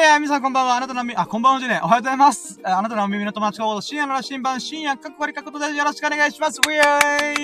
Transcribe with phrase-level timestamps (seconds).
[0.00, 0.76] ー皆さんこんばんは。
[0.76, 1.80] あなたのみ、あ、こんばんはじゃねえ。
[1.84, 2.58] おはようございます。
[2.64, 6.58] あなたの耳の友達コード、深夜の羅針盤、深夜、かっこ悪いかっことでよろしくお願いします。
[6.58, 7.40] ウィー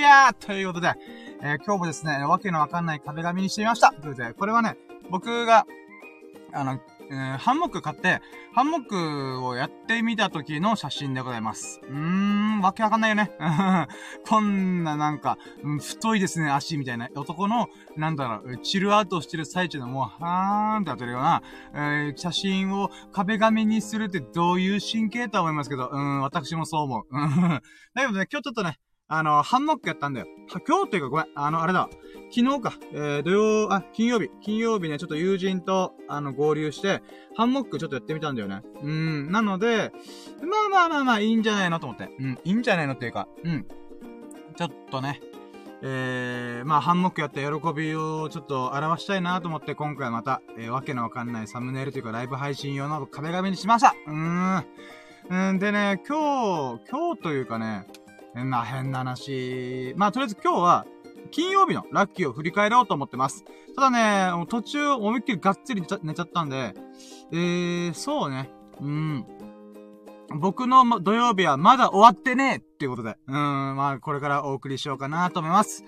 [0.00, 0.92] イーということで、
[1.40, 3.88] えー今日もですね、わけのわかんない壁紙にしてみました。
[3.88, 4.76] ということで、これはね、
[5.10, 5.66] 僕が、
[6.52, 6.78] あの、
[7.10, 8.20] えーハンモック買って、
[8.54, 11.80] ハンモックをやってみた時の写真でございます。
[11.82, 13.32] うーん、わけわかんないよね。
[14.28, 27.04] こんななんか、うん太いですね、足みたいな男の、なんだろう、チルアウトしてる最中のもう、はーんって当てるような、えー写真を壁紙にするってどういう神経とは思いますけど、うん、私もそう思う。
[27.92, 30.26] だけどね、今日ちょっとね、あの、ハンモックやったんだよ。
[30.66, 31.88] 今日っていうかごめん、あの、あれだ。
[32.34, 34.30] 昨日か、えー、土曜、あ、金曜日。
[34.40, 37.02] 金曜日ね、ちょっと友人と、あの、合流して、
[37.36, 38.62] ハンモックちょっとやってみたんだよね。
[38.82, 39.92] うん、なので、
[40.40, 42.08] まあまあまあまあ、いいんじゃないのと思って。
[42.18, 43.66] うん、いいんじゃないのっていうか、うん。
[44.56, 45.20] ちょっとね、
[45.82, 54.64] えー、まあ、ハンモックやった喜びをちょっと表したいなと思って、今回また、えー、わけのわかんないサムネイルというか、ライブ配信用の壁紙にしましたうーん。
[55.50, 57.86] うん、でね、今日、今日というかね、
[58.34, 59.94] まあ変な話。
[59.96, 60.86] まあとりあえず今日は、
[61.30, 63.44] 金曜日のラッキーを振り返ろうと思ってます。
[63.74, 66.74] ただね、途中思いっきりがっつり寝ちゃ寝ちゃったんで、
[67.32, 68.50] えー、そうね。
[68.80, 69.26] うん。
[70.40, 73.16] 僕の土曜日はまだ終わってねえっていうことで。
[73.26, 75.84] うん、まあこれからお送りしようかなと思います。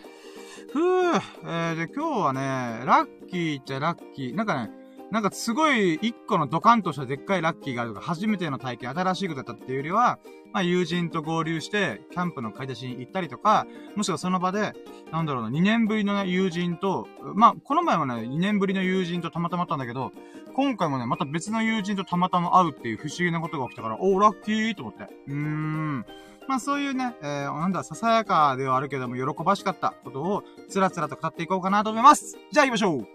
[0.72, 4.34] ふぅ、えー、で今日はね、ラッキーっちゃラッキー。
[4.34, 4.70] なんかね、
[5.10, 10.18] なんかすごい一個のドカンとしたでっかいラッキーがあるとか、初めての体験、新しいことだったっていうよりは、
[10.52, 14.72] まあ友人と合流して、キャンプの買い出しに行ったりとか、もしくはその場で、
[15.12, 20.12] なんだろうな、2年ぶりのね、友人と、まあ、この前はね、2年ぶりの友人とたまたま会ったんだけど、
[20.54, 25.04] 今回もね、また別の友人とたまたま会うっていう不思議なことが起きたから、おー、ラッキーと思って。
[25.28, 26.06] うーん。
[26.48, 32.38] まあそういうね、えー、なんだ、ささやかではあるけども、喜ばしかったことを、つらつらと語っていこうかなと思います。
[32.50, 33.06] じゃあ行きましょう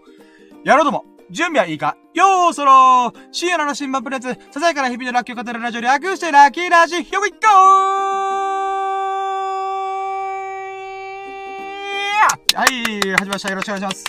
[0.64, 1.96] やろうとも準備はいいか？
[2.12, 7.48] よーそろー深夜の新版プレゼンツ、ささやかな日々のラッキーを語るラジオ略してラッキーラジ、Here we go!
[12.54, 13.48] はい、始まりました。
[13.48, 14.04] よろしくお願いします。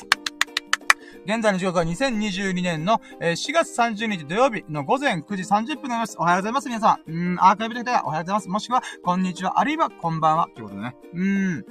[1.25, 6.17] 現在の時刻は2022年の、え4月30日土曜日の午前9時30分の様子。
[6.19, 7.09] おはようございます、皆さん。
[7.09, 8.49] うん、アーカイブできたらおはようございます。
[8.49, 10.49] もしくは、こんにちは、あるいは、こんばんは。
[10.53, 10.97] ということでね。
[11.13, 11.65] うん。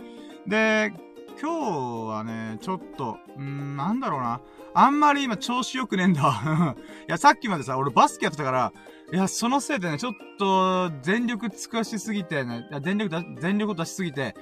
[0.48, 0.94] で、
[1.38, 4.40] 今日はね、ちょっと、うん、なんだろうな。
[4.74, 6.76] あんまり今調子良くねえんだ。
[7.08, 8.72] いや、さっきまでさ、俺バスケやってたから、
[9.12, 14.34] いや、そのせいでね、ちょっと、全力尽くしすぎてね、全力だ、全力出しすぎて、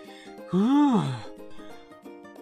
[0.48, 1.02] ふぅ、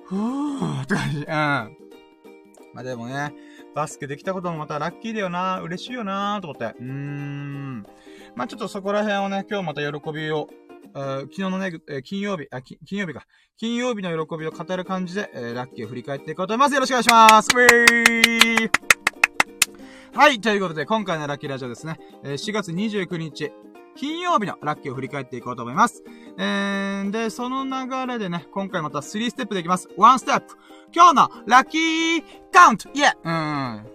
[0.05, 1.19] ふぅ、って感じ。
[1.19, 1.27] うん。
[1.27, 3.33] まあでもね、
[3.75, 6.79] バスケできたこともまたラッキーだよな、嬉しいよな、と思って。
[6.79, 7.83] うーん。
[8.35, 10.49] まあちょっとそこら辺をね、今日また喜びを、
[10.99, 13.27] 昨日のね、えー金曜日、あ、き金曜日か。
[13.57, 16.75] 金曜日の喜びを語る感じで、えーラッキーを振り返っていこうと思います。
[16.75, 17.49] よろしくお願いします。
[17.55, 18.71] ウェーイ
[20.15, 23.53] はい、ということで、今回のラッキーラジオですね、えー4月29日、
[23.99, 26.05] 金曜日のラッキーを振り返っていこうと思います。
[26.39, 29.89] えー、で、その流れでね、今回また3ステップでいきます。
[29.99, 30.57] 1ステップ
[30.95, 32.23] 今日のラッキー
[32.53, 33.31] カウントイェうん。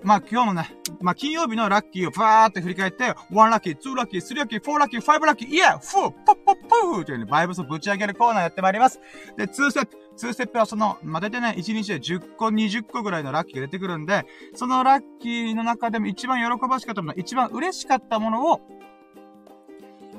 [0.03, 8.99] まあ今日のね、まあ金曜日のラッキーをバーって振り返って、1ラッキー、2ラッキー、3ラッキー、4ラッキー、5ラッキー、イェフーポッポッポーというね、バイブスをぶち上げるコーナーやってまいります。
[9.37, 9.97] で、2ステップ。
[10.17, 18.61] 2ステップはその、まあ、大体ね、1日で10個、20個ぐらいのラッキーが出てくるんで、そのラッキーの中でも一番喜ばしかったもの、一番嬉しかったものを、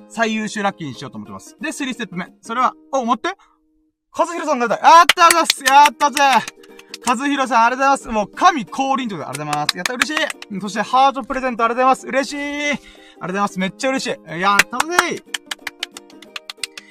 [0.08, 1.56] 最優秀ラッキーにしようと思ってます。
[1.60, 2.32] で、3ステップ目。
[2.40, 3.36] それは、お、待って
[4.16, 6.22] 和弘さんが出たやったぜやったぜ
[7.06, 8.08] 和弘さん、ありがとうございます。
[8.08, 9.76] もう、神降臨ということで、ありがとうございます。
[9.76, 12.30] やった、嬉しいそして、ハートプレゼントありがとうございます。
[12.30, 13.58] 嬉しいありがとうございます。
[13.58, 14.40] めっちゃ嬉しい。
[14.40, 15.22] やったぜ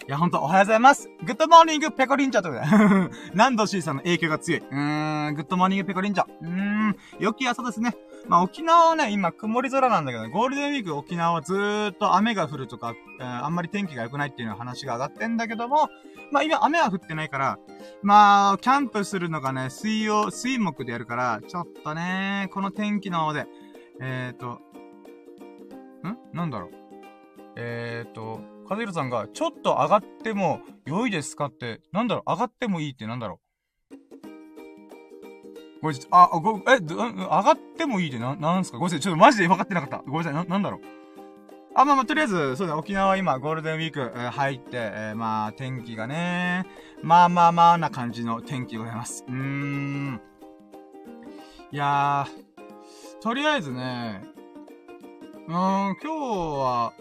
[0.05, 1.09] いや、ほんと、おはようございます。
[1.23, 3.35] Good morning、ペコリンチャということで。
[3.35, 4.59] ナンドシーさんの影響が強い？
[4.59, 6.25] うーん、 Good morning、ペコリンチャ。
[6.25, 7.95] うーん、良き朝ですね。
[8.27, 15.87] まあ、沖縄はね、今、曇り空なんだけど、ねゴールデンウィーク沖縄はずーっと雨が降るとか、えーあんまり天気が良くないっていう話が上がってんだけども、
[16.33, 17.57] まあ、今、雨は降ってないから、
[18.01, 23.47] まあ、キャンプするのがね、水曜、水木でやるから、ちょっとね、この天気の方で、
[24.01, 24.59] えーと、
[26.05, 26.17] ん？
[26.33, 26.71] なんだろう？
[27.55, 31.45] えーと、カズルさんが、ちょっと上がっても良いですか？
[31.45, 33.39] って、なんだろう、上がってもいいってなんだろ
[33.91, 33.95] う？
[35.81, 38.77] ごめんなさい、あ、ご、え、上がってもいいってな、なんすか？
[38.77, 39.97] ごめんなさい、ちょっとマジで分かってなかった。
[39.97, 40.81] ごめんなさい、な、なんだろう？
[41.75, 46.65] あ、まあまあ、とりあえず、そうだ、沖縄は今、ゴールデンウィーク、えー入って、えーまあ、天気がね、
[47.01, 49.25] まあまあまあな感じの天気でございます。
[49.27, 50.21] うーん。
[51.71, 54.21] いやー、とりあえずね、
[55.47, 55.53] うー
[55.93, 56.93] ん、今日は、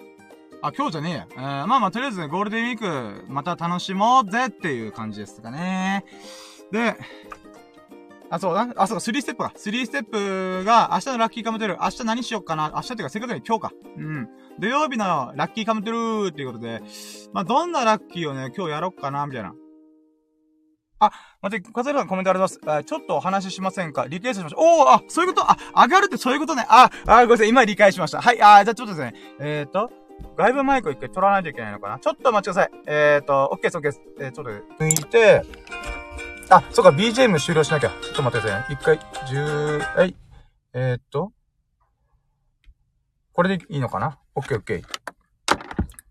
[0.62, 1.66] あ、今日じゃねえや。
[1.66, 6.04] まあまあ、とりあえずね、ゴールデンウィーク、また楽しもうぜっていう感じですかね。
[6.70, 6.96] で、
[8.30, 8.68] あ、そうだ。
[8.76, 9.52] あ、そうか、3ステップか。
[9.56, 11.78] 3ステップが、明日のラッキーカムトゥル。
[11.82, 12.72] 明日何しよっかな。
[12.76, 13.72] 明日っていうか、せっかくに今日か。
[13.96, 14.28] うん。
[14.60, 16.80] 土曜日のラッキーカムトゥルーっていうことで、
[17.32, 19.52] まあ、どんなラッキーをね、今日やろっかな、みたいな。
[21.00, 21.10] あ、
[21.42, 22.84] 待って、カズルさんコメントありがとうございます。
[22.86, 24.06] ちょっとお話ししませんか？
[24.06, 24.60] リクエストしました。
[24.62, 25.50] おー、あ、そういうこと？
[25.50, 26.64] あ、上がるってそういうことね。
[26.68, 27.48] あ、あ、ごめんなさい。
[27.48, 28.22] 今理解しました。
[28.22, 29.14] はい、あ、じゃあちょっとですね。
[29.40, 29.90] えーと、
[30.36, 31.98] 外部マイク一回取らないといけないのかな？
[31.98, 32.70] ちょっと待ちください。
[32.86, 34.00] えーと、OK です、OK です。
[34.18, 34.50] えー、ちょっと
[34.84, 35.42] 抜いて、
[36.50, 37.88] あ、そうか、BGM 終了しなきゃ。
[37.88, 38.76] ちょっと待ってくださいね。
[38.78, 40.16] 一回、十、はい。
[40.74, 41.32] えー、っと。
[43.32, 44.82] これでいいのかな ?OK, OK。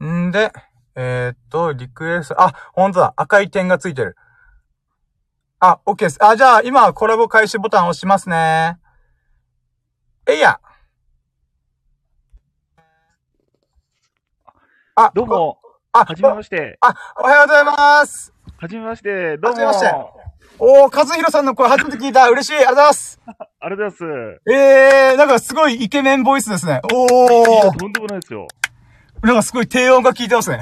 [0.04, 0.52] んで、
[0.96, 3.14] えー、っと、リクエスト、あ、ほんとだ。
[3.18, 4.16] 赤い点がついてる。
[5.60, 6.24] あ、OK です。
[6.24, 8.80] あ、じゃあ、今、コラボ開始ボタン押しますね。
[10.28, 10.60] えいや。
[15.04, 15.58] あ、どうも。
[15.94, 16.78] あ、はじめまして。
[16.80, 18.32] あ、おはようございます。
[18.58, 19.36] はじめまして。
[19.40, 19.56] どうも。
[19.56, 19.96] はじめまして。
[20.60, 22.30] おー、和弘さんの声初めて聞いた。
[22.30, 22.54] 嬉しい。
[22.58, 23.22] ありがとうございます。
[23.26, 24.54] ありがとうございます。
[24.54, 26.82] えー、なんかすごいイケメンボイスですね。
[26.94, 27.80] おー。
[27.80, 28.48] とんでもないですよ。
[29.24, 30.60] なんかすごい低音が効いてますね。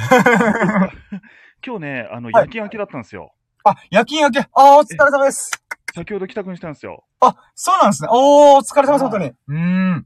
[1.62, 3.33] 今日ね、あの、夜勤明けだったんですよ。
[3.65, 4.39] あ、夜勤明け。
[4.39, 5.51] あー、お疲れ様です。
[5.94, 7.03] 先ほど帰宅したんですよ。
[7.19, 8.09] あ、そうなんですね。
[8.09, 9.25] おー、お疲れ様です、本当に。
[9.25, 9.57] うー
[9.95, 10.06] ん。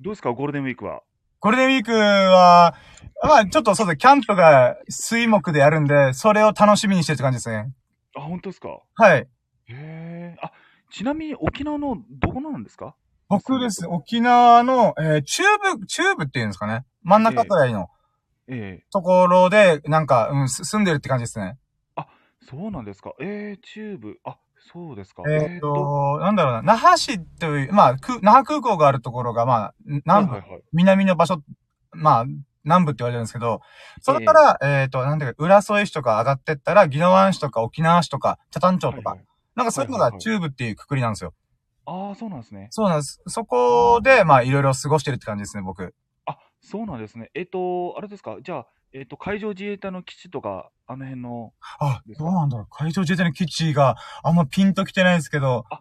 [0.00, 1.02] どうですか、ゴールデンウィークは。
[1.40, 2.74] ゴールデンウィークは、
[3.22, 7.72] まあ、ちょっとそうですね、キャンプが水木でやるんで、それを楽しみにしてるって感じですね。
[8.14, 8.80] あ、本当ですか？
[8.94, 9.20] はい。
[9.20, 9.26] へ
[9.68, 10.36] え。
[10.42, 10.52] あ、
[10.90, 12.94] ちなみに沖縄のどこなんですか？
[13.28, 15.42] 僕ですね、沖縄の、えー、中
[15.76, 16.84] 部、中部っていうんですかね。
[17.04, 17.88] 真ん中くらいの、
[18.46, 21.56] ええところで、なんか、うん、住んでるって感じですね。
[21.96, 22.06] あ、
[22.42, 23.14] そうなんですか。
[23.18, 24.18] えー、中部。
[24.24, 24.36] あ、
[24.72, 25.22] そうですか。
[25.28, 31.42] えー、っと、なんだろうな、那覇市という、まあ、那覇空港があるところが、まあ、南部、はいはいはい、南の場所、
[31.92, 32.24] まあ、
[32.64, 33.60] 南部って言われるんですけど、
[34.00, 39.26] それから、えっ、ー、と、なんていうか、浦添市とか上がってったら、宜野湾市とか沖縄市とか、北谷町とか、はいはい、
[39.56, 41.34] なんかそういうのが中部っていうくくりなんですよ。
[41.86, 42.68] ああ、そうなんですね。
[42.70, 43.20] そうなんです。
[43.26, 45.94] そこで、まあ、いろいろ過ごしてるって感じですね、僕。
[46.26, 47.30] あ、そうなんですね。
[47.34, 51.52] えっ、ー、と、あれですか、じゃあ、えっ、ー、と、海上自衛隊の基地とか、あの辺の。
[51.78, 52.66] あ、どうなんだろう。
[52.70, 55.64] 海上自衛隊の基地があんまピンと来てないんですけど。
[55.70, 55.80] あ、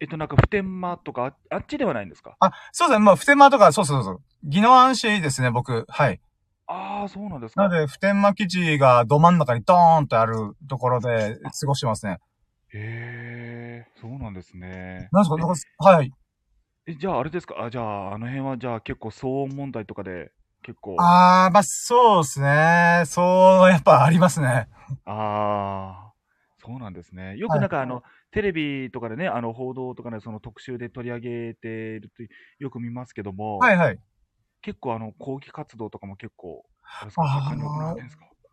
[0.00, 2.36] えっ、ー、と、なんか、普天間とか、あっちではないんですか？
[2.40, 3.04] あ、そうですね。
[3.04, 4.20] まあ、普天間とか、そうそうそう。
[4.44, 5.84] 宜野湾市ですね、僕。
[5.88, 6.20] はい。
[6.66, 7.62] ああ、そうなんですか？
[7.62, 12.18] なので、普天間基地がど真ん中にドーンとあるところで過ごしてますね。
[12.72, 15.08] へえ、そうなんですね。
[15.12, 16.12] なんですか、なんかはい。
[16.86, 17.56] え、じゃああれですか？
[17.62, 20.30] あ、じゃあ、あの辺はじゃあ結構騒音問題とかで
[20.62, 20.96] 結構。
[21.00, 23.02] ああ、まあ、そうですね。
[23.06, 24.68] そう、やっぱありますね。
[25.04, 26.12] ああ、
[26.58, 27.36] そうなんですね。
[27.36, 31.68] よくなんかあの、はい、テレビとかでね、あの、報道とかでその特集で取り上げて
[31.98, 32.22] ると
[32.58, 33.58] よく見ますけども。
[33.58, 33.98] はいはい。
[34.62, 36.64] 結構あの、抗議活動とかも結構、
[37.16, 37.94] あ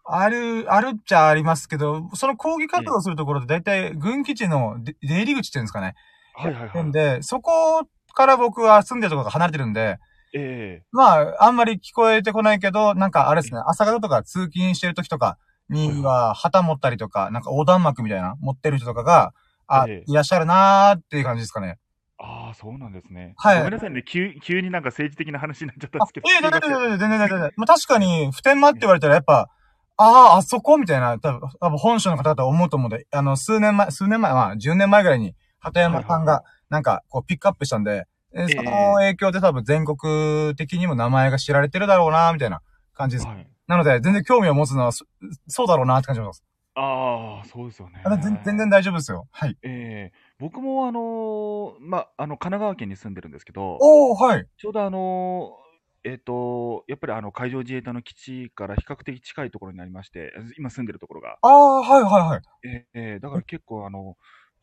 [0.10, 5.96] ある、あるっちゃありますけど、その抗議活動するところで大体軍基地の出入り口っていうんですかね。
[6.36, 6.84] はいはいはい。
[6.84, 9.98] んで、そこから僕は住んでるところが離れてるんで、
[10.38, 15.38] ええー、まあ、あんまり聞こえてこないけど、なんかあれですね、朝方とか通勤してる時とか
[15.70, 19.34] には、旗持ったりとか、なんか横断幕みたいな持ってる人とかが、
[19.68, 21.80] あ、えー、いらっしゃるなーっていう感じですかね。
[22.20, 23.34] ああ、そうなんですね。
[23.38, 23.58] はい。
[23.60, 24.04] ごめんなさいね。
[24.04, 26.30] 急、急になんか政治的な話になっちゃったんですけど。
[26.30, 27.52] いや、全然全然全然全然。
[27.58, 29.50] まあ確かに、普天間って言われたらやっぱ、
[29.98, 38.06] ああ、あそこみたいな、多分、多分本省の方々思うと思うんで、あの、数年前、数年前、まあ、10年前ぐらいに、鳩山さんが、なんか、こう、ピックアップしたんで、
[38.38, 42.62] えー、その影響で多分全国的にも名前が知られてるだろうな、みたいな
[42.94, 43.28] 感じです。
[43.28, 46.44] はい、なので、全然興味を持つのは、そうだろうなって感じます。
[46.76, 48.04] ああ、そうですよね。
[48.44, 49.28] 全然大丈夫ですよ。
[49.32, 49.58] はい。
[49.64, 54.46] ええー僕もあのーま、あの、神奈川県に住んでるんですけど、おー、はい。
[54.56, 61.40] ちょうどあのーえっ、と、やっぱりあの、海上自衛隊の基地から比較的近いところになりまして、今住んでるところが。
[61.42, 62.42] ああ、はいはいはい。
[62.64, 64.16] ええだから結構あの、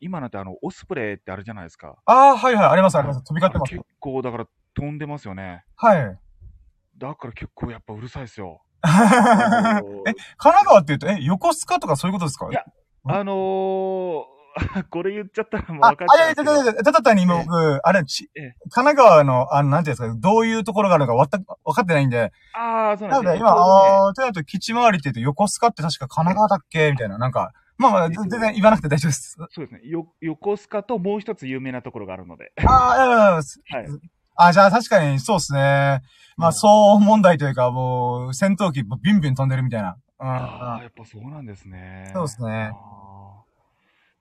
[0.05, 1.95] 今なんてあの、オスプレイってあるじゃないですか。
[2.05, 3.23] ああ、はいはい、ありますあります。
[3.23, 3.69] 飛び交ってます。
[3.75, 5.63] 結構だから飛んでますよね。
[5.75, 6.17] はい。
[6.97, 8.61] だから結構やっぱうるさいですよ。
[8.85, 9.83] え、神
[10.37, 12.47] 奈川って言うと、え、横須賀とかそういうことですか？
[12.49, 12.63] いや、
[13.07, 14.35] あのー
[14.89, 16.27] これ言っちゃったらもう分かっちゃう。
[16.29, 22.31] あ、いやいやいやただ単に今僕、あれ、ち、神奈川の、あの、なんていうんですか、どういうところがあるのか全く分かってないんで。
[22.53, 23.33] ああ、そうなんですね。
[23.33, 26.89] なので今、ああ、となると基地回りって言うと横須賀って確か神奈川だっけ？
[26.91, 29.35] みたいな、なんか、まあまあ、全然言わなくて大丈夫です。
[29.51, 29.81] そうですね。
[29.83, 32.51] よ、横須賀ともう一つ有名なところがあるので。
[32.65, 33.43] ああ、いやいやいや、はい。
[34.37, 36.01] あ、じゃあ確かにそうですね。
[36.37, 39.97] まあ、騒音問題というか、もう、戦闘機ビンビン飛んでるみたいな。
[40.19, 42.09] うん、ああ、やっぱそうなんですね。
[42.13, 42.71] そうですね。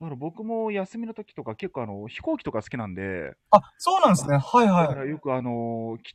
[0.01, 4.37] だから僕も休みの時とか結構あの飛行機とか好きなんで、あ、そうなんですね。
[4.37, 4.89] はいはい。
[4.89, 6.15] だからよくあの基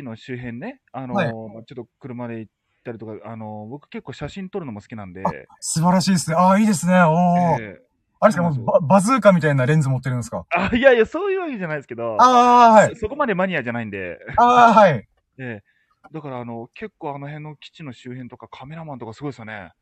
[0.00, 2.52] 地の周辺ね、あの、はい、ちょっと車で行っ
[2.84, 5.22] たりとか、あの僕結構写真撮るのも好きなんで。
[5.60, 6.36] 素晴らしいですね。
[6.38, 7.02] あ、いいですね。
[7.02, 7.90] おえー
[8.22, 10.44] あれですか、もうババズーカみたいなレンズ持ってるんですか？
[10.54, 12.24] あ、いやいや、そういうわけじゃないですけど、あ
[12.68, 12.94] あ、はい。
[12.94, 15.08] そ そこまでマニアじゃないんで、ああ、はい。
[15.40, 15.64] ええ
[16.12, 19.72] だから、あの、結構あの辺の基地の周辺とかカメラマンとかすごいですよね。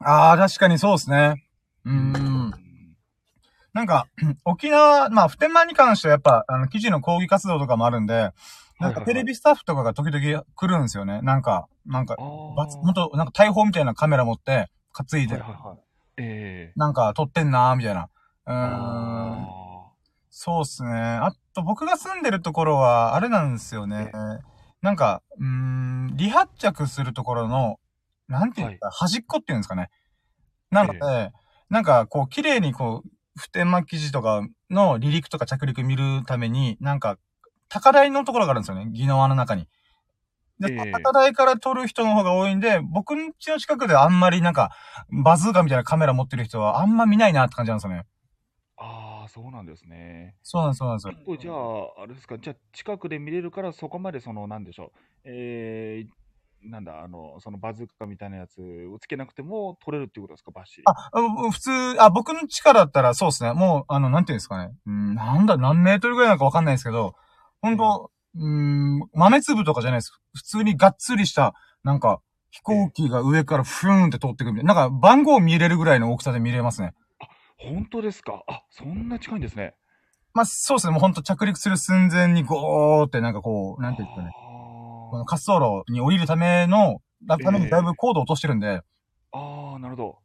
[0.00, 1.42] ああ、確かにそうですね。
[1.86, 2.50] うーん。
[3.72, 4.06] なんか、
[4.44, 8.32] 沖縄、まあ、普天間に関してはやっぱ、あの、記事の抗議活動とかもあるんで、
[8.80, 11.20] なんかテレビスタッフとかが時々来るんですよね。
[11.22, 12.16] なんか、なんか、
[12.56, 15.78] バツ、ほんと、なんか大砲みたいなカメラ持って、担いで、はいはいはい。
[16.18, 18.08] ええなんか撮ってんなーみたいな。
[18.46, 18.56] うーん。
[18.56, 19.68] あ
[20.30, 20.90] そうっすね。
[20.92, 24.12] あと、僕が住んでるところは、あれなんですよね。
[24.80, 27.80] なんか、うーん、離発着するところの、
[28.28, 29.90] なんていうんですか、端っこっていうんですかね。
[30.70, 31.32] なので、
[31.70, 37.18] なんか、こう、綺麗にこう、普天間記事とかの離陸とか着陸見るために、なんか、
[37.68, 38.90] 高台のところがあるんですよね。
[38.94, 39.68] 宜野湾の中に。
[40.60, 44.70] で、ええ高台から撮る人の方が多いんで、僕ん家の近くであんまりなんか、
[45.24, 48.04] バズーカみたいなカメラ持ってる人はあんま見ないなって感じなんですよね。
[48.76, 50.36] あー、そうなんですね。
[50.42, 51.14] そうなんです、そうなんですよ。
[51.14, 58.60] 結構じゃあ、あれですか、じゃあ近くで見れるから、そこまでその、なんでしょう、えー、なんだ、あの、そのバズーカみたいなやつ
[58.92, 60.82] をつけなくても撮れるっていうことですか、バッシリ。
[60.86, 61.70] あ、うん普通、
[62.02, 63.52] あ、僕の力だったらそうですね。
[63.52, 64.74] もう、あの、なんていうんですかね。
[64.86, 67.14] うん、なんだ、何メートルぐらいなのかわかんないですけど、
[67.62, 70.12] ほんと、うん、豆粒とかじゃないです。
[70.34, 74.74] 普通にがっつりした、なんか、飛行機が上からフーンって通ってくるみたいな。
[74.74, 76.94] なんか、番号見れるぐらいの大きさで見れますね。
[77.58, 78.44] 本当ですか？
[78.46, 79.74] あ、そんな近いんですね。
[80.32, 80.92] まあ、そうですね。
[80.92, 84.30] もうほんと着陸する寸前にゴーってなんかこう、なんていうんですかね。
[85.10, 87.00] このあ滑走路に降りるための、
[87.42, 88.80] ためにだいぶ高度を落としてるんで、ー
[89.32, 90.18] あー、なるほど。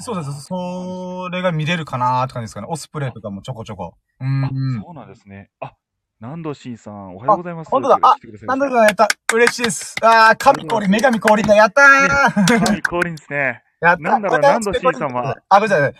[0.00, 0.42] そうです。
[0.42, 2.66] それが見れるかなーって感じですかね。
[2.70, 3.96] オスプレイとかもちょこちょこ。
[4.20, 4.82] うんあ、うん。
[4.82, 5.50] そうなんですね。
[5.60, 5.74] あ、
[6.18, 7.70] 南藤慎さん、おはようございます。
[7.70, 9.06] 本当だあ来てくださんやった。
[9.34, 9.94] 嬉しいです。
[10.00, 11.54] あー、神降臨、女神降臨だ。
[11.54, 13.62] やったーたはい、降臨ですね。
[13.82, 15.36] やったなんだろう南藤慎さんは。
[15.50, 15.94] あ、ごめんなさい。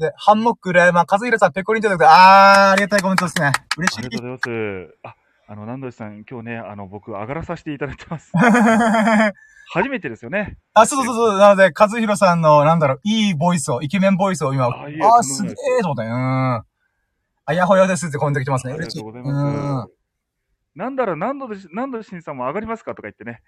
[0.00, 3.52] で、ハンモック裏山、和弘さん、ペコリンということで、あー、ありがたいコメントですね。
[3.78, 4.98] 嬉しいありがとうございます。
[5.04, 5.14] あ、
[5.46, 8.32] あの、南藤さん、今日ね、あの、僕、上がらさせていただいてます。
[9.72, 10.56] 初めてですよね。
[10.72, 11.38] あ、そうそうそう。
[11.38, 14.70] なので、和弘さんの、なんだろう、いいボイスを、イケメンボイスを今、あ
[15.20, 16.16] あすげでもないーと思ったよ。
[16.16, 16.64] うん。
[17.46, 18.72] あやほやですってコメント来てますね。
[18.72, 18.90] ありが。
[18.90, 19.92] とうございます。
[20.74, 23.42] なんだろう、何度で、何度審査も上がりますかとか言ってね。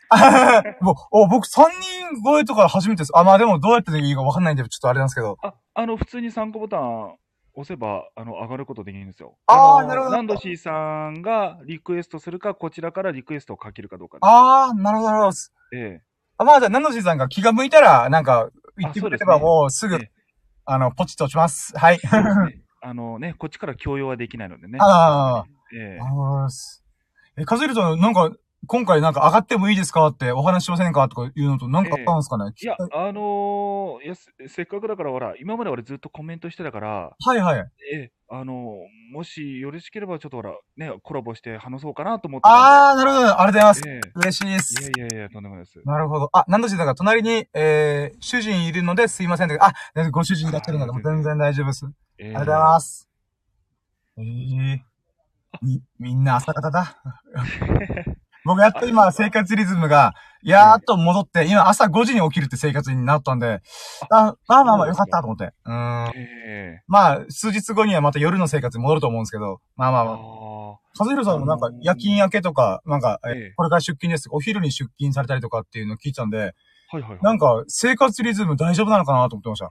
[0.80, 1.64] も うお僕3
[2.12, 3.16] 人超えとか初めてです。
[3.16, 5.36] あ、まあでもどうやっていいかわかんないんで、ちょっとあれなんですけど。
[5.42, 7.16] あ、あの、普通に参考ボタン
[7.54, 9.36] 押せば、あの、上がることできるんですよ。
[9.48, 10.70] のあーなるほど何度 C さ
[11.10, 14.18] んがリクエストするか、こちらからリクエストをかけるかどうか。
[14.20, 15.36] あー、なるほど、なるほど。
[15.76, 16.00] え
[16.38, 20.12] あ、まあじゃあ、ナノシーさんが気が向いたら、なんか、言ってくれればもうすぐ、ええ
[20.68, 21.76] あの、ポチッと落ちます。
[21.78, 22.00] はい。
[22.80, 24.78] あのね、こっちから強要はできないのでね。
[24.80, 26.84] あええあ、ありがとうございます。
[27.38, 28.30] え、カズイルさん、なんか、
[28.66, 37.58] 今回なんか上がってもいいですかってお話ししませんかとか言うのと、なんかあったんですかね、いや、あのーいやせ、せっかくだから、ほら、今まで俺ずっとコメントしてたから、はいはい。
[37.92, 38.56] ええ、あのー
[39.12, 42.48] もしよろしければ、ちょっとほら、ね、コラボして話そうかなと思って。
[42.48, 43.26] あー、なるほど。
[43.26, 43.82] ありがとうございます。
[43.86, 44.74] え嬉しいです。
[44.82, 45.80] え、いやいやいや、とんでもないです。
[45.84, 46.30] なるほど。
[46.32, 49.52] あ、ナノシーさんが隣に、えー、主人いるのですいません。
[49.52, 49.72] あ、
[50.10, 51.86] ご主人いらっしゃるので、 全然大丈夫です。
[52.18, 53.08] あええりがとうございます。
[54.18, 54.78] えー、
[55.62, 56.96] み、みんな朝方だ。
[58.44, 63.60] 僕やっと今生活リズムが、やーっと戻って、今朝5時に起きるって生活になったんで、
[64.10, 65.52] あ、まあまあまあよかったと思って。
[65.64, 66.12] うーん。
[66.14, 70.14] ええまあ、数日後にはまた夜の生活に戻ると思うんですけど、まあまあまあ。
[70.14, 70.18] あ
[70.98, 76.54] 和弘さんもなんか夜勤明けとか、なんか、えええこれから出勤ですお昼に出勤されたりとかっていうのを聞いたんで、
[76.92, 77.18] あ、はいはいはい。
[77.22, 79.70] なんか生活リズム大丈夫なのかなと思ってました。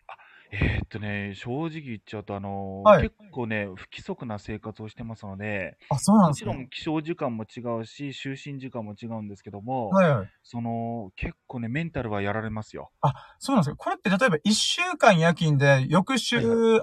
[0.62, 6.54] えーっとね、正直言っちゃうと、あのーはい結構ね、不規則な生活をしてますので、あ、そうなんもちですね。
[6.56, 10.28] ろん起床時間も違うし、就寝時間も違うんですけども、はいはい。
[10.44, 12.92] その、結構ね、メンタルはやられますよ。
[13.40, 13.76] そうなんですよ。
[13.76, 16.38] これって例えば1週間夜勤で、翌週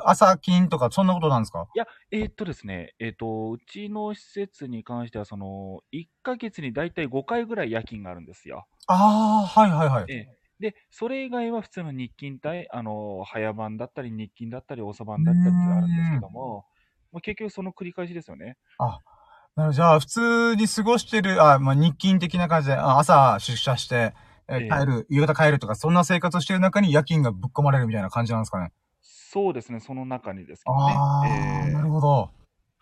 [0.04, 1.66] 朝勤とかそんなことなんですか？
[2.10, 8.66] えーっとですね、えーっと、うちの施設に関しては、その、1ヶ月にだいたい5回ぐらい夜勤があるんですよ。
[8.88, 10.04] ああ、はいはいはい。
[10.12, 16.64] ええで、それ以外は普通の日勤帯、あの、早番だったり、日勤だったり、遅番だったりってあるんですけども、
[17.12, 18.56] もう結局その繰り返しですよね。
[19.54, 24.14] なるじゃあ、普通に過ごしてる、あ、まあ、日勤的な感じで、あ朝出社して、
[24.48, 28.72] えええ帰る、夕方帰るとか、そんな生活をしてる中に夜勤がぶっ込まれるみたいな感じなんですかね。
[29.02, 30.82] そうですね、その中にですけどね。
[30.94, 32.30] ああ、ええなるほど。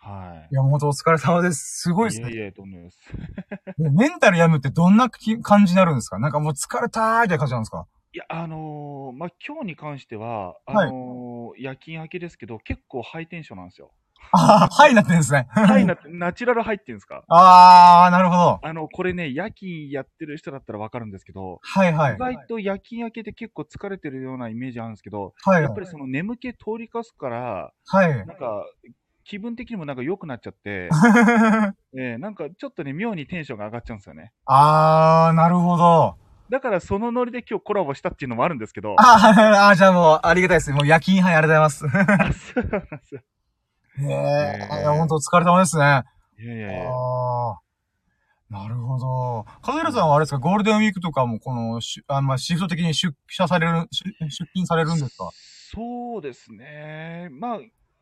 [0.03, 1.83] はいや、もう本当お疲れ様です。
[1.83, 2.31] すごいですね。
[2.31, 2.99] いえいえ、とんでもです。
[3.79, 6.19] でメンタル病むってどんなき感じになるんですか？
[6.19, 7.87] なんかもう疲れたーみたいな感じなんですか？
[8.13, 13.93] いや、あのーまあ、今日に関しては、あはいのー夜勤明けですけど、結構ハイテンションなんですよ。
[14.33, 15.49] ああ、はいなってんですね。
[15.51, 17.25] はいなって、ナチュラルハイっていうんですか？
[17.29, 18.61] ああ、なるほど。
[18.63, 22.19] あの、これね、夜勤やってる人だったらわかるんですけど、はいはい意。
[22.19, 28.17] 外と夜勤明けで結構疲れてるようなイメージあるんですけど、はいやっぱりその眠気通りかすから、はい。
[28.27, 28.65] なんか、
[29.31, 30.89] 気分的にもなんか良くなっちゃって、
[31.97, 34.33] えーなんかちょっとね、妙にテンションが上がっちゃうんですよね。
[34.47, 36.17] あー、なるほど。
[36.51, 40.73] だからそのノリで今日コラボしたっていうのもあるんですけど、あーあー、じゃあもう、ありがたいです。
[40.73, 42.57] もう夜勤杯ありがとうございます。
[42.59, 43.23] あ そうなんですね
[44.83, 45.85] え、本当お疲れ様ですね。
[45.85, 46.05] あ
[46.41, 46.91] いやいやいや。
[48.51, 49.47] なるほど。
[49.63, 55.29] カズエラさんはあれですか、ゴールデンウィークとかも、この、しあまあ、シフト的に出社される、出出勤されるんですか？
[55.73, 57.29] そうですね。
[57.31, 57.59] まあ、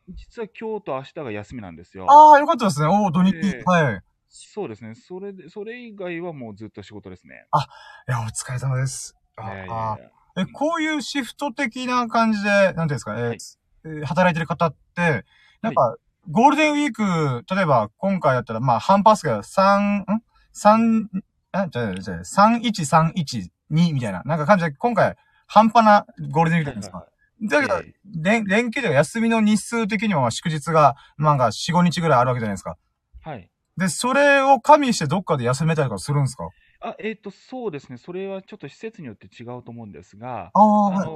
[0.08, 2.10] 実は今日と明日が休みなんですよ。
[2.10, 2.86] ああ、よかったですね。
[2.86, 3.36] おお、土日。
[3.36, 4.02] ええはい。
[4.28, 4.94] そうですね。
[4.94, 7.46] それで、それ以外はもうずっと仕事ですね。
[8.08, 9.14] いや、お疲れ様です。
[9.36, 13.38] ああやえ、こういうシフト的な感じで、なんていうんですか、えーはい
[13.84, 15.24] えー働いてる方って、
[15.62, 15.96] なんか、
[16.30, 20.04] ゴールデンウィーク、例えば今回やったら、まあ、半パスが3、ん
[20.54, 21.08] ?3、
[21.52, 27.06] あ、じゃあ、じゃあ、3131、2みたいな、なんか感じで、今回、半端なゴールデンウィークなんですか。
[27.42, 32.76] だけど、え連連休では休みの日数的には祝日が、なんか4、5日ぐらいあるわけじゃないですか。
[33.26, 33.50] えはい。
[33.76, 36.49] で、それを加味してどっかで休めたりとかするんですか？
[36.80, 37.97] あ、えっ、と、そうですね。
[37.99, 41.07] それはちょっと施設によって違うと思うんですが、ああ、あはい。
[41.07, 41.12] の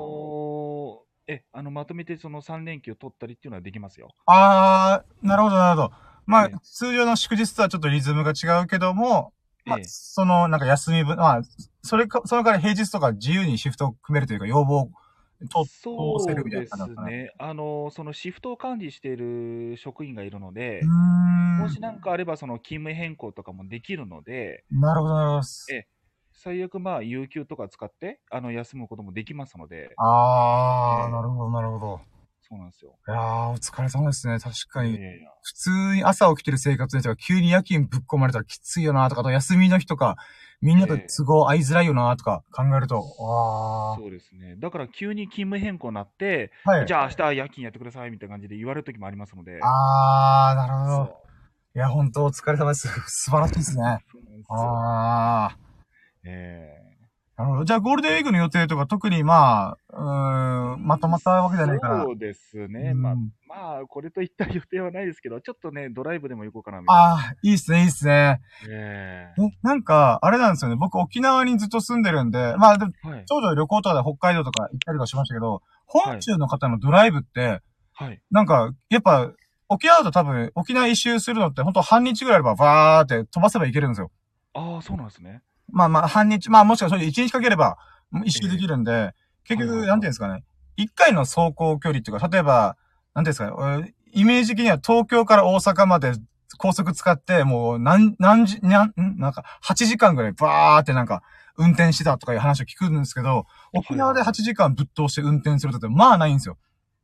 [1.28, 4.08] ーえ、あの、まとめてその3連休取ったりっていうのはできますよ。
[4.26, 5.94] あー、なるほど、なるほど。
[6.26, 9.32] まあええ、通常の祝日とはちょっとリズムが違うけども、
[9.64, 11.42] まあええ、その、なんか休み分、まあ、
[11.82, 14.90] それか、それから平日とか自由にシフトを組めるというか、要望
[15.48, 17.32] と、そ通せるみたいうですなですかね。
[17.38, 20.84] あのーそのシフトを管理している職員がいるので。
[21.58, 25.42] もしなんかあればその勤務変更とかもできるので、なるほど、なるほど。
[25.70, 25.88] ええ
[26.34, 32.00] 最悪まあ、有給とか使って、あの、休むこともできますので、あー、ええなるほど、なるほど。
[32.40, 32.96] そうなんですよ。
[33.06, 34.38] いやー、お疲れ様ですね。
[34.38, 34.92] 確かに。
[34.92, 40.16] いやいや普通に朝起きてる生活の人が急に夜勤ぶっ込まれたらきついよなとか、あと休みの日とか、
[40.62, 44.54] みんなと都合合いづらいよなとか考えると、あそうですね。
[44.58, 46.70] だから急に勤務変更になって、ー。
[46.70, 46.86] はい。
[46.86, 49.58] じゃあ明日夜勤やってくださいみたいな感じで言われる時もありますので。
[49.60, 51.16] あー、なるほど。
[51.74, 52.88] いや、本当お疲れ様です。
[53.10, 54.04] 素晴らしいですね。
[54.12, 55.56] そうなんですよあ
[56.24, 56.91] えー。
[57.36, 57.64] なるほど。
[57.64, 62.04] じゃあ、ゴールデンウィークの予定とか特にまあ、うーん、まとまったわけじゃないから。
[62.04, 62.90] そうですね。
[62.90, 63.14] うんまあ、
[63.48, 67.14] まあ、これといった予定はないですけど、ちょっとね、ドライブでも行こうかなみたいな。
[67.14, 68.40] あー、いいっすね、いいっすね。
[68.68, 70.76] ええ、なんか、あれなんですよね。
[70.76, 73.24] 僕、沖縄にずっと住んでるんで、まあ、でもえはい。
[73.24, 77.62] ちょうど旅行とかで北海道とか行ったりとかしましたけど、本州の方のドライブって、
[77.94, 78.20] はい。
[78.30, 79.32] なんか、やっぱ、
[79.68, 84.10] 沖縄だと多分、沖縄一周するのって、ほんと半日ぐらいあれば、バーって飛ばせばいけるんですよ。
[84.54, 85.42] ああ、そうなんですね。
[85.70, 87.76] まあまあ、半日、まあもしかしたら一日かければ、
[88.24, 90.44] 一周できるんで、結局、なんていうんですかね。
[90.76, 92.76] 一回の走行距離っていうか、例えば、
[93.14, 96.12] なんていうんですかね、えイメージ的には東京から大阪まで
[96.58, 101.22] 高速使って、もう何、何時、なん、んなんか、8時間ぐらいバーってなんか、
[101.56, 106.56] 運転してたとかいう話を聞くんですけど、沖縄で8時間ぶっ通して運転するってまあないんですよ。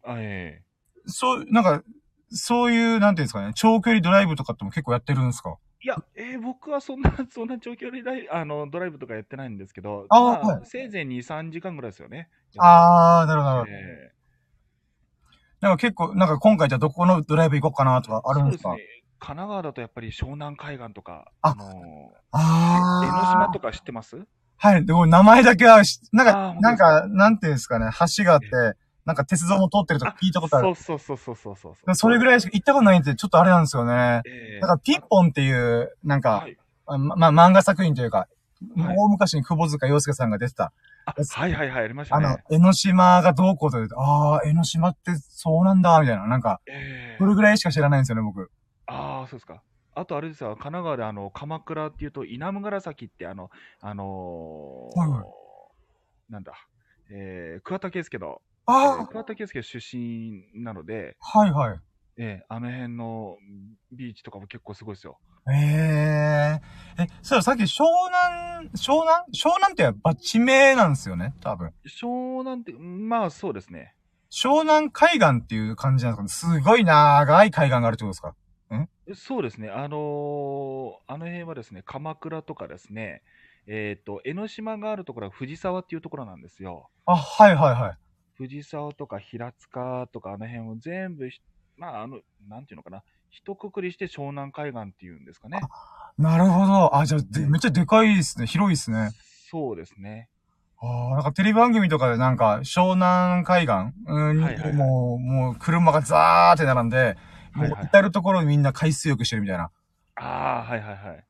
[0.05, 0.63] あえ
[1.07, 1.83] そう、なんか、
[2.31, 5.57] そういう、なんていうんですかね、長距離ドライブとかっても結構やってるんですか？
[5.57, 12.29] えいや、えー僕はそんな、 そんな長距離ライあのドライブとかやってないんですけど、あーまあはいせいぜい2、3時間ぐらいですよね。
[12.59, 13.73] あー、なるほど、なるほど。
[13.73, 14.13] え
[15.61, 18.71] なんか結構、なんか今回じゃあどこのドライブ行こうかなとかーあるんですか？
[18.71, 18.89] そうですね。
[19.21, 24.25] 神奈川だとやっぱり湘南海岸とか、あのーあ江ノ島とか知ってます？
[24.57, 24.87] はい。
[24.87, 27.87] でも名前だけはし、なんか、あー本当ですなんか、なんていうんですかね、
[28.17, 28.47] 橋があって、
[29.09, 30.75] なんか鉄道も通ってると聞いたことある。
[30.75, 34.21] そうそうそうそうそうそうそれぐらいしか行ったことないんで、ちょっとあれなんですよね。
[34.27, 38.29] えーだからピンポンっていう、なんか、はいあま、ま、漫画作品というか、はい
[38.77, 40.73] 大昔に窪塚洋介さんが出てた、
[41.07, 48.51] あはいはいはい、ありましたあのね。、江ノ島がどうこうとで、ああ、江ノ島ってそうなんだ、みたいな、なんか、えーそれぐらいしか知らないんですよね、僕。
[48.87, 49.63] ああ、そうですか。
[49.95, 55.25] あとあれですよ、神奈川であの鎌倉っていうと、稲村ヶ崎ってあの、あのーはいはい
[56.31, 56.53] なんだ、
[57.11, 61.81] えー、桑田佳祐の、えあー桑田佳祐出身なので、あ、はいはい。
[62.21, 63.37] えーあの辺の
[63.93, 65.19] ビーチとかも結構すごいですよ。
[65.51, 66.61] え
[66.99, 69.25] ええ、そうだ、さっき湘南、湘南？
[69.33, 71.73] 湘南ってやっぱ地名なんですよね、多分。
[71.87, 73.95] 湘南って、まあそうですね。
[74.31, 76.59] 湘南海岸っていう感じなんですかね。
[76.59, 78.35] すごい長い海岸があるってことですか？
[79.15, 79.71] そうですね。
[79.71, 83.23] あのーあの辺はですね、鎌倉とかですね、
[83.67, 86.91] えっ、と、江ノ島があるところは藤沢っていうところなんですよ。
[87.07, 87.97] あ、はいはいはい。
[88.39, 91.41] 藤沢とか平塚とかあの辺を全部ひ、
[91.77, 95.61] まあ、あの、なんていうのかな、一括りして湘南海岸っていうんですかね。
[96.17, 96.97] なるほど。
[96.97, 98.47] あ、じゃあ、でめっちゃでかいですね。
[98.47, 99.11] 広いですね。
[99.51, 100.29] そうですね。
[100.81, 103.93] ああ、なんかテレビ番組とかでなんか、湘南海岸？
[104.07, 107.17] うん、はいはいはいもう、もう車がザーって並んで、
[107.53, 107.85] はいはい。
[107.87, 109.71] 至るところにみんな海水浴してるみたいな。
[110.15, 111.25] ああ、はいはいはい。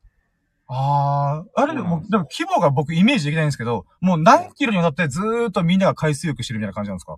[0.71, 7.17] ああ、あれでも、でも規模が僕イメージできないんですけど、もう何キロにわたってずーっとみんなが海水浴してるみたいな感じなんですか？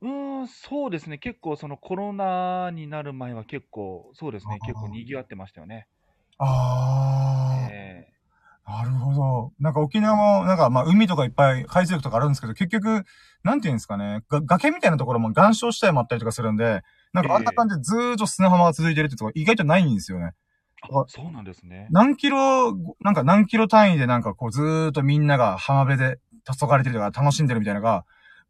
[0.00, 1.18] うーん、そうですね。
[1.18, 4.60] 結構そのコロナになる前は結構、そうですね。
[4.60, 5.88] 結構賑わってましたよね。
[6.38, 8.08] ああ、え
[8.66, 9.52] なるほど。
[9.60, 13.04] なんか沖縄も、なんかまあ海とかいっぱい海水浴とかあるんですけど、結局、
[13.42, 20.32] なんていうんですかね、が崖みたいなところも岩礁地帯もあったりとかするんで、なんかあんな感じでずーっと砂浜が続いてるってとこ意外とないんですよね。
[20.88, 21.88] ーあそうなんですね。
[21.90, 28.04] 何キロ、なんか何キロ単位でなんかこうずーっとみんなが浜辺で黄昏れてるとか楽しんでるみたいなのが、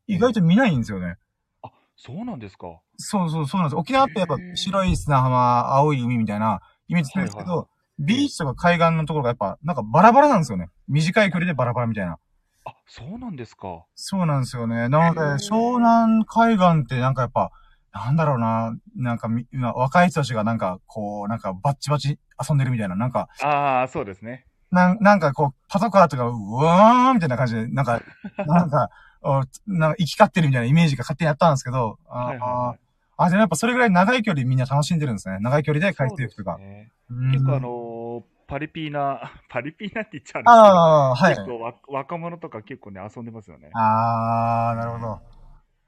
[0.07, 1.17] 意外と見ないんですよね。
[1.63, 2.81] あ、そうなんですか。
[2.97, 3.77] そうそうそうなんです。
[3.77, 7.69] 沖縄ってやっぱ白い砂浜、青い海みたいなイメージするんですけはいはいはど、
[7.99, 10.69] ビーチとか海岸のところがやっぱなんかバラバラなんですよね。
[10.89, 12.19] 短い距離でバラバラみたいな。
[12.65, 13.85] あ、そうなんですか。
[13.95, 14.89] そうなんですよね。
[14.89, 17.51] なので湘南海岸ってなんかやっぱ、
[17.95, 24.47] なんだろうな、なんかみ、今若い人たちがなんかこう、なんかバッチバチ遊んでるみたいな、なんか、ああ、そうですね。
[24.73, 28.01] なんなんかこう、パトカーとか、うわーみたいな感じで、なんか、
[28.47, 28.91] なんか、
[29.23, 32.79] おなんか、行き交ってるみたいなイメージが勝手にあったんですけど、あ、はいはいはい。
[33.17, 35.39] あ、でもやっぱそれぐらい長い距離みんな楽しんでるんですね。
[35.39, 36.59] 長い距離で海水浴とかそう。
[36.59, 41.35] ですねうん結構あのーパリピーな、 パリピーなって言っちゃうんですけど、ああ、はい。
[41.35, 43.71] 結構わ若者とか結構ね、遊んでますよね。
[43.73, 45.21] あー、なるほど。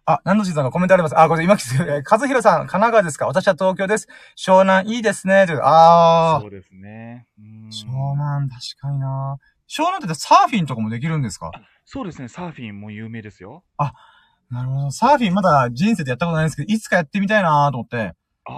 [0.08, 1.18] あ、何のしさんがコメントあります。
[1.18, 3.26] あ、これ今来て、えー和弘さん、神奈川ですか？
[3.26, 4.06] 私は東京です。
[4.38, 5.46] 湘南いいですね。
[5.46, 7.26] というあそうですね。
[7.72, 9.36] 湘南確かにな
[9.68, 11.50] 湘南ってサーフィンとかもできるんですか？
[11.84, 13.64] そうですね、サーフィンも有名ですよ。
[14.48, 14.90] なるほど。
[14.92, 18.14] サーフィンまだ人生でやったことないんですけど、いつかやってみたいなと思って。
[18.48, 18.52] あ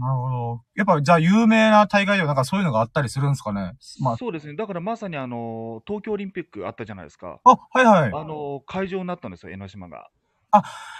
[0.00, 0.62] なるほど。
[0.74, 3.60] やっぱ、じゃあ有名な大会ではなんかそういうのがあったりするんですかね？
[3.60, 4.56] あ、まあ、そうですね。
[4.56, 7.38] だからまさにあの、東京オリンピックあったじゃないですか。
[7.44, 8.12] あ、はいはい。
[8.12, 10.08] あの、会場になったんですよ、江ノ島が。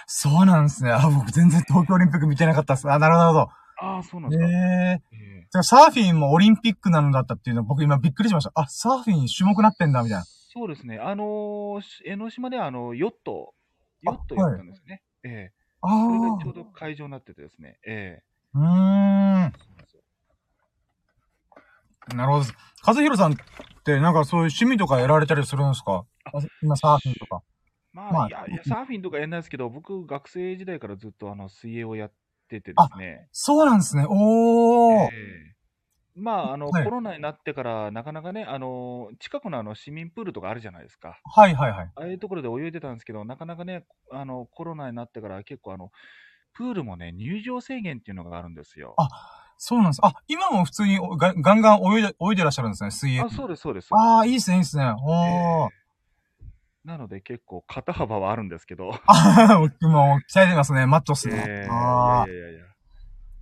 [0.07, 0.91] そうなんですね。
[0.91, 2.89] あ、僕全然東京オリンピック見てなかったです。
[2.91, 3.49] あ、なるほど。
[3.77, 4.47] ああ、そうなんえですか。
[4.49, 8.51] えええじゃあサーフィンもオリンピックなのだったっていうのは僕今びっくりしました。
[8.55, 10.25] あ、サーフィン種目なってんだ、みたいな。
[10.25, 10.99] そうですね。
[10.99, 13.53] あの、し江ノ島ではあの、ヨット、
[14.01, 15.01] ヨットやったんですね。
[15.23, 16.53] ええあそれがちょうあ。
[16.53, 17.77] ど会場になっててですね。
[17.85, 18.21] え
[18.53, 18.65] うーん。
[18.65, 19.65] えそ
[22.13, 22.45] うなんなるほど。
[22.85, 23.35] 和弘さんっ
[23.83, 26.05] てなんかそういう趣味とかやられたりするんですか？
[26.25, 27.41] あ今サーフィンとか。
[27.95, 32.11] まあ、まあいや、いや、サーフィンとかやんないですけど、僕、学生時代からずっとあの、水泳をやっ
[32.49, 33.29] ててですね。
[33.31, 34.05] そうなんですね。
[34.09, 35.13] おー。
[35.13, 35.15] え
[35.51, 35.55] え
[36.17, 41.19] まあ、あの、はいコロナになってから、なかなかね、あの、近くのあの、市民プールとかあるじゃないですか。
[41.23, 41.91] はいはいはい。
[41.95, 45.91] ああいうところで泳いでたんですけど、なかなかね、あの、コロナになってから結構あの、
[46.53, 48.95] プールもね、入場制限っていうのがあるんですよ。
[48.97, 49.07] あ
[49.57, 49.99] そうなんです。
[50.03, 53.21] あ、今も普通にガガンガン泳いで、泳いでらっしゃるんですね、水泳。
[53.21, 53.87] あ、そうです、そうです。
[53.91, 54.83] ああ、いいですね、いいですね。
[54.83, 55.69] えおー。
[55.69, 55.84] え
[56.85, 58.91] なので結構肩幅はあるんですけど。
[59.07, 59.69] ああ、もう
[60.31, 61.43] 鍛えてますね、マットっすね。
[61.47, 62.65] ええああいやいやいや。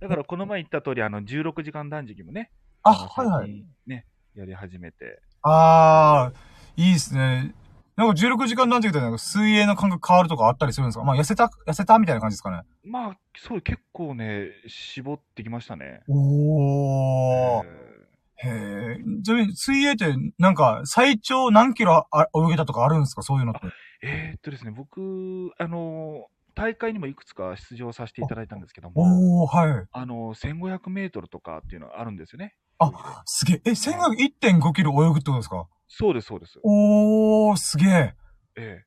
[0.00, 2.50] だからこの前言った通り、あの、16時間断食もね、
[2.82, 3.64] あ、のはいはい。
[3.86, 5.20] ね、やり始めて。
[5.42, 6.38] ああ、
[6.76, 7.54] いいですね。
[7.96, 11.04] なんか16時間断食でなんか水泳の感覚変わるとかあったりするんですか？
[11.04, 12.62] まあ痩せた、痩せたみたいな感じですかね。
[12.82, 16.00] まあ、そう、結構ね、絞ってきましたね。
[16.08, 17.64] おー。
[17.66, 17.93] え
[18.36, 18.96] へえ。
[19.22, 20.06] ちなみに水泳って
[20.38, 23.22] なんか最長何キロあ泳げたとかあるんですか？
[23.22, 23.60] そういうのって。
[24.02, 29.86] えーっとですね、僕、あの、大会にもいくつか出場させていただいたんですけども、おー、はい。
[29.90, 32.54] あの、1500メートルとかっていうのがあるんですよね。
[32.78, 33.62] あすげえ。
[33.64, 35.66] え、1500 1.5キロ泳ぐってことですか？
[35.88, 36.58] そうです、そうです。
[36.62, 38.14] おー、すげえ。
[38.56, 38.84] ええ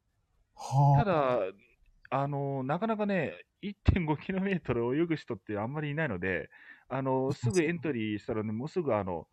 [0.56, 1.40] はただ、
[2.10, 3.34] あの、なかなかね、
[3.64, 6.50] 1.5キロメートル泳ぐ人ってあんまりいないので、
[6.90, 9.28] あの、すぐエントリーしたらね、もうすぐあの、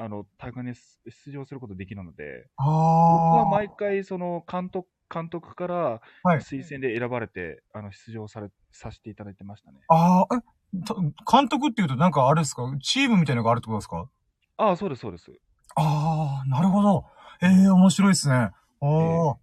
[0.00, 2.64] あの、大会に出場することできるので、あ。
[2.64, 3.44] 僕ああ。
[3.44, 9.78] は毎回、その、監督、監督からはい推薦で選ばれて、あの、出場され、させていただいてましたね。
[9.88, 10.40] ああ、え、
[10.86, 10.94] た
[11.30, 12.62] 監督っていうとなんかあれですか？
[12.82, 14.08] チームみたいなのがあるってことですか？
[14.56, 15.30] ああ、そうです、そうです。
[15.76, 17.04] ああ、なるほど。
[17.42, 18.50] ええ面白いですね。
[18.80, 19.36] おー。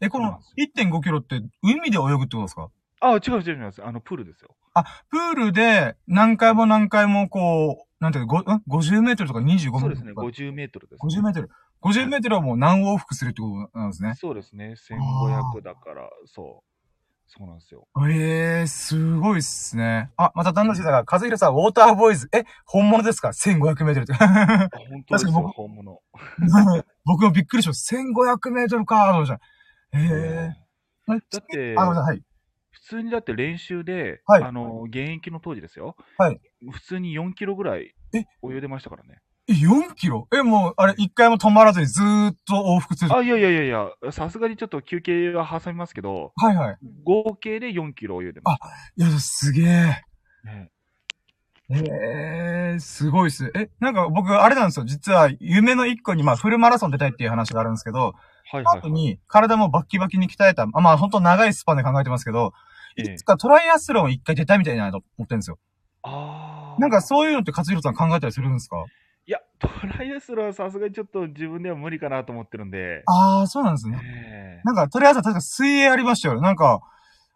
[0.00, 2.70] え、このそうなんです1.5キロって海で泳ぐってことですか？
[3.00, 3.72] ああ、違う違う違う違う。
[3.84, 4.56] あの、プールですよ。
[5.10, 11.50] プールで何回も何回もこう、なんていうか、ごん？50メートルとか25メートルそうですね、とか50メートルです、50メートル。
[11.82, 14.14] 50メートルはもう何往復するってことなんですね。
[14.16, 16.74] そうですね、あ1500だから、そう。
[17.26, 17.88] そうなんですよ。
[18.08, 20.10] ええすごいっすね。
[20.16, 22.28] あ、また旦那氏だが、和弘さん、ウォーターボーイズ。
[22.32, 24.12] え、本物ですか ?1500 メートルって。
[24.12, 26.02] あ本当ですよ、確かに僕本物。
[27.04, 27.96] 僕もびっくりしました。
[27.96, 29.40] 1500メートルかーと思いました。
[29.98, 30.64] ええ
[31.06, 32.16] だってあ、ごめんなさい。
[32.16, 32.22] はい。
[32.84, 35.96] 普通にだって練習で、はいあの、現役の当時ですよ。
[36.18, 38.26] はい普通に4キロぐらいえ？
[38.46, 39.20] 泳いでましたからね。
[39.48, 40.28] え、4キロ？
[40.34, 43.14] え、もう、あれ、一回も止まらずにずーっと往復する？
[43.14, 46.78] あ、いやいやいやいや、さすがにちょっと休憩は挟みますけど、はいはい。
[47.04, 48.68] 合計で4キロ泳いでました。
[48.96, 50.02] いや、すげえ。
[50.44, 50.70] ね
[51.70, 53.50] ええー、すごいっす。
[53.54, 54.84] え、なんか僕、あれなんですよ。
[54.84, 58.12] 実は、夢の一個に、まあ、フルマラソン出たいっていう話があるんですけど、
[58.50, 58.78] はいはい、はい。
[58.80, 65.58] 後に、体もバッキバキに鍛えた、あまあ、本当長いスパンで考えてますけど、ええいつかトライアスロン一回出たいみたいなと思ってるんですよ。
[66.02, 66.80] ああ。
[66.80, 68.84] なんかそういうのって勝弘さん考えたりするんですか？
[69.26, 73.02] いや、トライアスロンはさすがにちょっと自分では無理かなと思ってるんで。
[73.06, 73.98] ああ、そうなんですね。
[74.04, 76.40] ええなんか、とりあえず確か水泳ありましたよ。
[76.40, 76.80] なんか、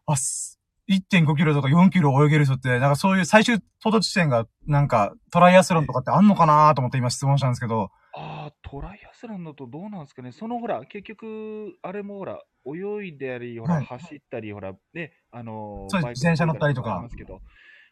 [0.06, 0.57] あ、す
[0.88, 7.90] 1.5キロとか4キロ泳げる人って、なんかそういう最終到達地点が、なんか、トライアスロンとかってあんのかなと思って今質問したんですけど。
[8.14, 10.32] ああ、トライアスロンだとどうなんですかね。
[10.32, 17.40] そのほら、結局、あれもほら、泳いだり、ほら、はい走ったり、ほら、ね、あのーそうです自転車乗ったりとかありますけど、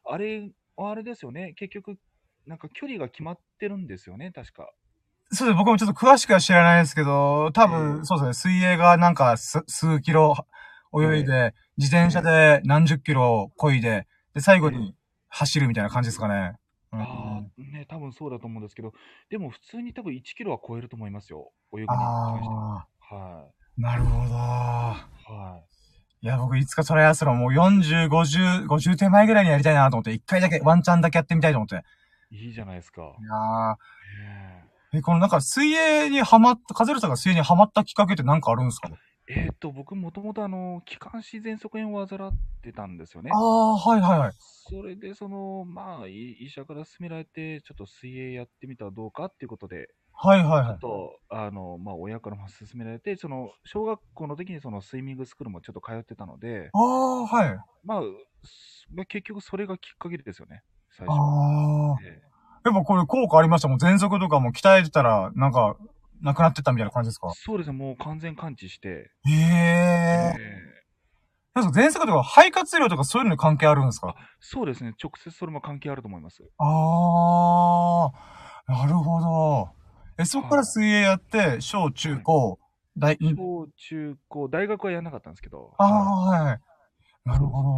[0.05, 1.53] あれ、あれですよね。
[1.57, 1.99] 結局、
[2.47, 4.71] なんか距離が決まってるんですよね、確か。
[5.33, 5.57] そうです。
[5.57, 8.55] 僕もちょっと詳しくは知らないですけど、多分、ええそうですね。
[8.59, 10.35] 水泳がなんかす数キロ
[10.95, 14.95] 泳いで、自転車で何十キロ漕いで、で、最後に
[15.29, 16.35] 走るみたいな感じですかね。
[16.93, 18.93] うんああ、ね、多分そうだと思うんですけど、
[19.29, 21.53] でも普通に多分1キロは超えると思いますよ。
[21.75, 22.87] 泳ぎに関しては。
[23.11, 24.29] あはー、なるほど。
[24.29, 24.33] い。
[24.33, 25.61] は
[26.23, 31.85] いや、僕いつかトライアスロンもう40、50、50手前ぐらいにやりたいなと思って、一回だけ、ワンチャンだけやってみたいと思って。
[32.31, 32.47] い。
[32.47, 33.03] いいじゃないですか。
[33.03, 33.77] いや
[34.93, 38.89] えーえ、このなんか水泳にハマった、カズルさんが水泳にハマったきっかけってなんかあるんですか？
[39.29, 43.37] えーっと、僕もともとあの、気管支喘息炎を患ってたんですよねあ。
[43.37, 44.33] あ、はいはいはい。
[44.39, 50.71] それで、その、まあ、い医者から勧められて、ちょっと水泳やってみたらどうかっていうことで、はいはいはい。
[50.71, 57.59] あと、あの、まあ、親からも勧められて、その、小学校の時にそのスイミングスクールもちょっと通ってたので、ああ、はい。
[57.85, 58.03] まあ、
[58.45, 60.63] すまあ、結局それがきっかけですよね、
[60.93, 61.93] 最初は。
[61.93, 61.99] ああ。
[62.05, 62.37] ええ
[62.67, 63.79] やっぱこれ効果ありましたもん。
[63.79, 65.77] 喘息とかも鍛えてたら、なんか、
[66.21, 67.31] なくなってったみたいな感じですか？
[67.35, 70.35] そうですね、もう完全完治して、へえ。
[70.39, 70.77] え
[71.55, 74.15] なんか喘息とか肺活量とかそういうのに関係あるんですか？
[74.41, 76.43] そうですね、直接それも関係あると思います。
[76.59, 78.11] あ
[78.69, 79.71] あ、なるほど。
[80.19, 82.59] え、そっから水泳やって、小中高、
[82.97, 83.37] 大、ん？
[83.37, 85.75] 小中高、大学はやんなかったんですけど。
[85.79, 86.61] あはいあ、はい。
[87.25, 87.69] なるほど。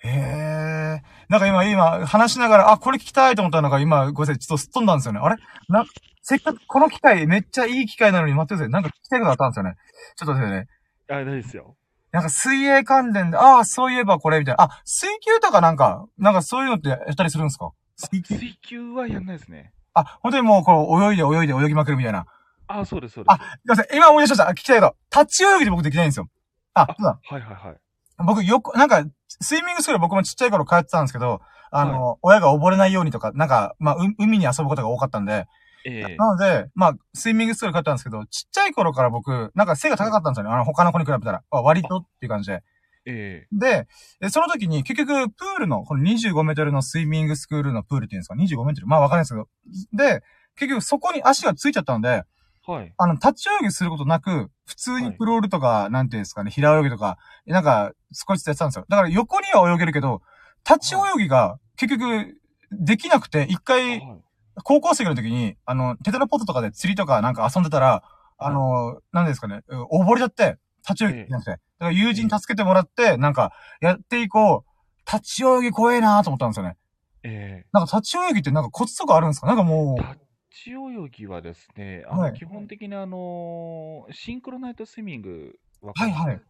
[0.00, 1.02] へえ。
[1.28, 5.20] なんか今、今、話しながら、あ、これ聞きたいと思ったのが、今、ごめんなさい、ちょっとすっ飛んだんですよね。
[5.20, 5.36] あれ？
[5.68, 5.84] な、
[6.22, 8.70] せっかく、この機会、めっちゃいい機会なのに、待ってください。
[8.70, 9.74] なんか聞きたいことあったんですよね。
[10.16, 10.66] ちょっと待ってね。
[11.08, 11.76] あ、大丈夫ですよ。
[12.12, 14.62] なんか水泳関連で、ああ、そういえばこれ、みたいな。
[14.64, 17.70] あ、水球とかなんか、なんかそういうのってやったりするんですか？
[17.96, 19.72] 水球水球はやんないですね。
[19.94, 22.24] あ、本当にもう、こう、泳いで泳いで泳ぎまくるみたいな。
[22.68, 23.32] あ、そうです、そうです。
[23.32, 23.86] あ、すいません。
[23.96, 24.48] 今思い出しました。
[24.48, 26.28] あ聞きたいけど、立ち泳ぎで僕できないんですよ。
[26.74, 27.18] あ、そうだ。
[27.22, 27.76] はいはいはい。
[28.24, 35.46] 僕よく、なんか、スイミングスクール僕もちっちゃい頃通ってたんですけど、あの、親が溺れないようにとか、なんか、まあ、う海に遊ぶことが多かったんで、
[35.84, 40.54] ええなので、まあ、スイミングスクール通ってたんですけど、ちっちゃい頃から僕、なんか背が高かったんですよね。
[40.54, 41.42] あの、他の子に比べたら。
[41.50, 42.62] あ割とっていう感じで。
[43.06, 43.86] えで、
[44.20, 48.86] えその時に結局、プールの、この25メートルのスイミングスクールのプールっていうんですか ?25 メートル？
[48.86, 49.48] まあわかんないですけど。
[49.92, 50.22] で、
[50.56, 52.92] 結局そこに足がついちゃったので、えはい。
[52.98, 58.84] あの、立ち泳ぎすることなく、普通にクロールとか、なんていうんですかね、平泳ぎとか、なんか、少しずつやってたんですよ。
[58.88, 60.20] だから横には泳げるけど、
[60.68, 62.36] 立ち泳ぎが結局、
[62.70, 64.22] できなくて、一回、はい。
[64.64, 68.02] 高校生の時に、あの、テトラポットとかで釣りとかなんか遊んでたら、
[68.36, 71.50] あの、なんですかね、うん溺れちゃって、立ち泳ぎできなくて。
[71.52, 76.76] だから友人助けてもらって、なんか、やっていこう、立ち泳ぎ怖えなと思ったんですよね。
[77.22, 79.46] えなんか立ち泳ぎってなんかコツとかあるんですか？
[79.46, 80.18] なんかもえう、立
[80.50, 86.24] ち泳ぎはですね、あの、はい基本的にあの、シンクロナイトスイミング、わかります？
[86.24, 86.48] はいはい。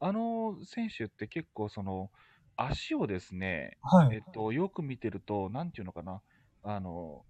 [0.00, 2.10] あの選手って結構その、
[2.56, 4.12] 足をですね、はい。
[4.12, 6.22] えっと、よく見てると、なんていうのかな、
[6.62, 7.26] あの、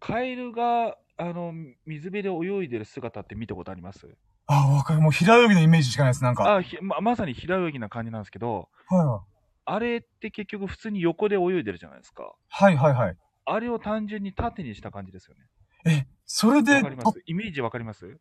[0.00, 1.52] カエルが、あの、
[1.86, 4.16] 水辺で泳いでる姿って見たことあります？
[4.46, 5.00] あ、わかる。
[5.00, 6.24] もう平泳ぎのイメージしかないです。
[6.24, 6.44] なんか。
[6.44, 9.24] はあひま、まさに平泳ぎな感じなんですけど、いは
[9.66, 12.36] あれって結局普通に横で泳いでるじゃないですか。
[12.50, 12.54] い。
[12.54, 13.16] はいはいはい。
[13.44, 15.42] あれを単純に縦にした感じですよね。
[15.84, 17.22] え、それでわかります？
[17.26, 18.18] イメージわかります？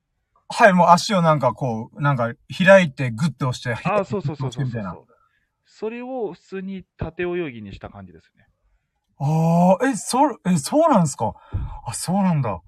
[0.50, 4.92] はい、もう足をなんかこう、なんか開いてグッと押して、あ、そうそうそうそうみたいな。
[4.92, 5.18] そうそう。
[5.66, 8.48] それを普通に縦泳ぎにした感じですね。
[9.20, 11.34] ああ、え、それ、え、そうなんですか？
[11.86, 12.62] あ、そうなんだ。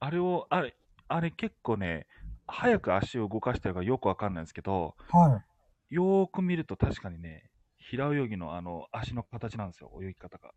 [0.00, 0.74] あれを、あれ、
[1.08, 2.06] あれ結構ね、
[2.46, 5.42] 早く足を動かしてるからよくわかんないんですけど、は
[5.90, 5.94] い。
[5.94, 7.50] よーく見ると確かにね、
[7.90, 10.50] 平泳ぎのあの足の形なんですよ、泳ぎ方が。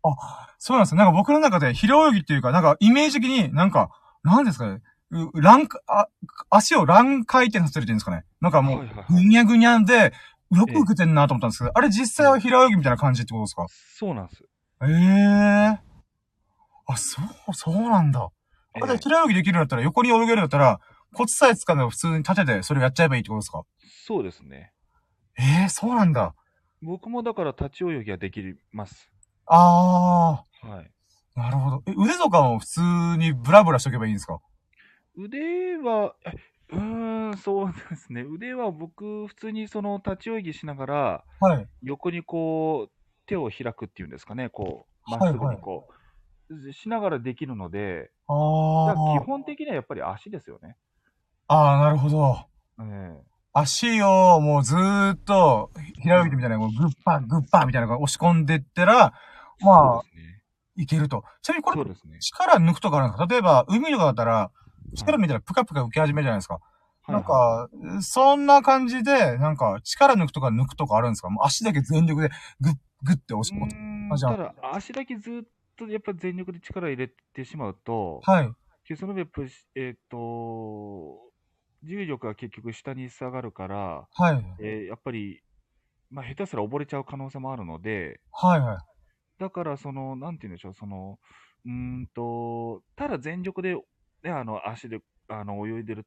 [0.58, 0.98] そうなんですよ。
[0.98, 3.90] なんか僕の中で平泳ぎっていうか、なんかイメージ的になんか、
[4.22, 6.06] なんですかね、う乱、あ、
[6.50, 8.24] 足を乱回転させるっていうんですかね。
[8.40, 10.12] なんかもう、ぐにゃぐにゃで、
[10.50, 13.66] よく受けてんなと思ったんですけど、あれ実際は平泳ぎみたいな感じってことですか？
[13.96, 14.44] そうなんです。
[14.82, 15.80] ええ
[16.86, 18.28] あ、そう、そうなんだ。
[18.76, 20.80] えあ、じゃあ平泳ぎできるんだったら、横に泳げるんだったら、
[21.14, 23.62] コツさえ掴めば普通に立ててそれをやっちゃえばいいってことですか？
[24.06, 24.72] そうですね。
[25.38, 26.34] ええそうなんだ。
[26.82, 28.42] 僕もだから立ち泳ぎはでき
[28.72, 29.10] ます。
[29.46, 30.92] あはい。
[31.36, 31.82] ー、なるほど。
[31.86, 32.80] え、腕とかも普通
[33.18, 34.40] にブラブラしとけばいいんですか？
[35.16, 36.32] 腕は、え
[36.70, 38.22] うーん、そうですね。
[38.22, 41.68] 腕は僕、普通にその立ち泳ぎしながら、はい。
[41.82, 42.92] 横にこう、
[43.26, 45.86] 手を開くっていうんですかね、こう、まっすぐにこ
[46.50, 48.34] う、しながらできるので、あ
[48.84, 49.26] だから基ー。
[49.26, 50.76] 本的にはやっぱり足ですよね。
[51.46, 52.48] あー、なるほど。
[52.78, 55.70] え足をもうずーっと
[56.02, 59.12] 平泳ぎみたいな、こうグッパーグッパーみたいなのが押し込んでったら、
[59.60, 60.42] えまあね。
[60.76, 61.22] いけると。
[61.42, 61.94] ちなみにこれ、ね。
[62.20, 63.26] 力抜くとかあるんですか？
[63.26, 64.50] 例えば、海とかだったら、
[64.96, 66.54] 力抜いたらプカプカ浮き始めるじゃないですか。
[66.54, 66.62] はい
[67.08, 67.68] なんか、
[68.00, 71.30] そんな感じで、なんか、力抜くとか抜くとかあるんですか？
[71.30, 75.42] もう足だけ全力でグッ、グッて押し込むじゃあただ、足だけずっ
[75.76, 78.96] とやっぱ全力で力入れてしまうと、はい。
[78.96, 81.31] その分やっぱり、えっ、と、
[81.82, 84.44] 重力が結局下に下がるから、はい。
[84.58, 85.42] えーやっぱり、
[86.10, 88.78] まあ、下手すら溺れちゃう可能性もあるので、はいはい。
[89.38, 91.18] だから、その、なんて言うんでしょう、その、
[91.64, 93.74] うーんと、ただ全力で、
[94.22, 96.04] ね、あの、足で、あの、泳いでるっ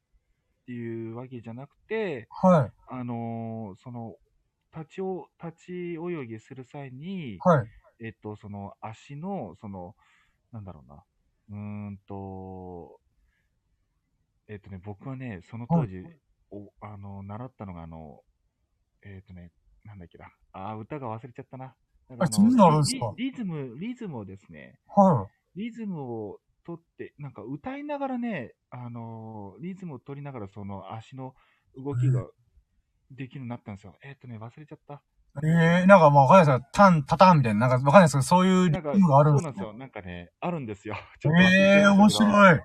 [0.66, 2.72] ていうわけじゃなくて、はい。
[2.86, 4.16] あのーその、
[4.76, 7.68] 立ちお、立ち泳ぎする際に、はい。
[8.00, 9.96] えっと、その足の、その、
[10.52, 11.04] なんだろうな、
[11.50, 13.00] うーんと、
[14.48, 16.04] えっとね、僕はね、その当時、
[16.50, 18.20] おあの、習ったのが、あの、
[19.02, 19.50] えっとね、
[19.84, 21.74] なんだっけな、あー、歌が忘れちゃったな。
[22.18, 23.12] あそんなのあるんですか？
[23.16, 31.34] リリリズム、リズムをですね、はリズムを取って、なんか歌いながらね、あのーリズムを取りながら、その足の
[31.76, 32.24] 動きが
[33.10, 33.96] できるようになったんですよ。
[34.04, 34.94] えっとね、忘れちゃった。
[34.94, 34.98] い。
[35.46, 39.78] えー、なんかもうわかんないですけど、タン、タタンみたいな、なんかわかんないですけど、そういうリなんか、ズムがあるんですかそうなんですよ。
[39.78, 40.96] なんかね、あるんですよ。
[41.20, 42.60] ちょっと忘れちええ面白い。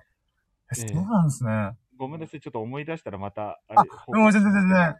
[0.78, 1.72] え、えそうなんですね。
[1.98, 4.96] ごめんなさい、ちょっと思い出したらまた、あれ報もう告全然全然。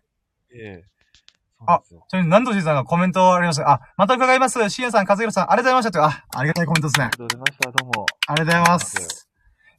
[0.55, 0.85] ええ
[1.59, 2.05] そうなんですよ。
[2.09, 3.71] ちなみに、南藤さんがコメントありました？
[3.71, 4.71] あ、また伺います。
[4.71, 6.05] しんやさん、和弘さん、ありがとうございましたと。
[6.05, 7.11] あ、ありがたいコメントですねあり。
[7.11, 8.07] がとうございました、どうも。
[8.27, 9.29] ありがとうございます。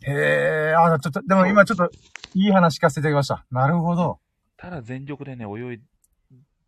[0.06, 0.12] へ
[0.72, 1.90] え、あ、ちょっと、でも今ちょっと、
[2.34, 3.46] いい話聞かせていただきました。
[3.52, 4.20] なるほど。
[4.58, 5.82] ただ全力でね、泳い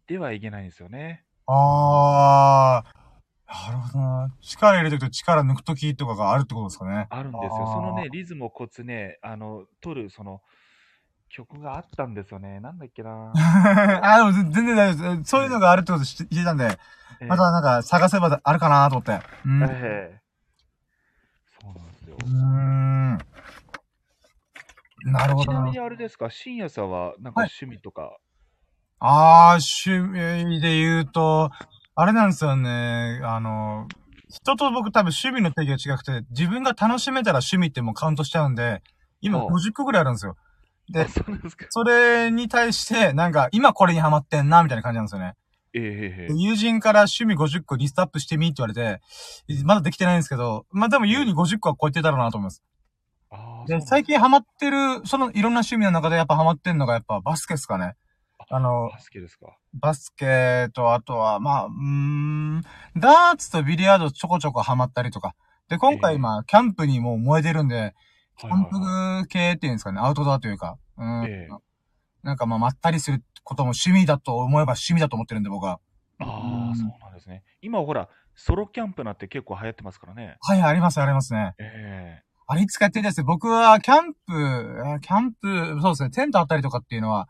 [0.07, 1.23] ではいけないんですよね。
[1.47, 2.94] あー、
[3.67, 4.29] なるほどな。
[4.41, 7.07] 力入れるときと力抜くときとかがあるってことですかね。
[7.09, 7.65] あるんですよ。
[7.67, 10.41] あーそのね、リズムをコツね、あの、取る、その、
[11.29, 12.59] 曲があったんですよね。
[12.59, 13.33] なんだっけな。
[13.35, 15.29] あ、でも全然大丈夫です。
[15.29, 16.77] そういうのがあるってこと知ってたんで、え
[17.21, 19.19] えまたなんか探せばあるかなと思って。
[19.45, 19.63] うん。
[19.63, 20.21] うええ
[21.61, 22.17] そうなんですよ。
[22.17, 23.17] ーん。
[25.11, 25.79] なるほどなちなみに。
[25.79, 28.17] あれですか、深夜さんは、なんかはい趣味とか、
[28.99, 31.51] あー、趣味で言うと、
[31.95, 33.21] あれなんですよね。
[33.23, 33.88] あの、
[34.29, 38.81] 人と僕多分趣味の定義が違くて、自分が楽しめたら趣味ってもうカウントしちゃうんで、
[39.21, 40.36] 今ほう50個ぐらいあるんですよ。
[40.91, 41.65] であ、そうなんですか。
[41.69, 45.36] それに対して、なんか、今これにハマってんな、みたいな感じなんですよね。
[45.73, 49.01] ええええで友人から趣味50個リストアップしてみって言われて、
[49.63, 52.62] まだできてないんですけど、まあでも優に50個は超えてたろうなと思います。
[53.29, 57.95] で、ああそうなんです最近ハマってる、そのいろんな趣味の中でやっぱハマってんのがやっぱバスケっすかね。
[58.49, 59.58] あの、バスケですか？
[59.73, 62.62] バスケと、あとは、まあ、うーん、
[62.95, 65.36] ダーツとビリヤードちょこちょこハマったりとか。
[65.67, 67.95] で、今ええ回まあ、キャンプにもう燃えてるんで、
[68.38, 68.65] キャン
[69.23, 71.25] プ系っていうんですかね、アウトドアというか、うん。
[71.25, 71.55] ええ
[72.23, 75.79] なんかまあ、まったりすることも趣味だと思えば趣味だと思ってるんで、僕は。
[76.19, 77.43] ああ、うんそうなんですね。
[77.62, 80.38] 今ほら、ソロキャンプなんて結構流行ってますからね。
[80.41, 81.53] はい、あります、ありますね。
[81.60, 87.27] えあれ、いつかやってみたいです僕は、キャンプ、あキャンプ、そうですね、テント張ったりとかっていうのは、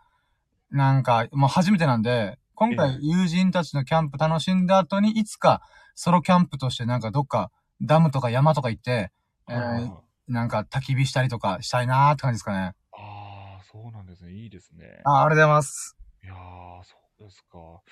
[0.71, 5.61] なんか、もう初めてなんで、今ええ回友人たちのキャンプ楽しんだ後に、いつか
[5.93, 7.51] ソロキャンプとしてなんかどっか
[7.81, 9.11] ダムとか山とか行って、
[9.49, 12.73] ええーはいはいはいなんか焚き火したりとかしたいなーって感じですかね。
[12.93, 14.31] ああ、そうなんですね。
[14.31, 15.01] いいですね。
[15.03, 15.95] あ、ありがとうございます。
[16.23, 17.83] いやー、そうですか。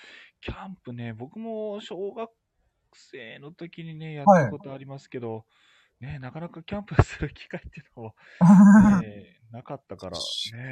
[0.41, 2.31] キャンプね、僕も小学
[2.95, 5.45] 生の時にね、やったことありますけど、
[6.03, 8.15] ね、なかなかキャンプする機会っていうのも、
[9.01, 10.17] ね、なかったから、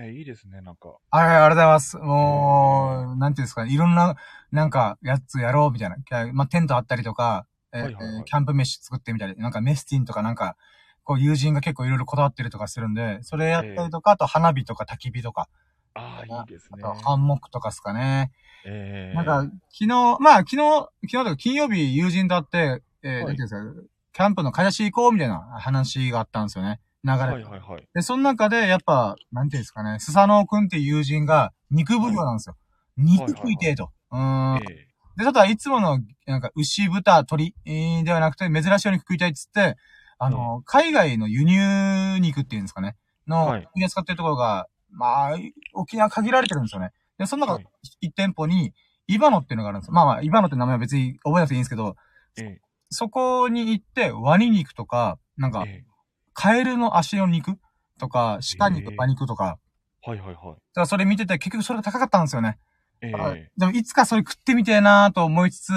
[0.02, 0.90] ね、いいですね、なんか。
[1.10, 1.98] はい、ありがとうございます。
[1.98, 4.18] もう、なんていうんですかね、いろんな、
[4.52, 5.96] なんか、やつやろうみたいな。
[6.34, 10.58] まあ、テントあったりとか、えーはいはいはいえーキャンプ飯作ってみたり、なんかメスティンとかなんか、
[11.04, 15.48] こう友人が結構いろいろこだわってるとかするんで、それやったりとか、あと花火とか焚き火とか、
[15.94, 16.94] ああ、いいですねあと。
[16.94, 18.32] ハンモックとかですかね。
[18.66, 19.88] ええなんか、昨日、
[20.20, 26.80] まあ昨日、昨日とか金曜日友人と会って、えーはいなんていうんですか、キャンプの買い出し行こうみたいな話があったんですよね。
[27.04, 27.18] 流れ。
[27.18, 27.88] はいはいはい。
[27.94, 32.56] で、その中で、やっぱ、なんていうんですかね、スサノオくんっていう友人が肉奉行なんですよ。
[32.98, 33.92] 肉食いてえと。
[34.12, 34.58] うーん。
[34.58, 39.76] ええで、ただ、いつもの、なんか、牛、豚、鶏、えーではなくて、珍しいお肉食いたいっつって、
[40.18, 42.96] あの、海外の輸入肉っていうんですかね、
[43.28, 45.38] の、はい取り扱ってるところが、まあ、
[45.74, 46.92] 沖縄限られてるんですよね。
[47.18, 47.68] で、その中、はい
[48.00, 48.74] 一店舗に、
[49.08, 49.94] イバノっていうのがあるんですよ。
[49.94, 51.98] まあまあ、イバノって名前は別に覚えなくていいんですけど、
[52.38, 52.60] え
[52.92, 55.92] そこに行って、ワニ肉とか、なんか、ええ
[56.34, 57.58] カエルの足の肉
[58.00, 59.60] とか、鹿肉、ええ馬肉とか、
[60.02, 60.36] はいはいはい。
[60.36, 62.58] だからそれ見てて結局それが高かったんですよね。
[63.02, 65.74] えあえでもいつかそれ食ってみてえなと思いつつ、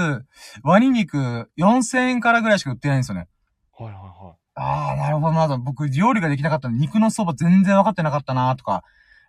[0.62, 3.28] ワニ肉4000円からぐらいしか売ってないんですよね。
[3.72, 5.58] はいはいはああ、なるほどなと。
[5.58, 8.84] 僕、料理ができなかったんで、肉の相場全然分かってなかったなとか。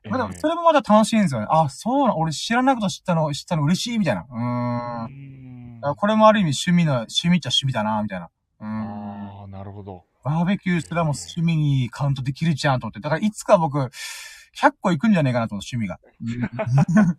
[0.05, 0.09] い。
[0.09, 1.47] まあでも、ええそれもまだ楽しいんですよね。
[1.49, 4.25] あ、そうな、俺知らないこと知ったの、知ったの嬉しいみたいな。
[4.29, 5.05] うーん。
[5.05, 8.29] うーんあこれもある意味趣味の、趣味っちゃ趣味だなみたいな。
[8.61, 9.39] うーん。
[9.39, 10.03] ああ、なるほど。
[10.23, 12.99] バーベキューすらも趣味にカウントできるじゃんと思って。
[12.99, 15.99] だからいつか僕、100個行くんじゃねえかなと思う、趣味が。
[16.21, 16.25] う
[17.13, 17.17] ん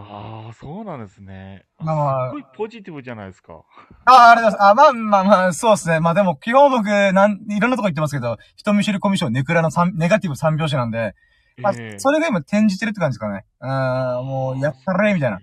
[0.00, 1.64] ああ、そうなんですね。
[1.80, 3.64] まあまあすごいポジティブじゃないですか。
[4.04, 4.74] ああ、ありがとうございます。
[4.74, 5.98] あ、まあまあまあ、そうですね。
[6.00, 11.16] まあでも、基本僕、なん、いろんなとこ行ってますけど、人見知りコミュ障ネクラの三ネガティブ三拍子なんで、
[11.62, 13.44] まあ、ええそれが今転じてるって感じですかね。
[13.60, 15.40] うーん、もう、やったれ、みたいな。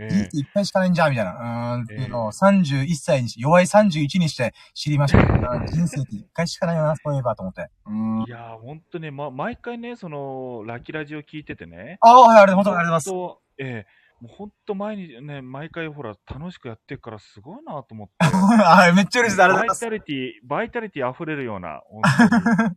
[0.00, 1.32] ええ人生一回しかないんじゃ、みたいな。
[1.32, 5.18] うーん、っていうのを31歳にし、弱い31にして知りました。
[5.18, 7.68] うん人生って一回しかないよな、そういえば、と思って。
[7.86, 8.24] うーん。
[8.26, 11.98] いやー、ほんとね、ま、毎回ね、その、ラッキーラジオ聞いててね。
[12.00, 18.14] ああ、はい、ありがとうございほんとええもうほんと前にね、毎回ほら、楽しくやってるからすごいなと思って。
[18.18, 18.34] ます。
[18.36, 19.44] はい、めっちゃ嬉しいです。
[19.44, 19.84] ありがとうございます。
[19.84, 21.82] バイタリティ、バイタリティ溢れるような。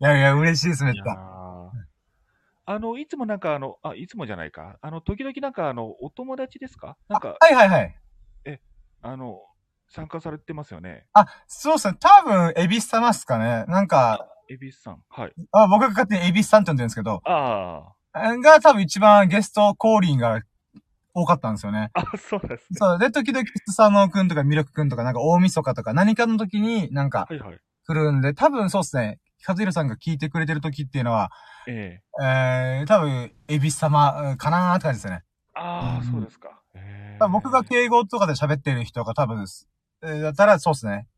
[0.00, 1.35] いやいや、嬉しいです、めっちゃ。
[2.68, 4.76] あの、いつもなんかあの、あ、いつもじゃないか。
[4.82, 6.96] あの、時々なんかあの、お友達ですか？
[7.08, 7.96] なんか、はいはいはい。
[9.02, 9.40] あの、
[9.88, 11.06] 参加されてますよね。
[11.12, 11.96] あ、そうですね。
[12.00, 13.64] 多分、エビス様っすかね。
[13.68, 15.02] なんか、エビスさん。
[15.08, 15.32] はい。
[15.52, 20.40] あ僕が勝手にエビスさんって呼んでるんですけど、あが多分一番ゲスト降臨が
[21.14, 21.90] 多かったんですよね。
[21.94, 22.00] あ。
[22.00, 22.78] あ、そうですね。
[22.78, 22.98] そう。
[22.98, 27.58] で、時々、佐野くんとかミルクくんとか、なんか大晦日とか何かの時になんかはいはい。
[27.86, 29.20] 来るんで、多分そうですね。
[29.44, 31.30] 和弘さんが聞いてくれてる時っていうのは、
[31.66, 35.24] えええー、多分、エビス様うんかなーって感じですよね。
[35.54, 36.60] ああ、うんそうですか。
[36.74, 39.68] ええ多分僕が敬語とかで喋ってる人が多分です。
[40.02, 41.08] えーだったらそうですね。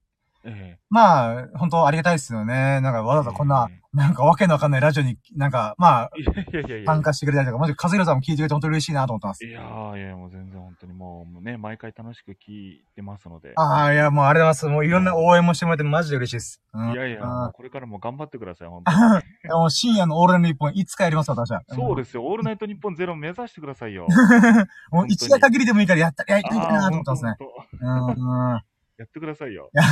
[0.45, 2.81] えまあ、本当ありがたいですよね。
[2.81, 6.25] なんかわざわざこんな、えなんかわけのわかんないラジオに、なんか、まあ、えい
[6.55, 7.03] やいやいや参。
[7.03, 9.45] 加してくれたりとか、マジで和弘さんも聞いてくれて本当に嬉しいなと思ってます。
[9.47, 13.53] いやーいや、もう全然本当にもうね、毎回楽しく聞いてますので。
[13.57, 14.75] ああ、いや、もうありがとうございます。
[14.75, 16.63] もういろんな応援もしてもらってマジで嬉しいです。
[16.75, 18.99] うん、いやいや、うんこれからも頑張ってください、本当に。
[19.51, 21.63] もう深夜のオールナイト日本いつかやります、私は。
[21.69, 24.07] そうですよ、オールナイトニッポンゼロ目指してくださいよ。
[24.93, 27.37] もう一夜限りでもいいからやった、やりたいなと思ってますね。
[27.81, 28.63] うん。
[28.99, 29.71] やってくださいよ。
[29.73, 29.85] い や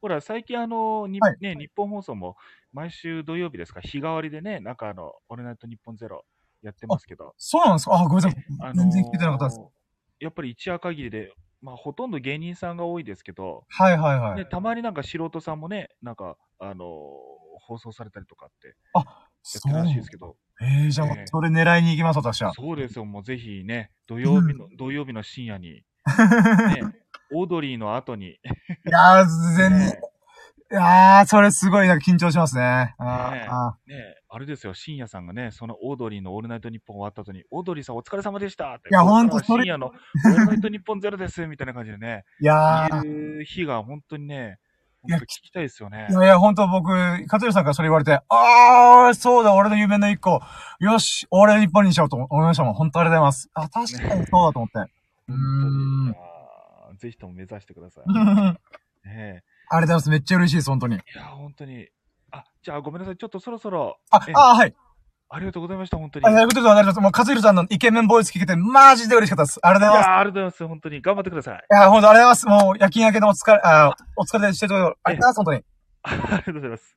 [0.00, 1.36] ほら、最近あの、にはい。
[1.40, 2.36] ね、日本放送も
[2.72, 6.26] 毎週土曜日ですか、日替わりでね、なんかあの、オールナイトニッポンゼロ
[6.62, 7.94] やってますけど、そうなんですか？
[7.94, 8.44] あ、ごめんなさい。
[8.60, 9.60] あのー全然聞いてなかったです。
[10.20, 11.32] やっぱり一夜限りで、
[11.62, 14.36] まあ、ほとんど芸人さんが多いですけど、はいはいはい。
[14.36, 16.84] ね、たまになんか素人さんもね、なんか、あのー
[17.66, 19.00] 放送されたりとかってあ、
[19.54, 22.52] やってるらしいですけど、ええじゃあええそれ狙いに行きます、私は。
[22.52, 25.82] そうですよ、もうぜひね、土曜日の、土曜日の深夜に、
[26.68, 26.82] ね、
[27.32, 28.38] オードリーの後に、い
[28.84, 30.00] やー、全然、ね
[30.72, 32.94] いやー、それすごいなんか緊張しますね。
[32.98, 33.94] あーねあね、
[34.28, 38.88] あれですよ、深夜さんがね、そのオードリーのオールナイトニッポン終わった後に、オードリーさんお疲れ様でしたって。
[38.90, 43.44] いやほんとそれ深夜のオールナイトニッポンゼロですみたいな感じでね、ーいやー。
[43.44, 44.58] 日が本当にね、
[45.06, 46.12] いや本当聞きたいですよねい。
[46.14, 46.88] やいや、ほんと僕、
[47.26, 50.40] かつるさんからそれ言われて、あー、そうだ、俺の夢の一個。
[50.80, 52.74] よし、俺日本にしようと思いましたもん。
[52.74, 53.50] 本当ありがとうございます。
[53.54, 54.92] あ、確かにそうだと思って。
[55.28, 55.32] う
[56.10, 56.16] ん。
[57.04, 58.04] ぜひとも目指してください。
[58.08, 58.60] ありがと
[59.04, 60.08] うねございます。
[60.08, 60.96] めっちゃ嬉しいです、本当に。
[60.96, 61.86] いやー本当に。
[62.30, 64.74] あ、じゃあごめんなさい、ちょっとそろそろ、あえ、あ、はい。
[65.28, 66.26] ありがとうございました、本当に。
[66.26, 67.00] あ、いやることでございます。
[67.00, 69.60] もう、かつるさんのイケメンボイス聞けて、マジで嬉しかったです。
[69.62, 70.08] ありがとうございます。
[70.08, 71.02] やーありがとうございます、本当に。
[71.02, 71.54] 頑張ってください。
[71.56, 72.64] いや、ほんとありがとうございます。
[72.64, 75.64] もう、夜勤明けのお疲れ、あ、お疲れでしてるところ、ありがとうございま
[76.04, 76.24] す、本当に。
[76.24, 76.96] いありがとうございます。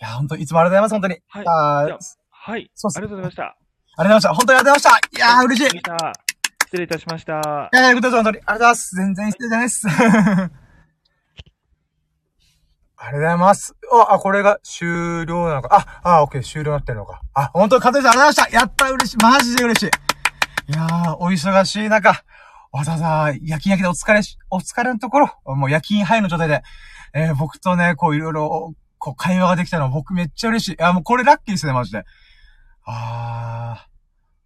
[0.00, 1.22] や、本当いつもありがとうございます、本当に。
[1.28, 1.44] はい。
[1.46, 1.98] あ
[2.30, 2.70] はい。
[2.74, 3.42] そうっすありがとうございました。
[3.44, 4.34] ありがとうございました。
[4.34, 5.16] 本当にありがとうございました。
[5.16, 6.29] いやー、嬉しい。
[6.70, 7.68] 失礼いたしました。
[7.72, 8.16] や、やること。
[8.16, 8.94] ありがとうございます。
[8.94, 9.88] 全然失礼じゃないです。
[9.88, 10.46] ありが
[13.10, 13.74] とうございます。
[13.92, 16.00] あ、あ、これが終了なのか。
[16.04, 17.22] あ、あ、オッケー、終了になってるのか。
[17.34, 18.56] あ、本当に、かずさんありがとうございました。
[18.56, 19.16] やった、嬉しい。
[19.16, 19.86] マジで嬉しい。
[19.86, 19.90] い
[20.72, 22.22] やー、お忙しい中、
[22.70, 26.62] わざわざ夜勤明けでお疲れし、お疲れのところ、もう夜勤ハイの状態で、
[27.14, 30.72] えー僕とね、こういろいろ、こう会話ができたの僕めっちゃ嬉しい。
[30.74, 32.04] いや、もうこれラッキーですね、マジで。
[32.84, 33.89] あー、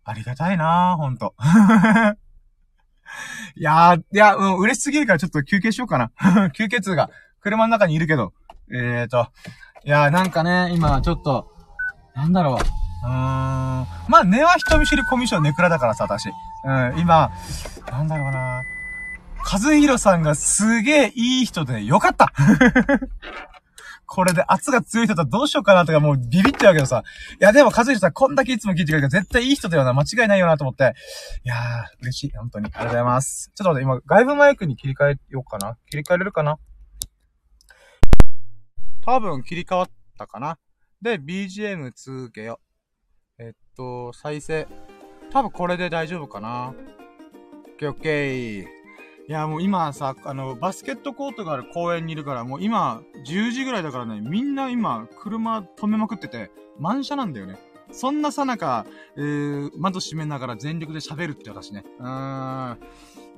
[0.05, 1.35] ありがたいなー、ほんと。
[3.57, 6.11] いやー、いや、もう嬉しすぎるからちょっと休憩しようかな。
[6.53, 8.33] 休憩痛が車の中にいるけど。
[8.73, 9.29] えーと、
[9.85, 11.51] いやーなんかね、今ちょっと、
[12.15, 12.55] なんだろう。
[12.55, 13.87] うーん。
[14.09, 16.31] まあ、根は人見知りコミュ障ネクラだからさ、私。
[16.65, 17.31] うん、今、
[17.91, 18.63] なんだろうな。
[19.45, 22.33] 和弘さんがすげえいい人でよかった
[24.15, 27.03] これで圧が強い人とどうしようかなとかもうビビっちゃうけどさ。
[27.41, 29.93] いや、でも、和弘さん、こんだけいつも聞いてくれるから絶対いい人だよな。
[29.93, 30.95] 間違いないよなと思って。
[31.45, 31.59] いやー、
[32.03, 32.37] 嬉しい。
[32.37, 32.67] 本当に。
[32.67, 33.51] ありがとうございます。
[33.57, 35.77] ちょっと待って、今、外部マイクに切り替えようかな。
[35.91, 36.59] 切り替えれるかな？
[39.05, 40.59] 多分切り替わったかな。
[41.03, 42.61] で、BGM 続けよ。
[43.41, 44.69] えっと、再生。
[45.33, 46.69] 多分これで大丈夫かな。
[46.69, 48.84] オッケーオッケー。
[49.27, 57.57] いや、もう今さ、あの、バスケットコートがある公園にいるから、もう今、10時ぐらいだからね、みんな今、車止めまくってて、満車なんだよね。
[57.91, 61.85] そんなさなか、えー、窓閉めながら全力で喋るって私ね。
[61.99, 62.77] うー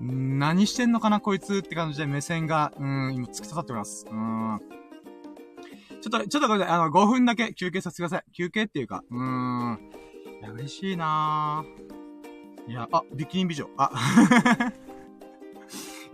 [0.00, 0.38] ん。
[0.38, 4.06] 何してんのかな、こいつって感じで目線が、うん、今突き刺さっております。
[4.08, 4.60] うーん。
[6.00, 8.24] ちょっと、ちょっとこれで、あの、5分だけ休憩させてください。
[8.32, 9.90] 休憩っていうか、うーん。
[10.40, 12.70] いや、嬉しいなぁ。
[12.70, 13.68] いや、あ、ビキニ美女。
[13.76, 13.90] あ、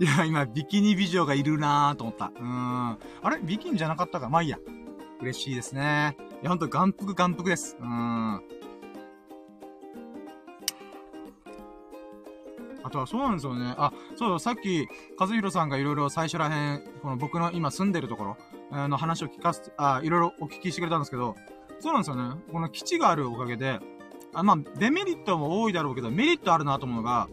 [0.02, 2.32] いや、今、ビキニ美女がいるなぁと思った。
[2.34, 2.98] うーん。
[3.22, 3.38] あれ？
[3.40, 4.28] ビキニじゃなかったか？
[4.28, 4.58] まあいいや。
[5.20, 6.16] 嬉しいですね。
[6.42, 7.76] いや、ほんと、眼福眼福です。
[7.78, 8.42] うーん。
[12.82, 13.76] あとはそうなんですよね。
[13.78, 18.36] あ、そう、さっき、和弘さんがいろいろ最初らへん、この僕の今住んでるとこ
[18.72, 21.36] ろ、の話を聞かせて、あ、いろいろお聞きしてくれたんですけど、
[21.78, 22.42] そうなんですよね。
[22.50, 23.78] この基地があるおかげで、
[24.34, 27.28] あまあ、デメリットも多いだろうけど、メリットあるなと思うのが、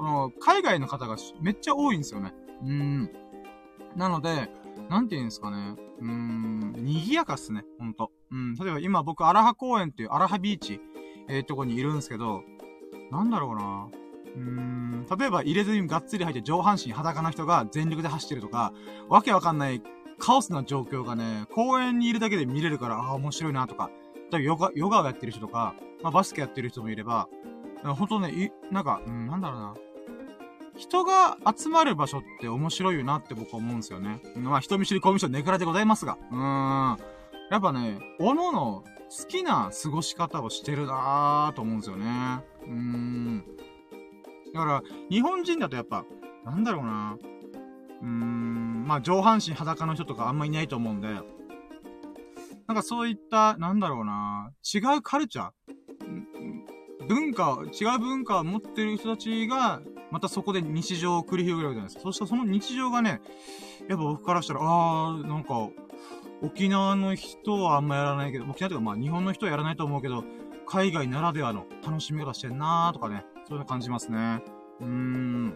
[0.00, 2.32] この、海外の方がめっちゃ多いんですよね。
[2.64, 3.10] うん。
[3.96, 4.48] なので、
[4.88, 5.76] なんて言うんですかね。
[6.00, 8.10] うーん、賑やかっすね、ほんと。
[8.32, 10.80] うん、例えば今僕、アラハ公園っていう、アラハビーチ、
[11.28, 12.44] えー、とこにいるんですけど、
[13.10, 13.88] なんだろうな
[14.36, 18.72] うーん、例えば入れずにがっつり入って上半身裸な人が全力で走ってるとか、
[19.10, 19.82] わけわかんない
[20.18, 27.28] カオスな状況がね、公園にいるだけで見れるから、ああ、面白いなとか、例えばヨガ、ヨガをやってる人とか、まあバスケやってる人もいれば、
[27.84, 29.74] ほんとね、い、なんか、うん、なんだろうな。
[30.76, 34.20] 人が集まる場所って面白いよなって僕は思うんですよね。
[34.36, 36.16] まあ人見知りコミュ障ネクラでございますが。
[36.30, 36.98] うーん。
[37.50, 42.44] やっぱね、おのの好きな過ごし方をしてるなぁと思うんですよね。
[42.62, 43.44] うーん。
[44.54, 46.04] だから、日本人だとやっぱ、
[46.44, 47.16] なんだろうな
[48.00, 51.08] うーん、まあ上半身裸の人とかあんまいないと思うんで、
[52.68, 59.80] なんかそういった、なんだろうな違うカルチャー文化、違う文化を持ってる人たちが、
[60.10, 62.02] またそこで日常を繰り広げるわけじゃないですか。
[62.02, 63.20] そしたらその日常がね、
[63.88, 65.68] やっぱ僕からしたら、あー、なんか、
[66.42, 70.24] 沖縄の人はあんまやらないけど、沖縄というかまあ日本の人はやらないと思うけど、
[70.66, 74.42] 海外ならではの楽しみ方してんなーとかね、そういうの感じますね。
[74.80, 75.54] うーん。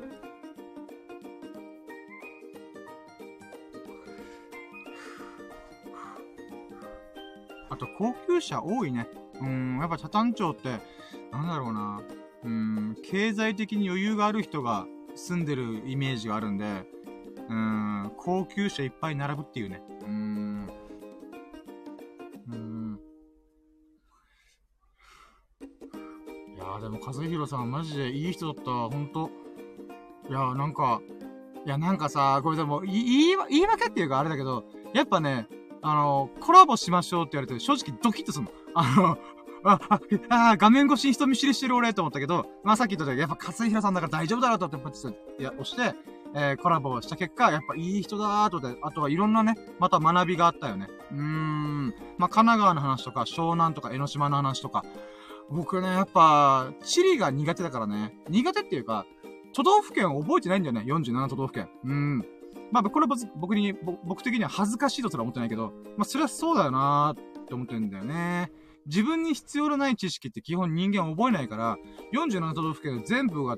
[7.70, 9.08] あと、高級車多いね。
[9.40, 10.80] うーん、やっぱ北谷町って、
[11.32, 12.02] なんだろうな。
[12.44, 16.84] うん、経済的に余裕がある人が住んでるイメージがあるんで、
[17.48, 19.82] うん、高級車いっぱい並ぶっていうね。
[20.02, 20.68] うん。
[22.48, 23.00] うん。
[26.54, 28.70] いやーでも、和弘さんマジでいい人だった。
[28.70, 29.30] ほんと。
[30.28, 31.00] いやーなんか、
[31.66, 35.46] いやなんかさ、これでも、い言い、言い訳っていうかあれだけど、やっぱね、
[35.82, 38.50] あの、コラボしましょうって言われて、正直ドキッとするの。
[38.74, 39.18] あの、
[39.64, 44.98] あ、あ、あ画面越しに人見知りしてる俺と思ったけど、まあ、さっき言ったように、やっぱ勝弘さんだから大丈夫だろうと思って、
[45.40, 45.96] いや、押して、
[46.34, 50.88] えー、コラボをした結果、やっぱいい人だーとで、あとはいろんなね、また学びがあったよね。
[51.12, 51.94] うーん。
[52.18, 54.84] まあ、神奈川の話とか、湘南とか江ノ島の話とか、
[55.50, 58.14] 僕ね、やっぱ、地理が苦手だからね。
[58.28, 59.06] 苦手っていうか、
[59.54, 60.82] 都道府県を覚えてないんだよね。
[60.86, 61.68] 47都道府県。
[61.84, 62.26] うーん。
[62.72, 63.72] まあ、これは僕に、
[64.04, 68.50] 僕的には恥ずかしいとすら思ってないけど、まあ、それはそうだよなーって思ってるんだよね。
[68.86, 71.76] 自分に必要のない知識って基本人間覚えないから、
[72.12, 73.56] 47都道府県全部が、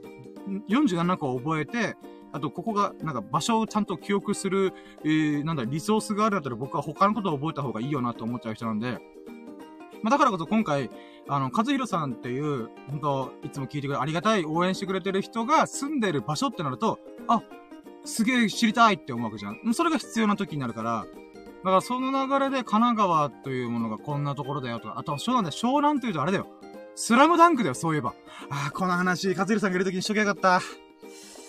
[0.68, 1.96] 47個覚えて、
[2.32, 4.72] あと、ここが、なんか、場所をちゃんと記憶する、
[5.04, 8.98] えー、なんだ、リソースがあるんだったら僕は他のことを覚えた方がいいよなと思っちゃう人なんで、
[10.02, 10.90] まあ、だからこそ今回、
[11.28, 17.42] あの、和弘さんっていう、本当いつも聞いてくれ、ありがたい、応援してくれてる人が住んでる場所ってなると、あ、
[18.04, 19.74] すげえ知りたいって思うわけじゃん。
[19.74, 21.06] それが必要な時になるから、
[21.66, 25.60] だからその流れで神奈川というものがこんなところだよとか、あとは湘南だよ。
[25.60, 26.46] 湘南というとあれだよ。
[26.94, 28.14] スラムダンクだよ、そういえば。
[28.50, 30.60] ああ、この話、和弘さんがいる時にしときゃよかった。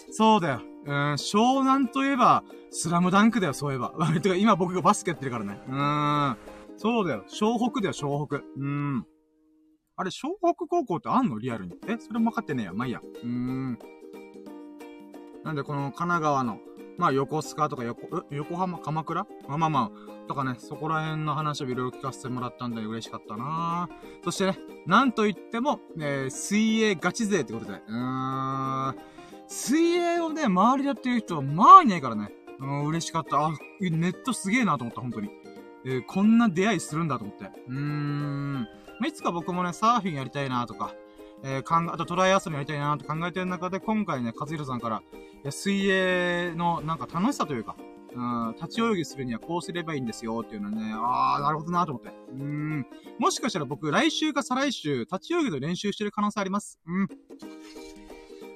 [0.10, 0.62] そうだよ。
[0.86, 3.94] うん、湘南といえば、スラムダンクだよ、そういえば。
[4.20, 5.62] てか、今僕がバスケやってるからね。
[5.68, 6.38] うーん。
[6.78, 7.24] そうだよ。
[7.28, 8.38] 湘北だよ、湘北。
[8.38, 9.06] うーん。
[9.98, 11.38] あれ、湘北高校ってあんの？
[11.38, 11.76] リアルに。
[11.88, 12.74] えそれも分かってねえや。
[12.74, 13.02] まあいいや。
[13.04, 13.78] うーん。
[15.44, 16.58] なんで、この神奈川の、
[16.98, 19.26] まあ、横須賀とか横、横浜、鎌倉？
[19.48, 19.92] まあまあま
[20.26, 23.90] あ、とかね、そこら辺の話をいろいろ聞かせてもらったんで嬉しかったな
[24.24, 28.96] そしてね、なんといっても、えー、水泳ガチ勢ってことで、うーん、
[29.48, 32.32] 水泳をね、周りでやってる人は、まあいないからね。
[32.60, 33.46] うん、嬉しかった。
[33.46, 35.30] あ、ネットすげえなと思った、本当に。
[35.86, 37.46] ええー、こんな出会いするんだと思って。
[37.68, 38.68] うーん。
[39.00, 40.94] ま、いつか僕もね、サーフィンやりたいなとか、
[41.44, 45.04] えー、かん、あとトライアスロンやりたいなと考えてる中で、今回ね、和弘さんから、
[45.46, 47.76] い、水泳のなんか楽しさというか、
[48.14, 52.12] うん、立ち泳ぎするにはこうすればいいんですよっていうのはね、あー、なるほどなと思って。
[52.32, 52.86] うん。
[53.20, 56.80] もしかしたら僕、来週か再来週、立ち泳ぎの練習してる可能性あります。
[56.88, 57.08] うん。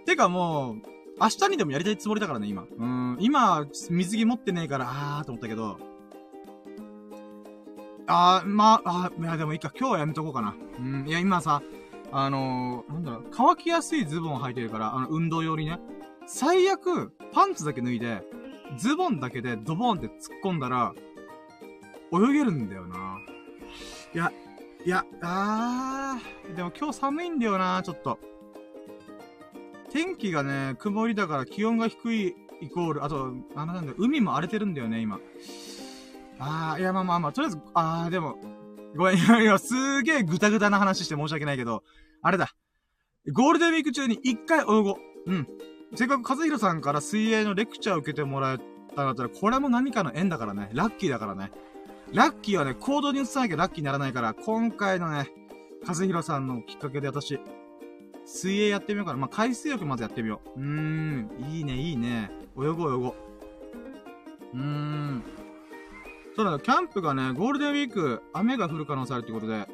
[0.06, 0.76] てかもう、
[1.20, 2.64] 明日にでもやりたいつもりだからね、今。
[2.64, 3.18] うん。
[3.20, 5.78] 今、水着持ってねえから、あーと思ったけど、
[8.08, 10.56] あー、まあ、あいやでもいいか、今日はやめとこうかな。
[10.80, 11.08] うん。
[11.08, 11.62] いや、今さ、
[12.12, 15.80] あのー、なんだろう、乾きやすいズボン履いてるから、あの、運動用にね。
[16.26, 18.24] 最悪、パンツだけ脱いで、
[18.78, 20.94] ズボンだけでドボンって突っ込んだら、
[22.14, 23.18] 泳げるんだよな。
[24.14, 24.32] いや、
[24.86, 28.20] いや、あー、でも今日寒いんだよな、ちょっと。
[29.92, 35.20] 天気がね、曇りだから気温が低いイコール、あと、あのなんだ、海も荒れてるんだよね、今。
[36.40, 38.38] あー、いや、まあまあまあ、とりあえず、あー、でも、
[38.96, 41.84] ごめん、いや、すげえぐたぐたな話して申し訳ないけど、
[42.22, 42.54] あれだ。
[43.32, 44.96] ゴールデンウィーク中に一回泳ごう。
[45.28, 45.48] うん。
[45.96, 48.58] せっかく和弘さんから水泳のレクチャーを受けてもらえ
[48.96, 50.70] たんだったら、これも何かの縁だからね。
[50.74, 51.52] ラッキーだからね。
[52.14, 55.30] ラッキーはね、行動に移さなきゃラッキーにならないから、今回のね、
[55.88, 57.40] 和弘さんのきっかけで私、
[58.26, 59.18] 水泳やってみようかな。
[59.18, 60.60] まあ、海水浴まずやってみよう。
[60.60, 62.32] うーん、いいね、いいね。
[62.58, 63.14] 泳ごう泳ごう。
[64.54, 65.24] うーん。
[66.42, 69.68] そうだ、キャンプがね、ゴールデンウィーク、雨が降る可能性あるってことで、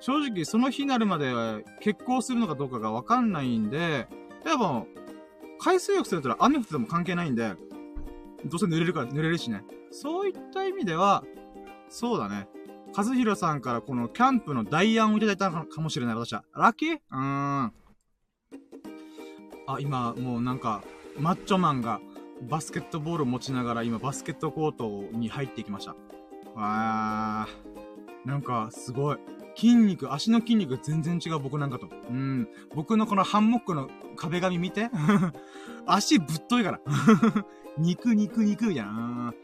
[0.00, 1.32] 正直その日になるまで
[1.80, 4.06] 結婚するのかどうかがわかんないんで、
[4.44, 4.86] でも、
[5.58, 7.54] 海水浴すると雨降ってても関係ないんで、
[8.44, 9.64] どうせ濡れるから濡れるしね。
[9.90, 11.24] そういった意味では、
[11.88, 12.48] そうだね。
[12.94, 16.44] 和弘さんからこのキャンプの代案をいただいたかもしれない、私は。
[16.54, 16.96] ラッキー？
[16.96, 17.72] うーん。
[19.68, 20.82] あ、今、もうなんか、
[21.18, 21.98] マッチョマンが
[22.42, 25.96] バスケットボールを持ちながら今バスケットコートに入っていきました。
[26.54, 28.28] わー。
[28.28, 29.18] なんか、すごい。
[29.54, 31.88] 筋肉、足の筋肉全然違う僕なんかと。
[32.10, 32.48] うん。
[32.74, 34.90] 僕のこのハンモックの壁紙見て。
[35.86, 36.80] 足ぶっといから。
[37.78, 39.34] 肉、肉、肉、みたいな。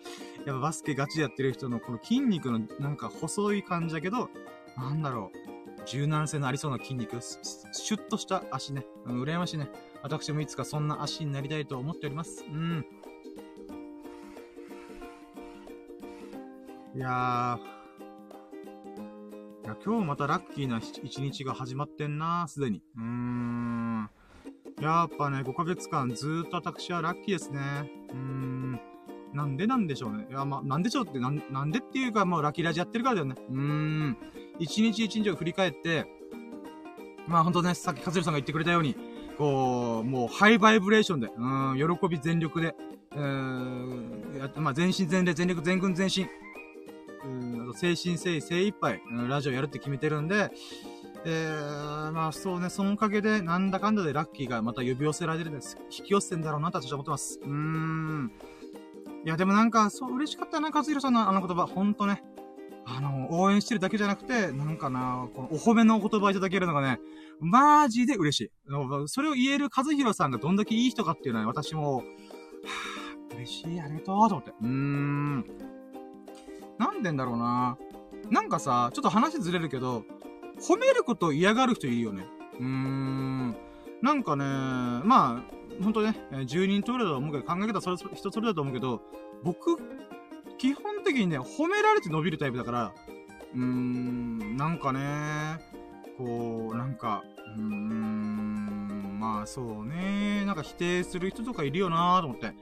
[0.44, 4.28] やっぱバスケガチでやってる人のこの筋肉のなんか細い感じだけど、
[4.76, 5.86] なんだろう。
[5.86, 8.86] 柔軟性のありそうな筋肉、シュッとした足ね。
[9.06, 9.70] うん、羨ましいね。
[10.02, 12.44] 私もいつかそんな足になりたいと思っております。
[12.48, 12.84] うん。
[16.94, 17.60] いやー、
[19.64, 22.82] いや、今日またラッキーな一日が始まってんな、すでに。
[22.96, 24.10] うーん。
[24.80, 27.60] やっぱね、5ヶ月間ずーっと私はラッキーですね。
[28.10, 28.80] うーん。
[29.32, 30.26] なんでなんでしょうね。
[30.28, 33.36] いや、まあ、なんでしょうって、なん、なんでっていうか、もうラッキーラジやってるからだよね。
[33.48, 34.16] うーん。
[34.58, 36.06] 一日一日を振り返って、
[37.26, 38.96] まあほんとね、さっき勝弘さんが言ってくれたように、
[39.42, 42.76] こう、もうハイバイブレーションで、うん、喜び全力で、
[43.10, 46.28] うーん、やまあ全身全霊、全力、全軍全身、
[47.24, 50.52] うん、あと精神誠意精一杯、うん、ラジオやるって決めてるんで、
[51.24, 55.76] えー、まあそうね、そのおかげで、なんだかんだでラッキーがまた呼び寄せられるんです。
[55.90, 57.40] 引き寄せてんだろうなと私は思ってます。
[57.42, 58.32] うーん。
[59.26, 61.66] いや、でもなんか、そう、嬉しかったな、和弘さんのあの言葉。
[61.66, 62.22] ほんとね。
[62.84, 67.00] あの、応援してるだけじゃなくて、なんかな、このお褒めのお言葉いただけるのがね、
[67.42, 68.50] マジで嬉しい。
[69.06, 74.50] それを言える和弘さんがどんだけいい人かっていうのは私も、はぁ、嬉しい、ありがとう、と思って。
[74.60, 75.44] うーん。
[76.78, 77.76] なんでんだろうな。
[78.30, 80.04] なんかさ、ちょっと話ずれるけど、
[80.60, 82.26] 褒めることを嫌がる人いるよね。
[82.60, 83.56] うーん。
[84.00, 89.02] なんかね、まあ、ほんとね、10人通りだと思うけど、考え方はそれ、人それだと思うけど、
[89.42, 89.76] 僕、
[90.58, 92.92] 基本的にね、褒められて伸びるタイプだから、
[93.54, 95.58] うーん、なんかね、
[96.16, 97.24] こう、なんか、
[97.58, 102.52] まあそうね、なんか否定する人とかいるよなと思って。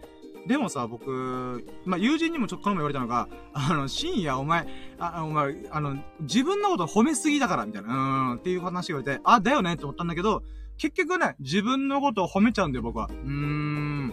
[0.47, 4.67] でもさ、僕、まあ、友人にもちょっとこの前言われたのが、あの、深夜お前、
[4.99, 10.43] あ、お前、あの、自分のこと褒めすぎだから、みたいな、うん、っていう話言われて、あ、だよねって思ったんだけど、
[10.79, 13.09] 結局ね、自分のことを褒めちゃうんだよ、僕は。
[13.11, 14.09] うーん。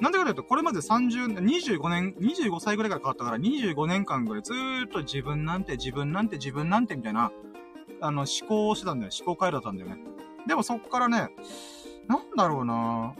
[0.00, 7.30] なんでかというと、これまで30、25年、25歳ぐらいから変わったから、25年間ぐらいずーっと自分なんて、自分なんて、自分なんて、みたいな、
[8.02, 9.12] あの、思考をしてたんだよ。
[9.18, 9.96] 思考回路だったんだよね。
[10.46, 11.28] でもそっからね、
[12.08, 13.14] なんだろうな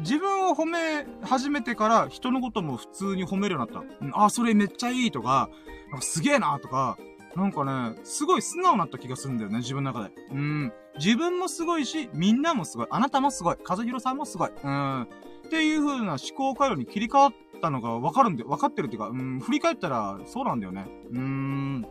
[0.00, 4.24] 自分を褒め始めてから人のことも普通に褒めるようになった。
[4.24, 5.48] あ、それめっちゃいいとか、
[5.90, 6.98] なんかすげえなとか、
[7.36, 10.14] なんかね、すごい素直になった気がするんだよね、自分の中で。
[10.32, 10.72] うん。
[10.98, 12.86] 自分もすごいし、みんなもすごい。
[12.90, 13.56] あなたもすごい。
[13.66, 14.50] 和弘さんもすごい。
[14.62, 15.02] うん。
[15.02, 15.06] っ
[15.50, 20.86] ていう風な思考回路に切り替わったのがわかるんで、わかってるっていうか、うん、振り返ったらそうなんだよね。
[21.10, 21.86] うーん。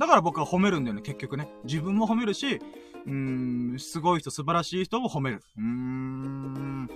[0.00, 1.46] だから僕は褒めるんだよね、結局ね。
[1.64, 2.58] 自分も褒めるし、
[3.06, 5.42] うーん、すごい人、素晴らしい人を褒める。
[5.58, 6.90] うーん。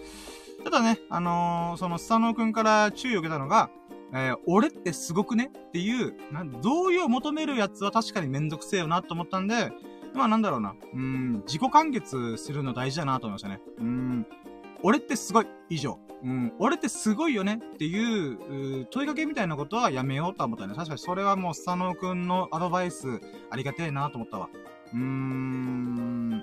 [0.64, 3.68] ただね、あのー、その、スサノーくんから注意を受けたのが、
[4.14, 9.70] えー、俺ってすごくねっていう、な同意を求めるやつは確かにめんどくせえよなと思ったんで、
[10.14, 10.74] まあなんだろうな。
[10.94, 13.61] うん、自己完結するの大事だなと思いましたね。
[13.80, 14.26] うん、
[14.82, 15.98] 俺ってすごい、以上。
[16.22, 18.32] うん、俺ってすごいよねってい
[18.82, 20.74] う、問いかけみたいなことはやめようと思ったね。
[20.74, 23.20] 確かにそれはもう佐野くんのアドバイス
[23.50, 24.48] ありがてえなと思ったわ。
[24.92, 26.42] うーん。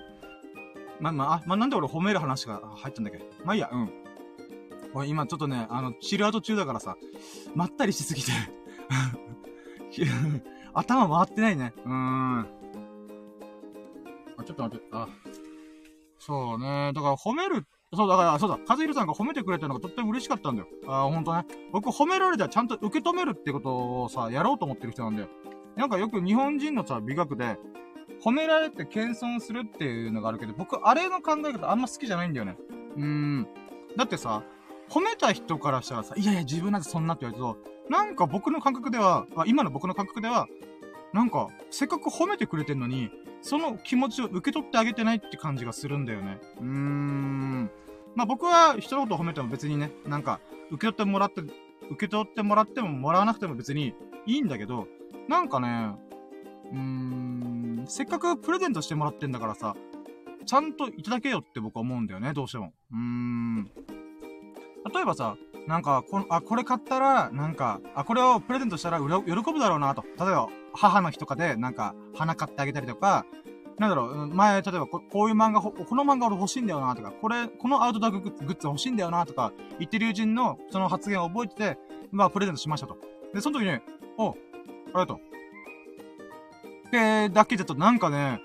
[1.00, 3.18] まあまあ、あ、まあ、なんで俺褒める話が入ったんだっけ？
[3.44, 3.90] まあいいや、うん。
[4.94, 6.96] 俺今ちょっとね、あの、チルアウト中だからさ、
[7.56, 8.30] まったりしすぎて
[10.74, 11.72] 頭回ってないね。
[11.84, 12.40] うーん。
[14.36, 15.08] あ、ちょっと待って、あ。
[16.20, 16.92] そうね。
[16.94, 20.68] だから褒める、そうだから、そうだ、和弘さんが褒めてくれたのがとっても嬉しかったんだよ。
[20.86, 21.44] ああほんとね。
[21.72, 25.28] 僕褒められたらちゃんと受け止めるってことをさ、やろうと思ってる人なんだよ。
[25.76, 27.58] なんかよく日本人のさ、美学で、
[28.24, 32.56] 褒められて謙遜するっていうのがあるけど、僕、あれの考え方あんま好きじゃないんだよね。
[32.96, 33.48] うーん。
[33.96, 34.42] だってさ、
[34.88, 40.46] 褒めた人からしたらさ、いやいや、自分なんてそんなって言われると、なんか僕の感覚では、あ今の僕の感覚では、
[41.12, 43.10] なんか、せっかく褒めてくれてんのに、
[43.42, 46.38] その気持ちを受け取ってあげてないって感じがするんだよね。
[46.58, 47.70] うーん。
[48.14, 50.40] まあ僕は人のこと褒めても別にね、なんか、
[50.70, 51.52] 受け取ってもらって、受
[51.98, 53.94] け取ってもらってももらわなくても別に
[54.26, 54.86] いいんだけど、
[55.28, 55.92] なんかね、
[56.72, 59.74] うーん、せっかくプレゼントしてもらってんだからさ、
[60.44, 62.72] ちゃんといただけよって僕は思うんだよね、どうしても。
[62.92, 63.70] うーん。
[64.92, 65.36] 例えばさ、
[65.66, 70.02] なんか、こあ、これ買ったら、なんか、あ、これをプレゼントしたら喜ぶだろうなと。
[70.02, 73.24] 例えば、母の日とかで、なんか、花買ってあげたりとか、
[73.82, 81.78] なんだろう、前、例えばこ、こういう漫画、この漫画俺欲しいんだよなとか、これ、このアウトドアグッズ欲しいんだよなとか、言ってる友人のその発言を覚えてて、
[82.12, 82.96] まあ、プレゼントしましたと。
[83.34, 83.80] で、その時に、
[84.18, 85.20] お、ありがとう。
[86.92, 88.40] けだけだとなんかね、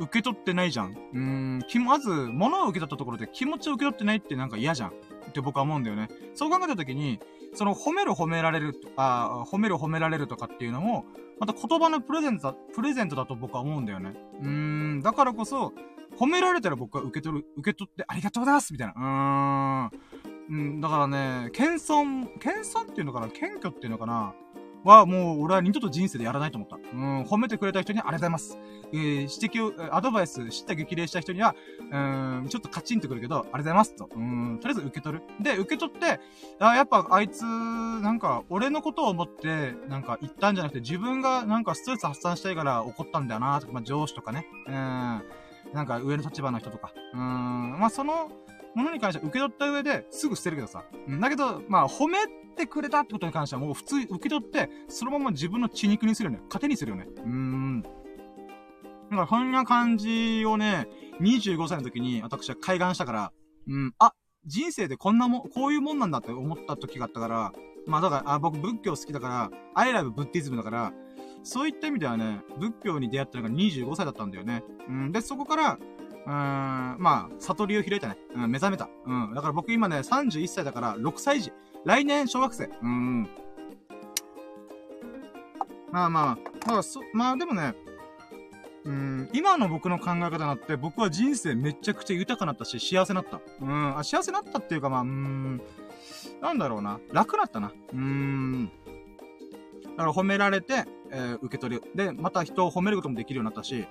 [0.00, 0.90] 受け取ってないじゃん。
[0.90, 1.18] うー
[1.58, 4.92] ん、き、まず、物を受け取ったところで気持ちを受け取ってないってなんか嫌じゃん。
[5.28, 6.08] って僕は思うんだよね。
[6.34, 7.20] そう考えた時に、
[7.54, 11.04] その褒める褒められると、あ褒める褒められるとかっていうのも、
[11.40, 14.14] また言葉のプレゼントだ、プレゼントだと僕は思うんだよね。
[14.40, 15.72] うーん、だからこそ、
[16.18, 19.90] 褒められたら僕は受け取る、受け取ってありがとうございますみたいな。
[19.90, 20.00] うーん。
[20.48, 23.28] うん、だからね、謙遜、謙遜っていうのかな？
[23.28, 24.34] 謙虚っていうのかな？
[24.84, 26.76] は、もう、俺は二度と人生でやらないと思った。
[26.76, 28.58] うん、褒めてくれた人にありがとうございます。
[28.92, 31.54] えー、指摘を、アドバイス、知った激励した人には、
[31.90, 34.08] うん、ちょっとカチンとくるけど、ありがとうございますと。
[34.14, 35.24] うん、とりあえず受け取る。
[35.40, 36.20] で、受け取って、
[36.58, 44.46] あ、やっぱあいつ、なんか、俺のことを思って、なんか言ったんじゃなくて、自分がなんかストレス発散したいから怒ったんだよな、とか、まあ上司とかね。
[44.66, 45.22] うん、な
[45.82, 46.92] んか上の立場の人とか。
[47.14, 48.30] うん、まあその、
[48.74, 50.84] ものに関しては受け取った上ですぐ捨てるけどさ。
[51.20, 52.18] だけど、まあ褒め
[52.56, 56.42] てくれたってことに関してはもう普通受け取って、そのまま自分の血肉にするよね。
[56.50, 57.06] 糧にするよね。
[57.08, 57.82] うーん。
[57.82, 60.88] だからこんな感じをね、
[61.20, 63.32] 25歳の時に私は開眼したから、
[63.68, 64.14] うん、あ、
[64.46, 67.52] 人生でこんなもん、こういうもんなんだって思った時があったから、
[67.86, 70.92] まあだから、あ僕仏教好きだから、アイラブブッディズムだから、
[71.42, 74.64] そういった意味ではね、仏教に出会ったのが25歳だったんだよね。
[74.88, 75.78] うん、で、そこから、
[76.24, 78.16] うん、まあ、悟りを開いたね。
[78.34, 78.88] うん、目覚めた。
[79.06, 79.34] うん。
[79.34, 81.52] だから僕今ね、31歳だから6歳児。
[81.84, 82.70] 来年小学生。
[82.82, 83.28] うん。
[85.90, 87.74] まあまあ、まあ、そ、まあでもね、
[88.84, 93.40] うん、今の僕の考え方になって、僕は人生めちゃくちゃ豊かになったし、幸せになった。
[93.60, 95.60] うん、あ幸せになったっていうか、まあ、うん、
[96.40, 96.98] なんだろうな。
[97.12, 97.72] 楽なったな。
[97.92, 98.70] うん。
[99.96, 101.82] だから褒められて、えー、受け取る。
[101.94, 103.86] で、また人を褒めることもできるようになったし、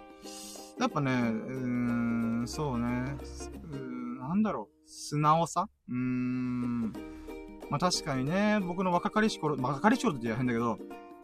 [0.79, 2.11] やっぱね、うーん、
[2.54, 3.16] そうね、
[3.72, 5.70] うーん、なんだろう、素直さ？
[5.88, 6.91] うーん。
[7.70, 10.78] まあ、確かにね、僕の若かりし頃、若かりし頃って言う変だけど、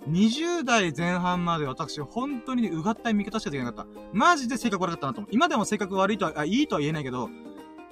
[0.08, 3.92] 20代前半まで私、本当にうがったい見方しかできなかった。
[4.14, 5.30] マジで性格悪かったなと思う。
[5.34, 7.30] 今でも性格悪いとは、あ、いいとは言えないけど、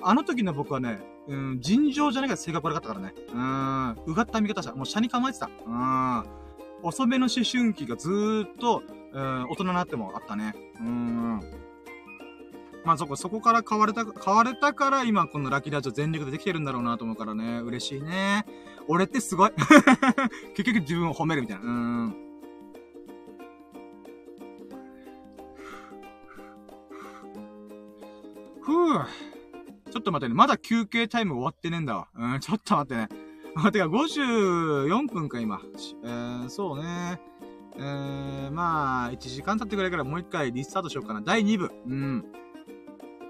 [0.01, 3.13] あの時の僕はね、うん、尋常じゃないけど性格悪かったからね。
[3.33, 4.73] うん、うがった見方した。
[4.73, 5.49] もう車に構えてた。
[5.67, 6.23] うん。
[6.83, 8.81] 遅めの思春期がずーっと、
[9.11, 10.55] うん、大人になってもあったね。
[10.79, 11.64] うん。
[12.85, 17.59] まあそこ、そこから変われた、変われたから今このラッキーラジオ全力でできてるんだろうなと思うからね。
[17.59, 18.45] 嬉しいね。
[18.87, 19.51] 俺ってすごい。
[20.55, 21.63] 結局自分を褒めるみたいな。
[21.63, 22.15] うん。
[28.61, 29.05] ふぅ。
[29.91, 30.35] ちょっと待ってね。
[30.35, 32.07] まだ休憩タイム終わってねえんだわ。
[32.15, 33.09] うん、ちょっと待ってね。
[33.55, 35.61] あ、 てか、54分か、今。
[36.03, 37.19] えー、そうね。
[37.77, 41.21] えー、まあ、1時間経ってくらいからもう一回リスタートしようかな。
[41.21, 41.71] 第2部。
[41.87, 42.25] うん。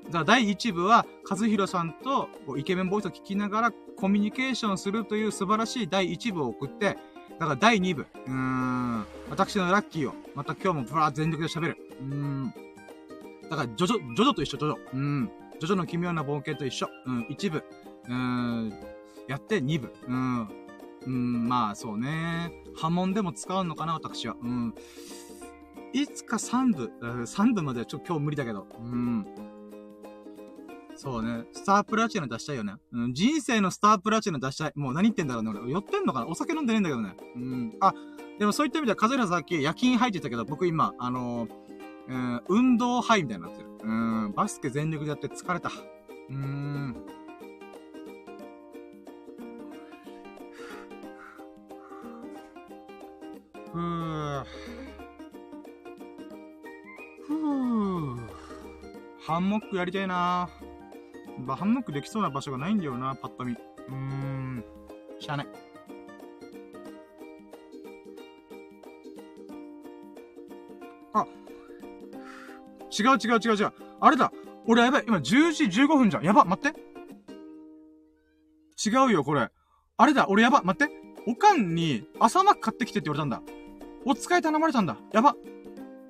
[0.05, 6.97] だから第1部は、和弘さんとイケメンボイスを聞きながらコミュニケーションするという素晴らしい第1部を送って、
[7.39, 8.05] だから第2部。
[8.27, 9.05] うーん。
[9.29, 11.77] 私のラッキーを、また今日もブラー全力で喋る。
[11.99, 12.53] うーん。
[13.49, 14.93] だから、ジョジョ、ジョジョと一緒、ジョジョ。
[14.93, 15.31] うん。
[15.59, 16.87] ジョジョの奇妙な冒険と一緒。
[17.05, 17.21] うん。
[17.29, 17.57] 1部。
[17.57, 18.73] うーん。
[19.27, 19.93] やって2部。
[20.07, 20.49] うん。
[21.07, 22.51] うん、まあそうね。
[22.75, 24.35] 波紋でも使うのかな、私は。
[24.41, 24.73] うん。
[25.93, 28.67] いつか3部、3部まではちょっと今日無理だけど。
[28.79, 29.25] うん。
[30.97, 31.45] そうね。
[31.51, 32.75] スタープラチナ出したいよね。
[32.91, 33.13] うん。
[33.13, 34.71] 人生のスタープラチナ出したい。
[34.75, 35.71] もう何言ってんだろうね、俺。
[35.71, 36.27] 酔ってんのかな？
[36.27, 37.15] お酒飲んでねえんだけどね。
[37.35, 37.73] うん。
[37.81, 37.93] あ、
[38.39, 41.49] でもそういった意味では、カズラさっき夜勤入ってたけど、僕今、あのー
[42.07, 43.69] うん、運動ハイみたいになってる。
[43.83, 44.33] うん。
[44.35, 45.69] バスケ全力でやって疲れた。
[45.69, 46.95] うーん。
[53.73, 54.45] ふぅ。
[57.27, 58.29] ふぅ。
[59.27, 60.47] ハンモックやりたいな
[61.37, 63.53] まハンモックできそうな場所がないんだよな、パッと見。
[63.53, 64.63] うーん。
[65.19, 65.47] しゃあない。
[71.13, 71.25] あ。
[72.91, 73.73] 違う違う違う違う。
[73.99, 74.31] あれだ。
[74.67, 75.03] 俺やばい。
[75.07, 76.23] 今10時15分じゃん。
[76.23, 76.45] やば。
[76.45, 76.79] 待って。
[78.87, 79.49] 違うよ、これ。
[79.97, 80.27] あれだ。
[80.29, 80.61] 俺やば。
[80.63, 80.93] 待って。
[81.27, 83.41] おかんに朝マック買ってきてって言われたんだ。
[84.05, 84.97] お使い頼まれたんだ。
[85.11, 85.35] やば。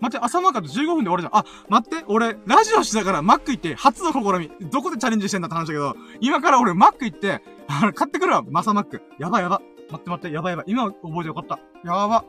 [0.01, 1.37] 待って、朝マックあと15分で終わるじゃん。
[1.37, 4.69] あ、待って、俺、ラジオしながらマック行って、初の試み。
[4.69, 9.01] どこでチャレンジしてんだって話だけど、今から俺マック行って、あの、買ってくるわ、マサマック。
[9.19, 9.61] やばいやば。
[9.89, 10.65] 待って待って、やばいやばい。
[10.67, 11.59] 今覚えてよかった。
[11.83, 12.25] やば。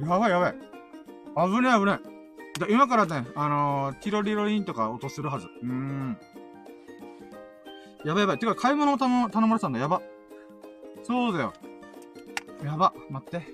[0.00, 0.54] やばいやばい。
[1.36, 2.58] 危ねえ危ねえ。
[2.60, 5.46] だ今からね、あのー、ティロリロリンとか音するはず。
[5.46, 6.18] うーん。
[8.04, 8.38] やばいやばい。
[8.38, 9.78] てか、買い物を頼頼まれてたんだ。
[9.78, 10.02] やば。
[11.02, 11.52] そうだよ。
[12.64, 12.92] やば。
[13.08, 13.46] 待って。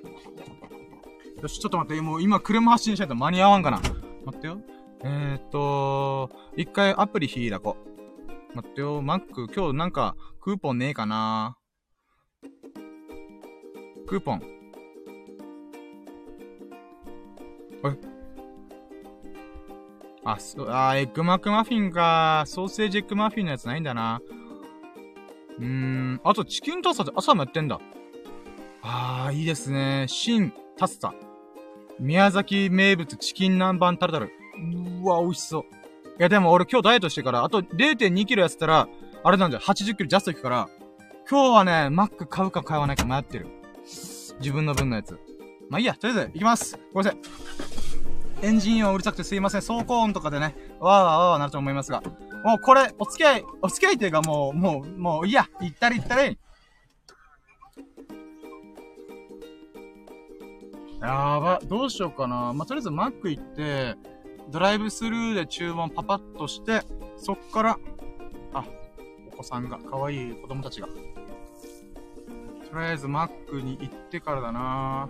[1.42, 2.00] よし、ちょっと待って。
[2.00, 3.80] もう今車発進しないと間に合わんかな。
[4.24, 4.58] 待ってよ。
[5.04, 7.76] えーっと、一回アプリ開こ
[8.52, 8.56] う。
[8.56, 9.02] 待ってよ。
[9.02, 11.58] マック、今日なんか、クーポンねえかな
[14.06, 14.42] クーポン。
[17.84, 17.96] え
[20.24, 22.44] あ、そ、あー、エッグマックマフィンか。
[22.46, 24.20] ソーセージエッグマフィンのやつないんだな。
[25.58, 26.20] うーん。
[26.24, 27.78] あと、チキンタツタって朝もやってんだ。
[28.82, 30.06] あー、いいですね。
[30.08, 31.14] 新タツタ。
[31.98, 34.30] 宮崎名物チキン南蛮タルタル。
[35.02, 35.62] うわ、美味しそう。
[35.62, 38.88] いや、でも俺今日ダイエットしてから、あと0.2キロやったら、
[39.22, 40.68] あれなんだよ、80キロジャスト行くから、
[41.28, 43.46] 今日はね、マック買うか買わないか迷ってる。
[44.40, 45.18] 自分の分のやつ。
[45.68, 46.78] まあいいや、とりあえず、行きます。
[46.92, 47.20] ごめんなさい。
[48.42, 49.60] エンジン音うるさくてすいません。
[49.62, 52.02] 走行音とかでね、わーわーわーわーなると思いますが。
[52.44, 55.48] もうこれ、お付き合い、お付き合いっていうかもう、もう、もういいや。
[55.60, 56.38] 行ったり行ったり。
[61.00, 61.60] やば。
[61.64, 62.52] どうしようかな。
[62.52, 63.96] まあ、とりあえずマック行って、
[64.50, 66.82] ドライブスルーで注文パパッとして、
[67.16, 67.78] そっから、
[68.54, 68.64] あ、
[69.32, 70.88] お子さんが、可愛い子供たちが。
[70.88, 70.92] と
[72.78, 75.08] りあえずマックに行ってからだな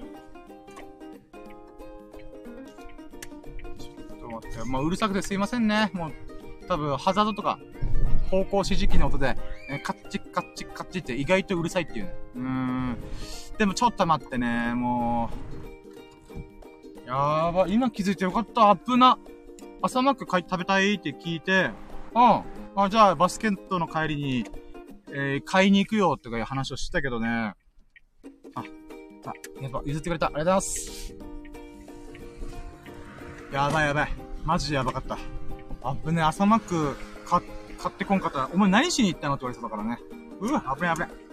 [3.78, 4.64] ちょっと待って。
[4.64, 5.90] まあ、うるさくてすいませんね。
[5.92, 6.12] もう、
[6.66, 7.58] 多分、ハザードとか、
[8.30, 9.36] 方向指示器の音で、
[9.70, 12.12] えカッチカッチカッチって意外とうるさいっていう。
[12.36, 12.96] うーん。
[13.58, 15.55] でもちょっと待ってね、もう。
[17.06, 19.18] やーば、今気づいてよかった、アップな。
[19.80, 21.70] 朝マック買い食べたいって聞いて、
[22.14, 22.42] うん。
[22.74, 24.44] あ、じゃあバスケットの帰りに、
[25.12, 27.28] えー、買いに行くよとかいう話をしてたけどね。
[27.28, 27.54] あ、
[28.56, 28.62] あ、
[29.62, 30.26] やっぱ譲ってくれた。
[30.26, 31.14] ありがとうございます。
[33.52, 34.12] やばいやばい。
[34.44, 35.16] マジでやばかった。
[35.82, 37.40] あぶね、朝マック買
[37.78, 39.98] 買ってこんかったら、お前何しに行ったのって言われてたからね。
[40.40, 41.25] うわ、危ね危ね。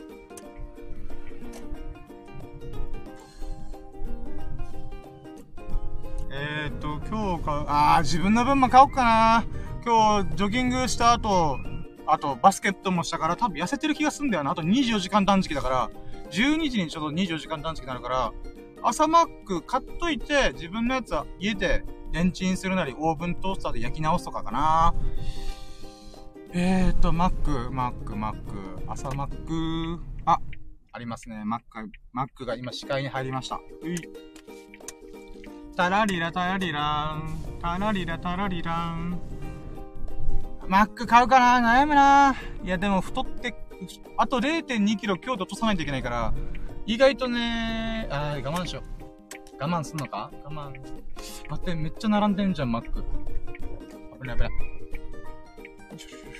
[6.35, 9.45] えーっと、今日買う、あー、自分の分も買おうかな。
[9.85, 11.59] 今日、ジョギングした後、
[12.07, 14.49] あと、バスケットもしたから、多分痩せてる気がすんだよな。
[14.49, 15.91] あと24時間断食だから、
[16.31, 18.33] 12時にちょうど24時間断食になるから、
[18.81, 24.95] 朝マック買っといて、自分のやつは家でレンチンするなり、オーブントースターで焼き直すとかかな。
[26.51, 30.39] えーと、マック、マック、マック、朝マック、あ、
[30.91, 31.43] ありますね。
[31.45, 33.59] マック、マックが今視界に入りました。
[33.83, 34.32] うい。
[35.75, 39.19] タラリラタラリラン、タラリラタラリラン。
[40.67, 43.55] マック買うかな悩むないや、でも太って、
[44.17, 46.33] あと0.2キロ今日で落とさないといけないから、
[46.85, 48.83] 意外とね、あー、我慢しよう。
[49.59, 50.29] 我慢すんのか？
[50.43, 50.71] 我慢。
[51.49, 53.03] 待って、めっちゃ並んでんじゃん、マック。
[54.21, 54.51] 危ない危ない。
[54.51, 54.57] よ
[55.95, 56.32] い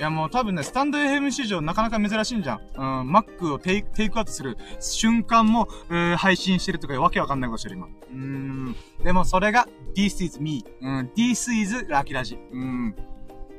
[0.00, 2.60] いやもう多分ね、スタンド FM 史上なかなか珍しいんじゃん。
[3.02, 7.86] うん、マックをテイク、テイクアウトする瞬間も、えー配信してるとかわけわかんないことしてる今。
[8.10, 8.76] うん。
[9.04, 10.64] でもそれが、This is me.
[10.80, 12.38] うん、This is ラキラジ。
[12.50, 12.96] うん。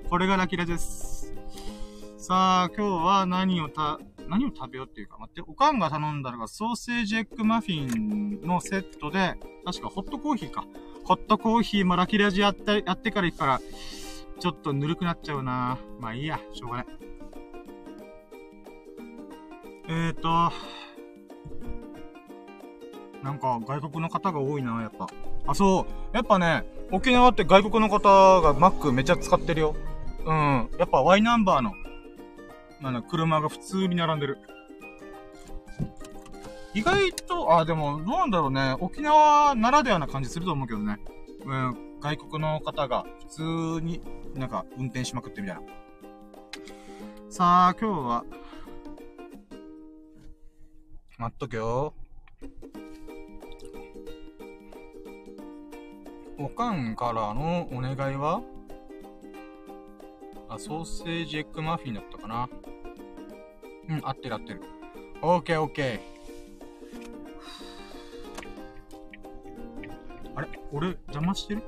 [0.09, 1.31] これがラキラジです。
[2.17, 10.65] さあ、今日は何をた、何を食べようっていうか、待って、おかんが頼んだのがソーセージエッグマフィンのセットで、確かホットコーヒーか。
[11.03, 13.61] ホットコーヒーもラキラジやって、やってから行くから、
[14.41, 16.85] ちょっとぬるくなっちゃうなまあいいや、しょうがない。
[19.87, 20.51] えーと、
[23.23, 25.07] なんか外国の方が多いな、やっぱ。
[25.45, 26.15] あ、そう。
[26.15, 29.75] やっぱね、沖縄って外国の方がマックめっちゃ使ってるよ。
[30.25, 30.69] うん。
[30.79, 31.73] やっぱ Y ナンバーの、
[32.81, 34.39] なんだ、車が普通に並んでる。
[36.73, 38.75] 意外と、あ、でも、どうなんだろうね。
[38.79, 40.97] 沖縄ならではな感じすると思うけどね。
[41.45, 43.41] うん、外国の方が普通
[43.81, 44.01] に
[44.33, 45.61] なんか運転しまくってみたいな。
[47.29, 48.25] さあ、今日は、
[51.19, 51.93] 待っとけよ。
[56.39, 58.41] おかんからのお願いは
[60.49, 62.49] あ、ソーセージエッグマフィンだったかな。
[63.89, 64.61] うん、合ってる合ってる。
[65.21, 70.35] オーケーオーケー。
[70.35, 70.47] あれ？
[70.71, 71.61] 俺、邪魔してる？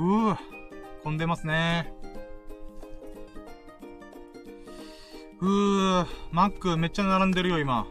[0.00, 0.36] ふぅ、
[1.04, 1.92] 混んでますね。
[5.38, 7.86] ふぅ、マックめっちゃ並んでるよ、今。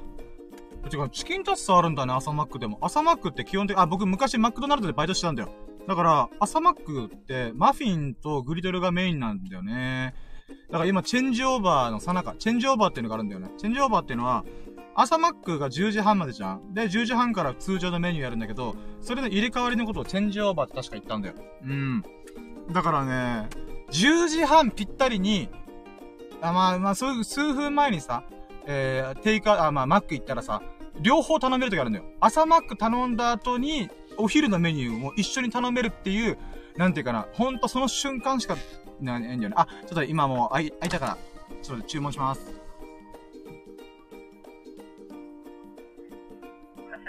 [0.90, 2.80] てか、チキンタツあるんだね、朝マックでも。
[2.82, 5.50] 朝マックって基本的、あ、僕昔マクドナルドでバイトしてたんだよ。
[5.88, 10.16] だから、朝マックってマフィンとグリドルがメインなんだよね。
[10.72, 13.52] だから今、チェンジオーバーのさなか、チェンジオーバーっていうのがあるんだよね。
[13.60, 14.44] チェンジオーバーっていうのは、
[14.96, 16.74] 朝マックが10時半までじゃん。
[16.74, 21.36] で、10時半から通常のメニューやるんだけど、それの入れ替わりのことをチェンジオーバーって確か言ったんだよ。
[21.64, 22.04] うん。
[22.72, 23.48] だからね、
[23.92, 25.50] 10時半ぴったりに、
[26.42, 28.24] あまあ、まあ、そういう数分前にさ、
[28.66, 30.62] えー、テイカー、あ、まあ、マック行ったらさ、
[31.00, 32.06] 両方頼める時あるんだよ。
[32.20, 36.38] 朝マック頼んだ後に、お昼のメニューも一緒に頼めるっていう、
[36.78, 38.58] なんていうかな、ほんとその瞬間しか、
[39.02, 39.56] ないんだよね。
[39.56, 41.18] あ、ちょっと今もう、あい、開いたから、
[41.62, 42.59] ちょっと注文します。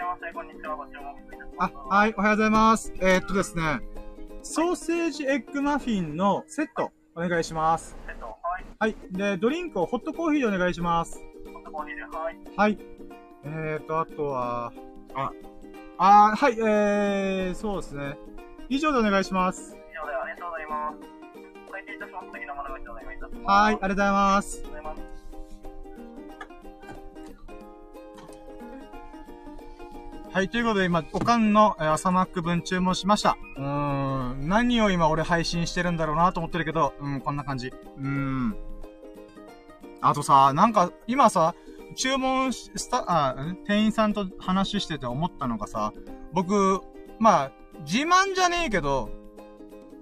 [0.00, 1.14] らっしゃいませ、こんにちは、ご注文
[1.58, 2.92] あ、はい、おはようございます。
[3.00, 3.80] えー、っとですね、
[4.42, 7.96] ソーセージエッグマフィンのセット、お願いします。
[8.06, 8.64] セット、はい。
[8.78, 8.96] はい。
[9.12, 11.20] で、ドリンクをホットコーヒーでお願いします。
[11.52, 12.38] ホットコーヒーで、はい。
[12.56, 12.78] はい。
[13.44, 14.72] えーと、あとは、
[15.14, 15.32] あ、
[15.98, 18.16] あはい、えー、そうですね。
[18.70, 19.76] 以上でお願いします。
[19.76, 20.92] 以上でありがとうございま
[21.66, 21.72] す。
[21.72, 22.26] 会計いたします。
[22.32, 23.44] 次の窓口お願いいたします。
[23.44, 24.62] はい、ありがとうございます。
[24.64, 25.19] ありがとうございます。
[30.32, 33.36] はい、ということで今、おかんの朝マック分注文しました。
[33.56, 37.66] うーん、何を今俺配信してるんだろうなと思ってるけど、うん、こんな感じ。
[37.66, 38.56] うーん。
[40.00, 41.56] あとさ、なんか、今さ、
[41.96, 43.34] 注文し、た、あ、
[43.66, 45.92] 店員さんと話してて思ったのがさ、
[46.32, 46.80] 僕、
[47.18, 49.10] まあ、自慢じゃねえけど、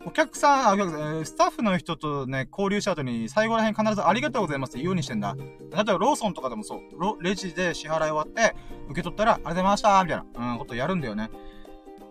[0.08, 5.36] お客さん、あ、お客さん、スタッフの人とね、交流した後に、最後ら辺必ずありがとうございますって言うようにしてんだ。
[5.36, 8.56] 例えばローソンとかでもそう、レジで支払い終わって、
[8.86, 11.28] 受け取ったら、ありがとうございましたみたいな、うん、ことやるんだよね。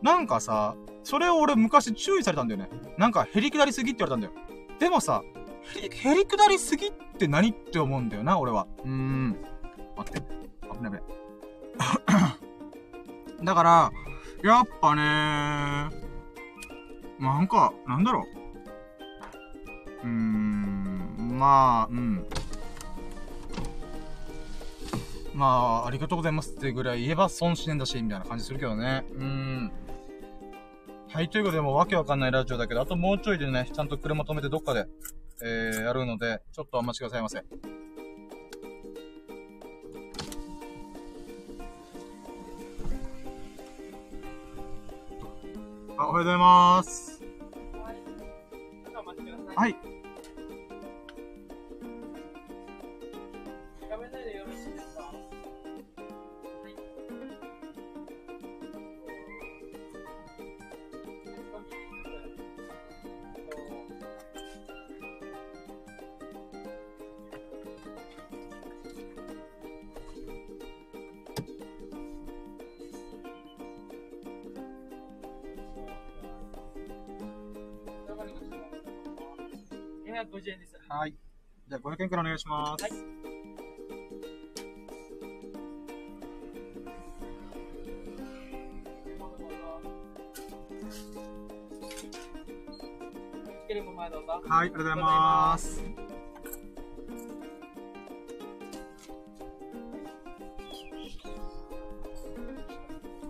[0.04, 2.70] なんかさ、それを俺昔注意されたんだよね。
[3.00, 4.48] なんか、へりくだりすぎって言われたんだよ。
[4.78, 5.24] でもさ、
[5.76, 8.68] へりくだりすぎって何って思うんだよな、俺は。
[8.84, 9.38] うーん。
[9.98, 10.22] 待って。
[10.72, 11.02] 危ない危ない。
[13.44, 13.92] だから、
[14.44, 16.07] やっぱね
[17.20, 18.24] なんか、なんだろう。
[20.04, 22.26] うーん、まあ、うん。
[25.34, 29.06] まあ、ありがとうございますってぐらい言えば損しねんだし、みたいな感じするけどね。
[29.14, 29.72] うん。
[31.10, 34.88] はい、ということで、もうわけわかんないラジオだけど、あともうちょいでね、ちゃんと車止めてどっかで、
[35.44, 37.44] えー、やるので、ちょっとお待ちくださいませ。
[46.00, 47.07] あ、おはようございます。
[49.58, 49.76] はい。
[82.38, 82.84] いします。
[82.84, 82.92] はい。
[94.50, 95.84] はい、ありがとうございます。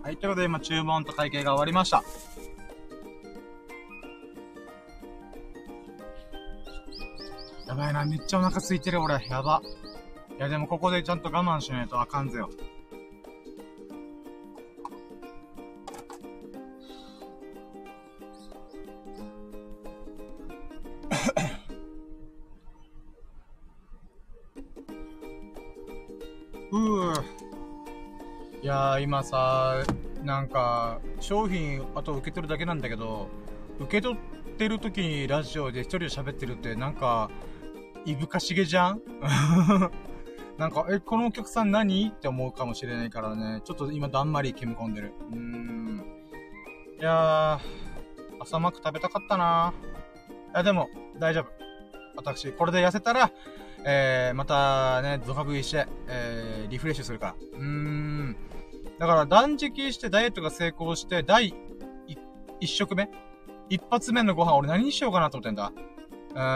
[0.02, 2.02] はい、ということで今注文と会計が終わりました。
[8.28, 9.26] ちゃお腹空いてる俺。
[9.30, 9.62] やば。
[10.38, 12.50] いやでもここでちゃんと我慢しないとあかんぜよ。
[26.70, 27.22] うぅ。
[28.62, 29.82] いやー今さ、
[30.22, 33.28] なんか、商品、あと受け取るだけなんだけど、
[33.80, 34.20] 受け取っ
[34.58, 37.30] てる時にラジオで一人で喋ってるって、なんか、
[38.10, 39.02] いぶかしげじゃん？
[40.56, 42.08] なんか、え、このお客さん何？
[42.08, 45.12] って思うかもしれないからね、ちょっと今だんまり煙込んでる。
[45.30, 46.04] うーん。
[47.00, 49.74] いやー、朝マック食べたかったな
[50.54, 50.88] いや、でも、
[51.18, 51.46] 大丈夫。
[52.16, 53.30] 私、これで痩せたら、
[53.84, 57.34] えー、またね、ドカ食いして、えー、リフレッシュするから。
[57.52, 58.36] うーん。
[58.98, 61.54] だから断食してダイエットが成功して、第
[62.58, 63.08] 一食目？
[63.68, 65.70] 一発目のご飯俺何にしようかなと思ってんだ？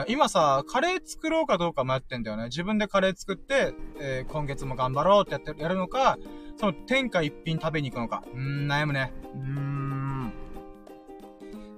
[0.08, 2.44] 今さ、カレー作ろうかどうか迷ってんだよね。
[2.44, 6.18] 自分でカレー作って、えー、今月も頑張ろうってやって、やるのか、
[6.56, 8.22] その天下一品食べに行くのか。
[8.32, 9.12] うーん、悩むね。
[9.34, 10.32] うーん。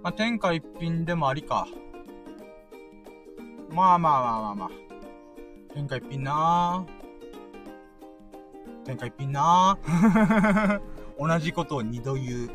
[0.03, 1.67] まあ、天下一品でもありか。
[3.71, 4.71] まあまあまあまあまあ。
[5.75, 7.05] 天下一品なぁ
[8.85, 10.81] 天下一品なぁ
[11.19, 12.51] 同じことを二度言う。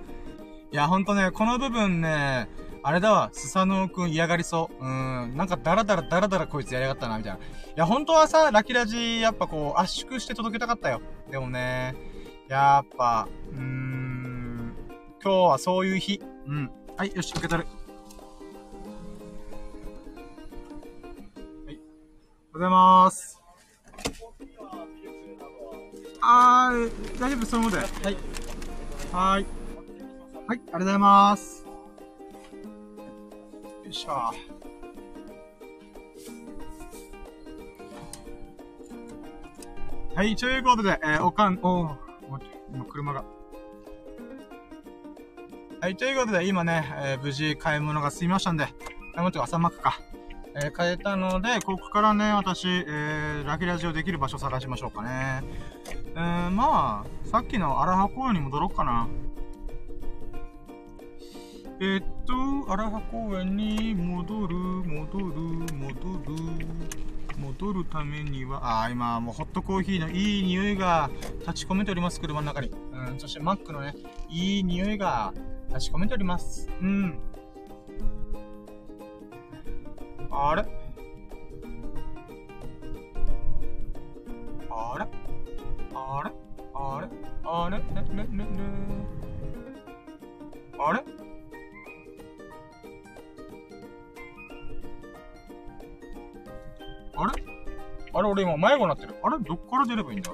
[0.72, 2.48] いや、ほんとね、この部分ね、
[2.82, 4.84] あれだわ、スサノオくん嫌がりそう。
[4.84, 7.40] うん、なんかダラダラダラダラこいつやりやがったな、みたいな。
[7.40, 7.42] い
[7.76, 11.02] や、本当はさ、ラキラジ、やっぱこう、圧縮して届けたかったよ。
[11.30, 11.96] でもね、
[12.48, 14.76] やっぱ、うーん、
[15.22, 16.22] 今日はそういう日。
[16.48, 16.72] うん。
[16.98, 17.68] はい、よし、受け取る。
[21.66, 21.74] はい。
[21.74, 21.80] おはよ
[22.52, 23.42] うございます。
[26.22, 27.84] あー、大丈夫、そのままで。
[27.84, 28.18] はい。
[29.12, 29.40] はい。
[29.40, 29.46] はい、
[30.48, 31.69] ありがとうございます。
[33.90, 34.12] よいしょ。
[40.14, 41.98] はい、ということで、えー、おかん、お
[42.30, 43.24] 待って、今車が。
[45.82, 48.68] はい、ということで、今ね、えー、無事買い物が済みましたんで、
[49.16, 50.00] あ、もっと朝マックか。
[50.56, 55.44] えー、買えたので、ここからね、私、えー、ラキラジオできる場所探しましょうかね。
[56.16, 59.08] えー、まあ、さっきの荒波公園に戻ろうかな。
[61.82, 66.36] えー、っと、荒波公園に戻る、戻る、戻る、
[67.40, 71.10] 戻るためには、あ、今もうホットコーヒーのいい匂いが
[71.40, 72.70] 立ち込めております、車の中に。
[72.70, 73.96] うん、そしてマックのね、
[74.30, 75.34] いい匂いが
[75.70, 76.70] 立ち込めております。
[76.80, 77.20] うん。
[80.32, 80.64] あれ？
[84.70, 85.08] あれ？
[85.96, 86.32] あれ？
[86.76, 87.08] あれ？
[87.44, 87.78] あれ？
[87.80, 88.48] ねねねね。
[90.78, 91.04] あれ？
[97.22, 97.44] あれ？
[98.14, 99.14] あれ俺今迷子になってる。
[99.22, 99.40] あれ？
[99.40, 100.32] どっから出ればいいんだ？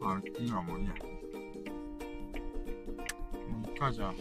[0.00, 0.92] あ、今もういいや。
[0.92, 0.98] も
[3.66, 4.14] ういいか、じゃあ。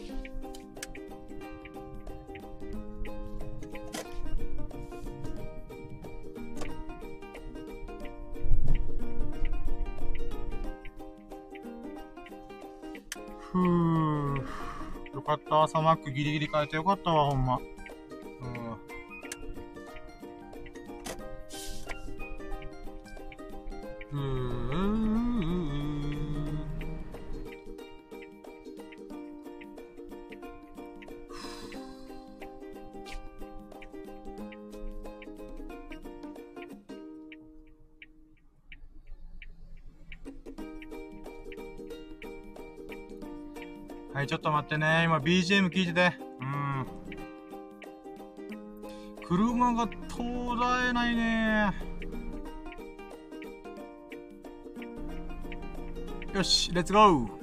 [15.59, 15.63] た。
[15.63, 17.59] 朝マックギリギリ変えてよかったわ、ほんま。
[44.67, 45.03] ってね。
[45.05, 46.13] 今 BGM 聞いてて。
[46.41, 46.85] うん。
[49.25, 50.23] 車が途絶
[50.89, 51.73] えないね。
[56.33, 57.36] よし、レッツゴー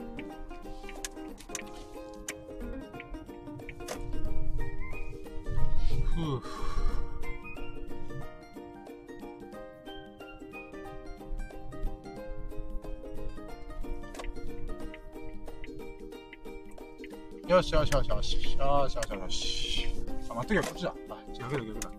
[17.54, 18.34] よしよしよしよし。
[18.34, 19.86] よしよしよしよし。
[20.28, 20.94] あ、待っとけよ、こっちだ。
[21.08, 21.90] あ、違うけど逆だ。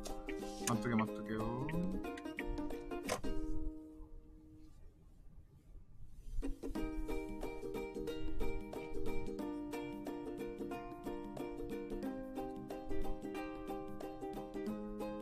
[0.67, 1.45] 待っとけ待っとけよ。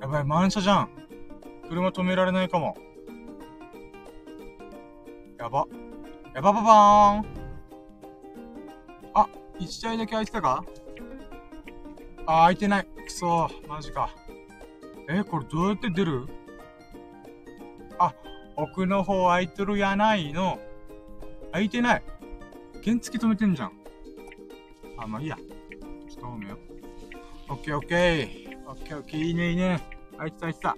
[0.01, 0.89] やばい、満車じゃん。
[1.69, 2.75] 車止められないかも。
[5.37, 5.67] やば。
[6.33, 7.42] やばばばーん。
[9.63, 10.63] 1台だけ空いてたか？
[12.25, 12.85] あ、空いてない。
[12.85, 14.09] くそマジか。
[15.09, 16.27] え、これどうやって出る？
[17.99, 18.13] あ、
[18.55, 20.59] 奥の方空いてるやないの。
[21.51, 22.03] 空いてない。
[22.83, 23.71] 原付止めてんじゃん。
[24.97, 25.37] あ、まあいいや。
[25.37, 26.57] ちょっと頼むよ。
[27.49, 28.69] オッケーオッケー。
[28.69, 29.21] オッケーオッケー。
[29.21, 29.81] いいねいいね。
[30.17, 30.75] あいつあいつだ。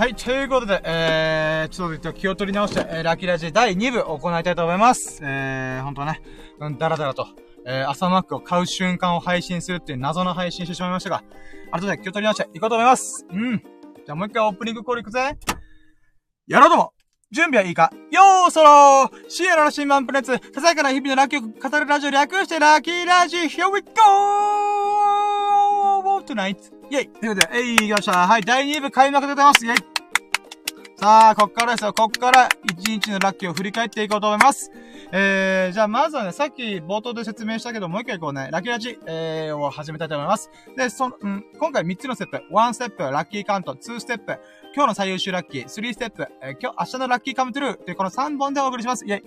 [0.00, 5.20] はい、ということで、えー、ちょっと気を取り直して、えー、ラッキーラジ第2部行いたいと思います。
[5.22, 6.22] えー、ほんとね、
[6.58, 7.26] うん、だらだらと、
[7.66, 11.22] えー、朝マックを買う瞬間を配信するっていう謎の配信してしまいましたが、
[11.70, 13.26] 後で気を取り直していこうと思います。
[13.30, 13.58] うん。
[13.58, 15.36] じゃあもう一回オープニングコールいくぜ。
[16.46, 16.94] やろうとも
[17.30, 23.90] 準備はいいかよーそろーシエラの新版プレッツ、ささやかな日々のラッキーを語るラジオ略してラッキーラジ Here we go!
[26.24, 26.56] Tonight!
[26.90, 28.26] イェイということで、えい、行きました。
[28.26, 29.66] はい、第2部開幕でございます。
[29.66, 29.89] イェイ
[31.00, 31.94] さあ、こっからですよ。
[31.94, 34.70] こっから一日のラッキーを振り返っていこうと思います。
[35.12, 40.50] えー、じゃあまずはね、さっき冒頭で説明したけど、もう一回こうね、ラッキーラジ、えー、を始めたいと思います。
[40.76, 42.44] で、その、うん、今回3つのステップ。
[42.52, 44.38] 1ステップ、ラッキーカウント、2ステップ、
[44.74, 49.06] 今日の最優秀ラッキー、3ステップ、えー、今日、明日のラッキーカムトゥルーってこの3本でお送りします。
[49.06, 49.22] イェ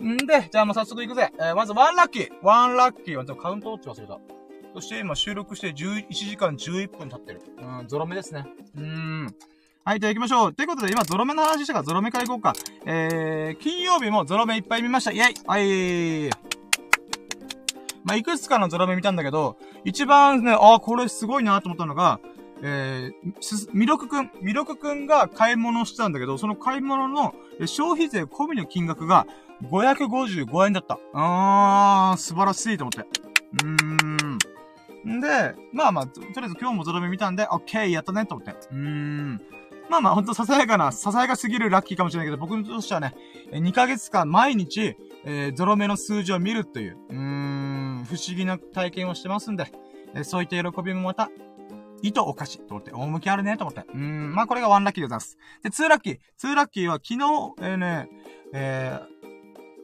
[0.00, 1.30] イんで、じゃあもう早速行くぜ。
[1.38, 2.30] えー、まず1ラッキー。
[2.42, 4.18] 1ラッキーは、ちょっとカウントウォッチ忘れた。
[4.74, 7.42] そして今収録して11時間11分経ってる。
[7.58, 8.44] うん、ゾロ目ですね。
[8.74, 9.34] うーん。
[9.84, 10.52] はい、じゃあ行きましょう。
[10.52, 12.52] ということで、今、ゾロ目の話したから、ゾロ目から行こうか。
[12.84, 15.12] えー、金曜日もゾロ目いっぱい見ました。
[15.12, 16.30] イェイはい。
[18.04, 22.20] まあ、いくつかのゾロ目見たんだけど、一番ね、あー、これすごいなと思ったのが、
[22.62, 29.26] えー、す、ミロクくん、ミロクくんが買い物してたんだけど、その買い物の消費税込みの金額が
[29.62, 30.98] 555円だった。
[31.14, 33.08] あー、素晴らしいと思って。
[33.62, 34.38] うーん。
[35.06, 38.52] んで、まあまあ、ととりあえず今日もゾロ目見たんで、オッケー、やったね、と思って。
[38.52, 39.40] うーん。
[39.88, 43.14] まあまあ、ほんとささやかな、ささやかすぎるラッキーかもしれないけど、僕としてはね、
[43.52, 49.72] 2ヶ月間毎日、えー、ゾロ目の数字を見るという、うーん、不思議な体験をしてますんで、
[50.14, 51.30] えーそういった喜びもまた、
[52.02, 53.80] 意図おかしいと思って、大向きあるね、と思って。
[53.92, 55.38] うーん、まあこれが1ラッキーでございます。
[55.62, 56.18] で、2ラッキー。
[56.42, 57.18] 2ラッキーは昨日、
[57.60, 58.08] えー、ね、
[58.52, 59.17] えー、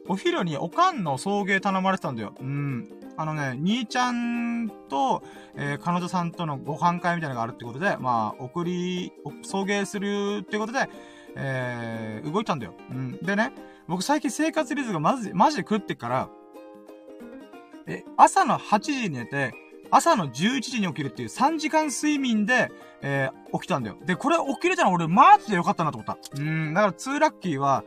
[0.07, 2.33] お昼におかんの送迎頼まれてたんだよ。
[2.39, 2.89] うん。
[3.17, 5.23] あのね、兄ちゃんと、
[5.55, 9.13] えー彼女さんとのご飯会みたいなのがあるってことで、まあ、送り、
[9.43, 10.89] 送迎するってことで、
[11.35, 12.73] えー動いたんだよ。
[12.91, 13.17] うん。
[13.23, 13.51] でね、
[13.87, 16.29] 僕最近生活リズムがマジで、マジで食ってから、
[17.87, 19.53] え、朝の8時に寝て、
[19.91, 22.71] 朝の11時に起きるっていう3時間睡眠で、
[23.01, 23.97] えー起きたんだよ。
[24.05, 26.17] で、これ起きれたの俺マジでよかったなと思った。
[26.35, 27.85] うん、だから2ラッキーは、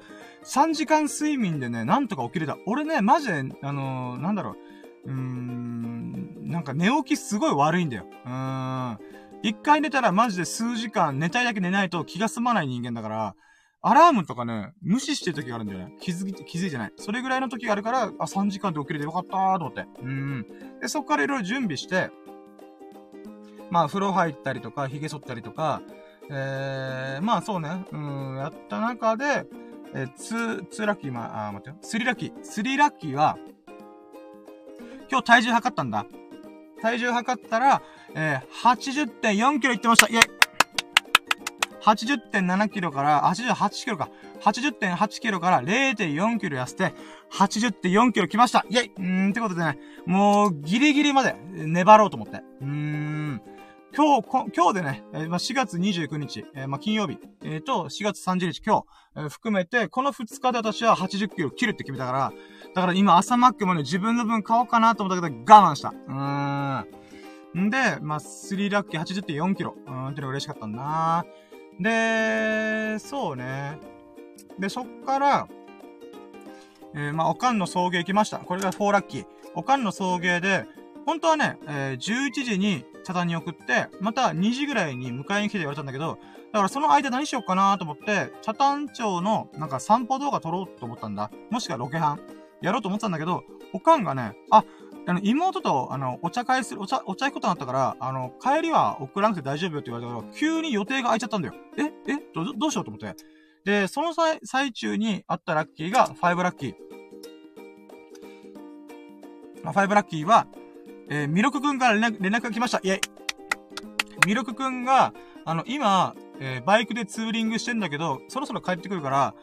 [0.49, 2.57] 3時間睡眠でね、なんとか起きれた。
[2.67, 4.57] 俺ね、マジで、あのーなんだろ
[5.05, 8.07] う、うーん、なんか寝起きすごい悪いんだよ。
[8.25, 8.99] うーん。
[9.43, 13.35] 一回寝たらマジで数時間寝たいだけ寝ないと気が済まない人間だから、
[13.83, 15.95] アラームとかね、無視してる時があるんだよね。
[16.01, 16.93] 気づき、気づいてない。
[16.97, 19.87] それぐらいの時があるから、あ、3時間で起きれてよかったーと思って。
[20.03, 20.47] うん。
[20.81, 22.11] で、そっからいろいろ準備して、
[23.71, 25.83] まあ、風呂入ったりとか、髭剃ったりとか、
[26.31, 29.47] えー、まあそうね、うん、やった中で、
[29.95, 31.77] えー、ツー、ツーラッキー、まあ、待ってよ。
[31.81, 32.33] three ラッキー。
[32.43, 33.39] three ラッキーは、
[35.11, 36.07] 今日体重測ったんだ。
[36.81, 37.83] 体重測ったら、
[38.15, 40.07] えー、80.4キロいってました。
[40.09, 40.31] イェイ
[41.83, 44.11] !80.7 キロから、88キロか。
[44.43, 46.93] 80.8キロから0.4キロ痩せて、
[47.33, 52.43] 80.4キロ来ましたイェイうーん、ってことでね、もう、ギリギリまで粘ろうと思って。
[52.61, 53.18] うーん。
[53.99, 58.85] 今日、こ今日でね、えーまあ、4月29日、えーまあ、金曜日、えーと、4月30日、今日、
[59.17, 62.33] えー含めて、この2日で私は80キロ切るって決めたから、
[62.77, 65.89] だから今朝マックもね、自分の分買おうかなと思ったけど、我慢した。
[65.89, 67.67] うーん。
[67.67, 69.75] んで、まあ、3ラッキー80.4キロ。
[69.85, 71.25] うーん、ってのが嬉しかったんだな
[71.81, 73.81] で、そうね。
[74.61, 75.49] で、そっから、
[76.95, 78.39] えーまあ、おかんの送迎行きました。
[78.39, 79.27] これが4ラッキー。
[79.57, 80.67] おかんの送迎で、
[81.09, 86.19] 本当はね、えー11時に茶壇に送って、また2時ぐらいに迎えに来て言われたんだけど、
[86.53, 91.31] だからその間何しようかなと思って、茶壇町のなんか散歩動画撮ろうと思ったんだ。
[91.51, 92.21] もしくはロケハン。
[92.61, 94.65] やろうと思ってたんだけど、おかんがね、あ、
[95.07, 101.55] あの、妹と、あの、お茶会する、お茶、お茶行くことになったから、あの、帰りは送らなくて大丈夫よって言われたから、急に予定が空いちゃったんだよ。
[101.79, 103.17] ええど、どうしようと思って。
[103.65, 106.75] で、その際、最中にあったラッキーが、5ラッキー。
[109.65, 110.47] まあ、5ラッキーは、
[111.11, 112.81] えー、ミロクくんから連絡、が来ました。
[112.83, 113.01] イェイ。
[114.27, 115.15] ミロクくんが、
[115.45, 119.35] あの、今、えー、バイクでツーリングしてんだけど、そろそろ帰ってくるから、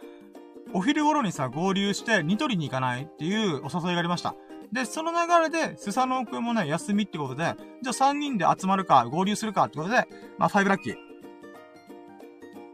[0.73, 4.35] お昼頃にさ、合流して、ニトリに行かないっていうお誘いがありました。
[4.71, 10.95] で、その流れで、スサノオくんもね、休みってことで、じゃあ3人で集まるか、合流するかってことで、まあ、5ラッキー。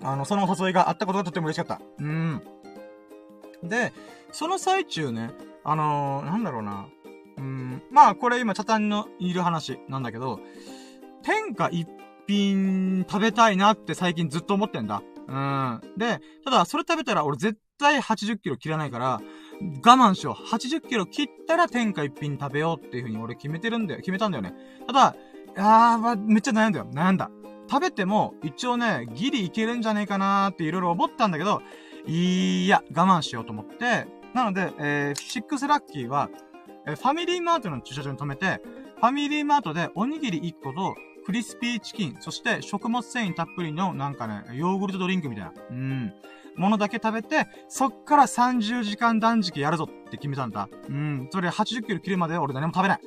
[0.04, 1.82] あの、そのお誘いがあったことがとても嬉しかった。
[2.00, 2.42] うん。
[3.64, 3.94] で、
[4.32, 5.32] その最中ね、
[5.64, 6.88] あのー、なんだろうな。
[7.42, 10.40] うん、まあ、これ今、チャタンのいる話なんだけど、
[11.24, 11.88] 天下一
[12.28, 15.02] 品食べたいなって最近ずっと思ってんだ。
[15.28, 15.82] うん。
[15.98, 19.22] で、ただ、それ食べたら俺絶対80キロ切らないから、
[19.60, 20.56] 我慢しよう。
[20.56, 24.00] 80キロ切ったら天下一品食べようっていう風に俺決めてるんだよ。
[24.02, 24.54] 決めたんだよね。
[24.86, 25.16] ただ、
[25.58, 26.88] あー、めっちゃ悩んだよ。
[26.94, 27.32] 悩んだ。
[27.68, 31.62] 食べても、一応ね、ギリいけるんじゃねえかなーっていろいろ思ったんだけど、
[32.06, 36.30] いや、我慢しようと思って、なので、えー、シックスラッキーは、
[36.88, 38.62] え、ファミリーマートの駐車場に止めて、
[39.00, 40.96] ファミリーマートでおにぎり1個と、
[41.26, 46.14] クリスピーチキン、そして食物繊維たっぷりのなんかね、ヨーグルトドリンクみたいな、うん、
[46.56, 50.68] ものだけ食べて、そっから30時間断食やるぞって決めたんだ。
[50.90, 53.00] うん、それ80キロ切るまで俺何も食べない。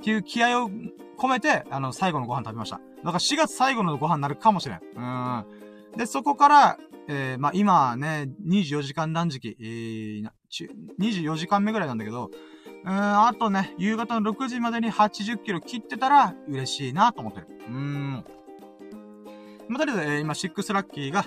[0.00, 0.70] っていう気合を
[1.18, 2.78] 込めて、あの、最後のご飯食べました。
[2.78, 4.80] だから4月最後のご飯になるかもしれん。
[4.96, 5.44] うん。
[5.96, 6.78] で、そこから、
[7.08, 10.28] えー、まあ、今ね、24時間断食、えー、
[11.00, 12.30] 24時間目ぐらいなんだけど、
[12.84, 17.46] うん、あとね、夕方の6時までに80キロ切ってたら嬉しいなと思ってる。
[17.68, 18.24] うん。
[19.68, 21.24] まあ、とりあえず、えー、今、シックスラッキーが、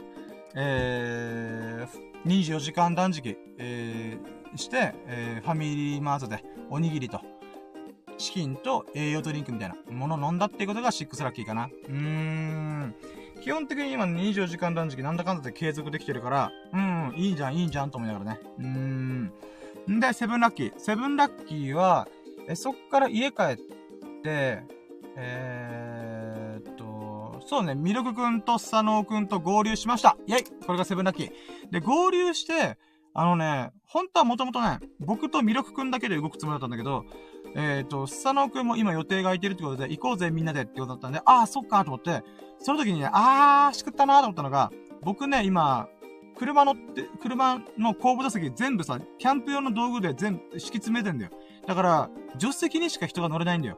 [0.56, 7.22] えー、24時間断食、えー、して、えー、ファミリーマートでおにぎりと、
[8.18, 11.70] チキンと栄養ドリンクみたいなものを飲んだっていうことがシックスラッキーかな。
[11.88, 12.96] うーん。
[13.42, 18.40] 基本的に今24時間断食なんだかんだで継続できてるから、うん、いいじゃん、いいじゃんと思いながらね。
[18.60, 19.34] うーん。
[19.92, 20.74] んで、セブンラッキー。
[20.78, 22.08] セブンラッキーは、
[22.48, 23.58] え、そっから家帰っ
[24.24, 24.64] て、
[25.18, 30.18] えーっと、そうね、ミルクくんとスサノーくんと合流しました。
[30.28, 31.32] イェイこれがセブンラッキー。
[31.72, 32.78] で、合流して、
[33.14, 37.06] あのね、本当はもともとね、僕とミルクくんだけで動くつもりだったんだけど、
[37.56, 42.24] えっ、と、スサノーくんも今予定が空いてるってことで、行こうぜみんなでってことだったんで、ああ、そっかと思って、
[42.60, 44.72] その時にね、あー、しくったなと思ったのが、
[45.02, 45.88] 僕ね、今、
[46.38, 51.32] 車乗って、車の後部座席全部さ、キャンプ用の道具で全部敷き詰めてんだよ。
[51.66, 53.78] だから、助手席にしか人が乗れないんだよ。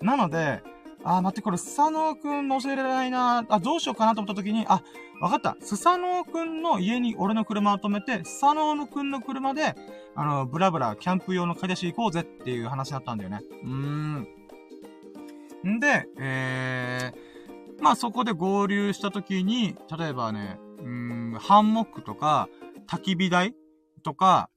[0.00, 0.62] なので、
[1.04, 4.82] あー、待って、これ、スサノーくん乗せれないなあ、どうしようかなと思った時に、あ、
[5.20, 5.56] わかった。
[5.60, 9.74] スサノーくんの家に俺の車を止めて、スサノーくんの車で、
[10.14, 13.40] あの、ブラブラ、キャンプ用の買い出し行こうぜっていう話だったんだよね。
[13.62, 14.28] うーん。
[15.66, 22.48] んで、えー、まあそこで合流した時に、例えばね、うん、ハンモックとか、
[22.86, 23.54] 焚き火台
[24.02, 24.48] とか、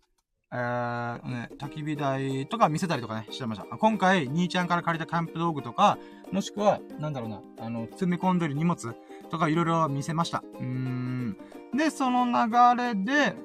[0.53, 3.65] えー、ね、焚き火台とか見せたりとかね、してました。
[3.65, 5.97] 今回、兄ちゃんから借りたキャンプ道具とか、
[6.31, 8.95] もしくは、なんだろうな、あの、積み込んでる荷物
[9.29, 10.41] とかいろいろ見せました。
[10.59, 11.37] うん。
[11.73, 13.35] で、その流れで、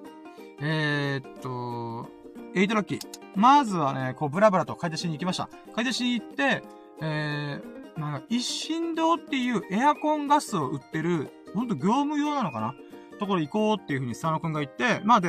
[0.61, 2.09] えー、っと、
[2.55, 3.01] エイトラッキー。
[3.35, 5.49] まずはね、こう、ブラブラと買い出しに行きました。
[5.75, 6.63] 買い出しに行って、
[7.03, 12.75] えー、なんか、一心堂っていうエアコンガスを売ってる、ほんと業務用なのかな？
[13.19, 15.29] ところ行こうっていう風にスタノ君が言って、まあで、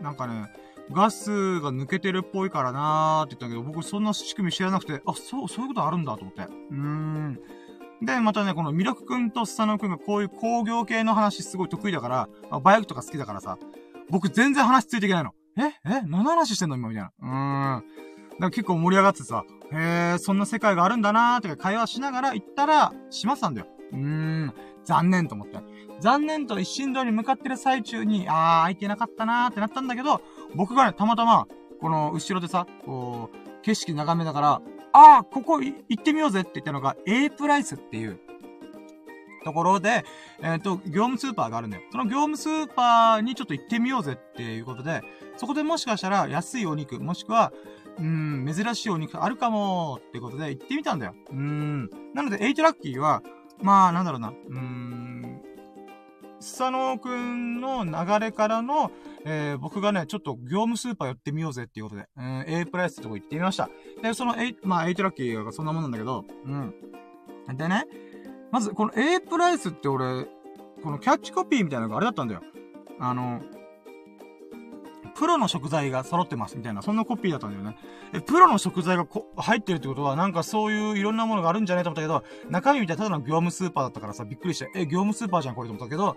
[0.00, 0.46] なんかね、
[0.92, 6.42] ガスが抜けてるっぽいからなーって言ったけど、僕そんな仕組み知らなくて、あ、そう、そういうことあるんだと思って。
[6.42, 7.40] うーん。
[8.00, 13.58] で、またね、このミルクくんとスタノ君がこういう工業系の話すごい得意だから、まあ、バイクとか好きだからさ、
[14.08, 15.34] 僕全然話ついていけないの。
[15.58, 15.74] え？
[15.84, 16.02] え？
[16.06, 17.10] 何の話してんの今みたいな。
[17.20, 17.82] うーん。
[17.82, 23.66] だから結構盛り上がってさ、へえ、そんな世界があるんだなーって会話しながら行ったら、しまったんだよ。
[23.92, 24.54] うーん。
[24.88, 25.58] 残念と思って。
[26.00, 30.22] 残念と一心道に向かってる最中に、あー、空いてなかったなーってなったんだけど、
[30.54, 31.46] 僕がね、たまたま、
[31.80, 34.62] この後ろでさ、こう、景色眺めながら、
[34.92, 38.18] あー、ここ行ってみようぜって言ったのが、A プライスっていう、
[39.44, 40.04] ところで、
[40.42, 41.82] えっ、ー、と、業務スーパーがあるんだよ。
[41.92, 45.02] その業務スーパーにちょっと行ってみようぜっていうことで、
[45.36, 47.52] そこでもしかしたら安いお肉、もしくは、
[47.98, 51.14] うん、珍しいお肉あるかもってことで行ってみたんだよ。
[51.30, 51.90] うん。
[52.14, 53.22] なので、8ラッキーは、
[53.62, 54.28] まあ、なんだろうな。
[54.28, 55.42] うーん。
[56.40, 58.92] スサノーくんの流れからの、
[59.24, 63.68] えー、僕がね、ちょっと業務スーパー寄ってみようぜっていうことで、うん、A プライスってとこ行ってみました。
[64.02, 66.74] で、その A、まあ、8ラッキーがそんなもんなんだけど、うん。
[67.56, 67.84] でね、
[68.52, 70.26] まず、この A プライスって俺、
[70.82, 72.42] このキャッチコピーみたいなのがあれだったんだよ。
[73.00, 73.42] あの、
[75.18, 77.76] プロの食材が揃ってますみたいな、そんなコピーだったんだよね。
[78.14, 86.16] え、プロの食材がこ入ってるってことは、なんかそういういろんなものがあるんじゃないと思ったけど、中身みたいただの業務スーパーだったからさ、びっくりして、え、業務スーパーじゃんこれと思ったけど、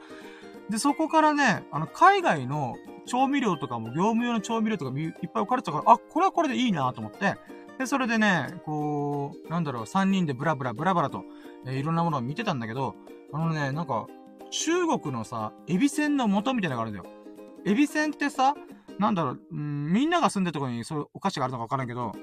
[0.70, 2.76] で、そこからね、あの、海外の
[3.08, 7.38] 調味料とかも、業務用の調味料とかいっぱい置かれてたから、あ、これはこれでいいなと思って、
[7.80, 11.26] で、それでね、こう、なんだろう、3人でブラブラブラブラと、
[11.66, 12.94] えー、いろんなものを見てたんだけど、
[13.34, 14.06] あのね、なんか、
[14.52, 17.22] 中国のさ、エビせんの元みたいなのがあるんだよ。
[17.66, 18.56] エビせんってさ、
[19.02, 22.14] なんだろう、うん、みんなが住んでるところにそういうお菓子があるのかわからんけど、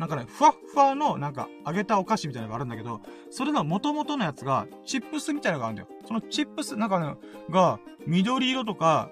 [0.00, 3.00] なんかね、ふわっふわの、なんか、揚げたお菓子みたいなのがあるんだけど、
[3.30, 5.88] それの元々のやつが、チップスみたいなのがあるんだよ。
[6.04, 7.14] そのチップス、なんかね、
[7.48, 9.10] が、緑色とか、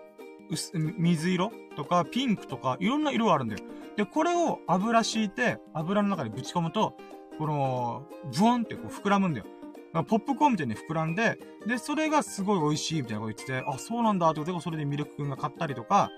[0.73, 3.61] 水色とか、ピンクとか、いろんな色があるんだよ。
[3.97, 6.97] で、これを油敷いて、油の中にぶち込むと、
[7.39, 9.47] この、ブワンってこう膨らむんだよ。
[9.93, 16.11] ポップコーンみたいに膨らんで、で、それがすごい美味しいみたいなこと言ってて、あ、そうなんだってことで、それでミルク君が買ったりとか、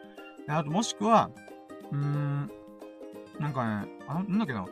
[0.49, 1.31] あともしくは、
[1.93, 2.51] うーん、
[3.39, 4.67] なんかね、あ、なんだっけな。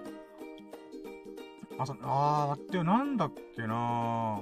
[1.78, 4.40] あ、そ、あー、って、なんだっけな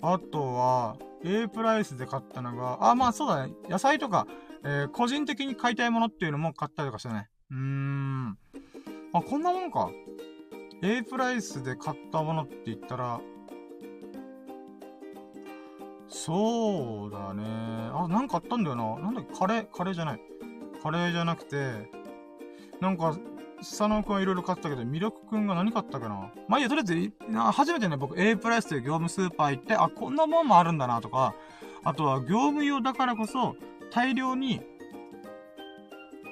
[0.00, 3.52] あとは、A プライスで買ったのが、あ、まあそうだね。
[3.68, 4.26] 野菜とか、
[4.64, 7.28] えー、個人的に買いたいものっていうのも買ったりとかしてね。
[7.50, 8.38] うーん。
[9.12, 9.90] あ、こんなもんか。
[10.82, 13.20] A プライスで買ったものって言ったら、
[16.08, 17.44] そうだね。
[17.92, 18.98] あ、なんかあったんだよな。
[18.98, 20.20] なんだっけ、カレー、カレーじゃない。
[20.82, 21.90] カレーじゃなくて、
[22.80, 23.16] なんか、
[23.58, 26.30] 佐野くんはいろいろ買ったけど、魅力くんが何買ったかな？
[26.48, 27.12] まあいいや、とりあえず、
[27.52, 31.34] 初めてね、僕 A プライスという業務スーパー行って、あ、こんなもんもあるんだなとか、
[31.82, 33.56] あとは業務用だからこそ、
[33.90, 34.60] 大量に、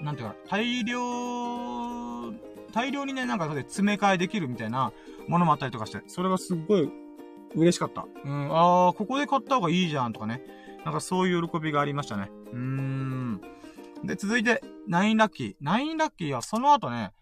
[0.02, 2.32] なんていうか、大量、
[2.72, 4.92] 大量にね、なんか詰め替えできるみたいな
[5.26, 6.88] ものもあったりとかして、それがすっごい
[7.54, 8.06] 嬉しかった。
[8.24, 10.42] うん、あー、ここで買った方がいいじゃんとかね。
[10.84, 12.30] なんかそういう喜びがありましたね。
[12.52, 13.40] うーん。
[14.04, 15.54] で、続いて、ナインラッキー。
[15.60, 17.12] ナインラッキーはその後ね、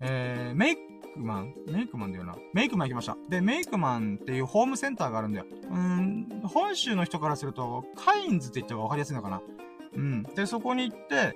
[0.00, 0.80] えー、メイク
[1.18, 1.54] マン？
[1.68, 2.36] メイクマンだよな。
[2.54, 3.16] メイクマン行きました。
[3.28, 5.46] で、メイクマンっていうホームセンターがあるんだよ。
[5.70, 9.42] うん、本州の人からすると、カインズって言った方がわかりやすいのかな。
[9.94, 10.22] うん。
[10.22, 11.34] で、そこに行って、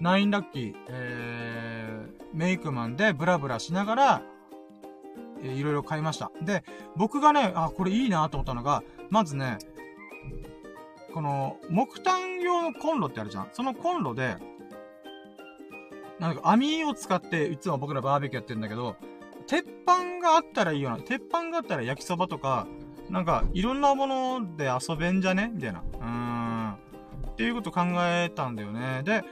[0.00, 4.22] ナインラッキー、えー、メイクマンでブラブラしながら、
[5.42, 6.30] いろいろ買いました。
[6.42, 6.64] で、
[6.96, 9.58] 僕がね、あ、これいいなと思ったのが、まずね、
[11.12, 13.48] この、木炭用のコンロってあるじゃん。
[13.52, 14.36] そのコンロで、
[16.18, 18.96] なんか網を使って、いつも僕らバーベキューやってるんだけど、
[19.46, 20.98] 鉄板があったらいいよな。
[20.98, 22.66] 鉄板があったら焼きそばとか、
[23.08, 25.50] なんか、いろんなもので遊べんじゃね？
[25.52, 25.80] みたいな。
[25.80, 26.72] うーん。
[27.32, 29.02] っていうこと考えたんだよね。
[29.02, 29.24] で、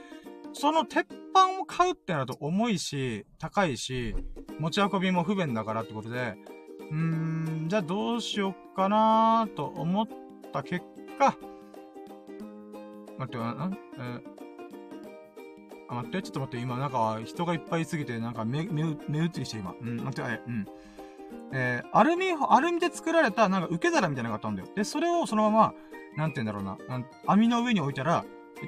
[0.53, 4.15] その鉄板を買うってなると重いし、高いし、
[4.59, 6.35] 持ち運びも不便だからってことで、
[6.91, 10.07] うーん、じゃあどうしよっかなーと思っ
[10.51, 10.85] た結
[11.17, 11.37] 果、
[13.17, 13.41] 待って、ん？
[13.41, 14.21] えー、
[15.89, 19.75] あ、待って、ちょっと待って、今、なんか、人がいっぱいすぎて、なんか目、目、目移りして、今。
[19.79, 20.65] うん、待って、え、うん。
[21.51, 24.69] えー、アルミ、アルミで作られた、なんか受け皿みたいなのがあったんだよ。
[24.75, 25.73] で、それをそのまま、
[26.15, 28.25] なんて言うんだろうな、網の上に置いたら、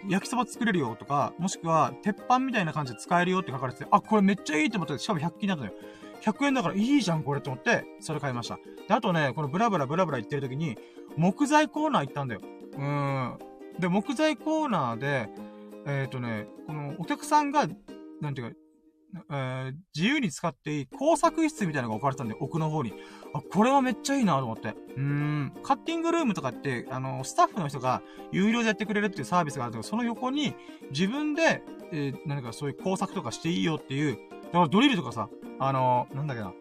[0.07, 5.77] 焼きそば作れるよとか、もしくは、鉄板みたいな感じで使えるよって書かれてて、あ、これめっちゃいいと思って、しかも100均だったのよ。
[6.22, 8.57] 100円だからいいじゃん、これと思って、それ買いました。
[8.88, 10.77] で、あとね、このブラブラブラブラ言ってる時に、
[11.18, 12.41] 木材コーナー行ったんだよ。
[12.73, 13.39] うーん。
[13.80, 15.30] で、木材コーナーで、
[15.85, 17.68] えっ、ー、とね、このお客さんが、
[18.22, 18.57] なんていうか、
[19.29, 22.93] えー、自由に使っていい工作室みたいなのが置かれてたんで、奥の方に。
[23.33, 24.69] あ、これはめっちゃいいなと思って。
[24.69, 25.53] うーん。
[25.63, 28.01] カッティングルームとかって、あの、スタッフの人が
[28.31, 30.53] 有料でやってくれるっていうサービスがあるんだけど、その横に
[30.91, 35.29] 自分で、えー、何かそういう工作とかしていいよっていう、だからドリルとかさ、
[35.59, 36.53] あのー、なんだっけな。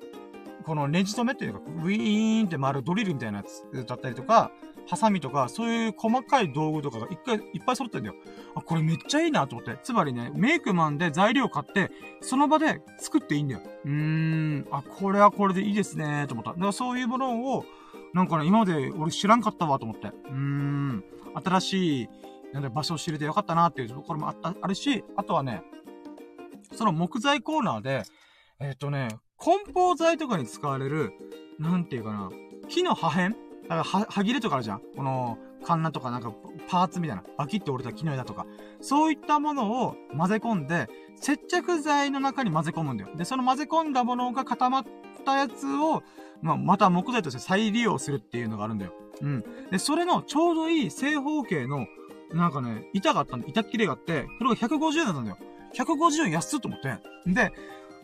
[0.64, 4.50] このネジ止めっていうか、ウィーンって回るドリルみたいなやつだったりとか、
[4.90, 8.16] ハサミとか、そういう細かい道具とかが一回いっぱい揃ってんだよ。
[8.56, 9.78] あ、これめっちゃいいなと思って。
[9.84, 13.60] つまりね、メイクマンで材料買って、その場で作っていいんだよ。
[13.84, 16.54] うーん、あ、これはこれでいいですねと思った。
[16.54, 17.64] だからそういうものを、
[18.14, 20.08] なんかね、今まで俺知らんかったわと思って。
[20.08, 21.04] うーん、
[21.44, 22.08] 新しい、
[22.52, 25.62] なんだ場所を知れてよかったなっていうところもあった、あるし、あとはね、
[26.74, 28.02] その木材コーナーで、
[28.58, 31.12] えっ、ー、とね、梱包材とかに使われる、
[31.60, 32.30] なんていうかな、
[32.68, 33.36] 木の破片
[33.70, 36.32] だから、は、歯切れとかあるじゃんこの、カンナとかなんか、
[36.68, 37.22] パーツみたいな。
[37.38, 38.44] バキって折れた木の枝とか。
[38.80, 43.10] そういったものを混ぜ込んで、接着剤の中に混ぜ込むんだよ。
[43.14, 44.84] で、その混ぜ込んだものが固まっ
[45.24, 46.02] たやつを、
[46.42, 48.92] まあ、また木材として再利用するっていうのがあるんだよ。
[49.22, 49.44] うん。
[49.70, 51.86] で、それのちょうどいい正方形の、
[52.32, 53.46] なんかね、板があったんだ。
[53.46, 55.38] 板切れがあって、それが150円だったんだよ。
[55.74, 56.98] 150円安っと思って。
[57.26, 57.52] で、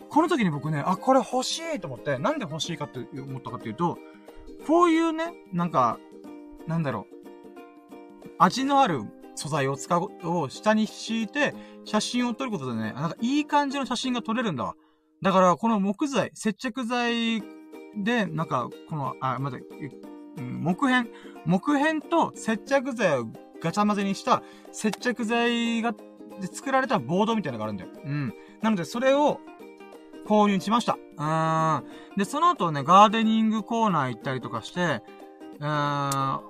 [0.09, 3.98] この時に僕ね、あ、これ欲しいと思って、なんで欲しいかって思ったかっていうと、
[4.66, 5.99] こういうね、なんか、
[6.66, 7.16] なんだろう。
[8.39, 9.03] 味のある
[9.35, 11.55] 素材を使う、を下に敷いて、
[11.85, 14.74] 写真を撮ることでね、なんかいい感じの写真が撮れるんだわ。
[15.23, 17.43] だから、この木材、接着剤
[17.97, 19.59] で、なんか、この、あ、まだ、
[20.37, 21.09] 木片、
[21.47, 23.27] 木片と接着剤を
[23.62, 24.43] ガチャ混ぜにした
[24.73, 27.91] 接着剤が、で作られたボードみたいなのがあるんだよ。
[28.05, 28.35] うん。
[28.61, 29.41] なので、それを
[30.27, 30.98] 購入しました。
[31.19, 31.24] う
[31.82, 32.16] ん。
[32.16, 35.03] で、その後ね、ガーデニングコーナー行ったりとかして、
[35.61, 36.40] うーん、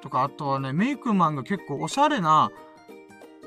[0.00, 2.50] とか、あとはね、メイクマンが結構おしゃれな、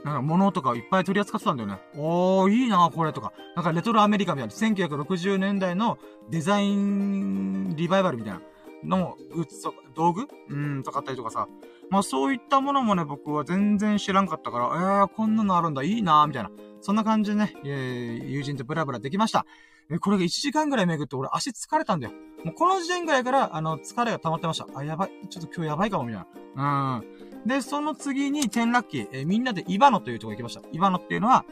[0.04, 1.80] なんか物とかをいっぱい取り扱ってたんだよね。
[1.96, 3.32] おー、いいなこれとか。
[3.56, 5.98] なんかレトロアメリカみたいな、1960年代の
[6.30, 8.42] デザインリバイバルみたいな
[8.84, 10.28] のグッズとか、道具？
[10.50, 11.48] うん、とかあったりとかさ。
[11.90, 16.50] まあそういったものもね、僕は全然知らんかったから、えー、こんなのあるんだ、いいなみたいな。
[16.84, 19.46] そんな感じでね、えー、友人とブラブラできました。
[19.90, 22.14] え、これが1時間ぐらい巡って俺足疲れたんだよ。
[22.44, 24.68] もうこの時点ぐらいから、あの、疲れが溜まってました。
[24.76, 25.12] あ、やばい。
[25.30, 27.02] ちょっと今日やばいかも、みたいな。
[27.42, 27.48] うん。
[27.48, 30.62] で、その次に、テンラッキー、えー、みんなでイバノというとこ行きました。
[30.74, 31.46] イバノっていうのは、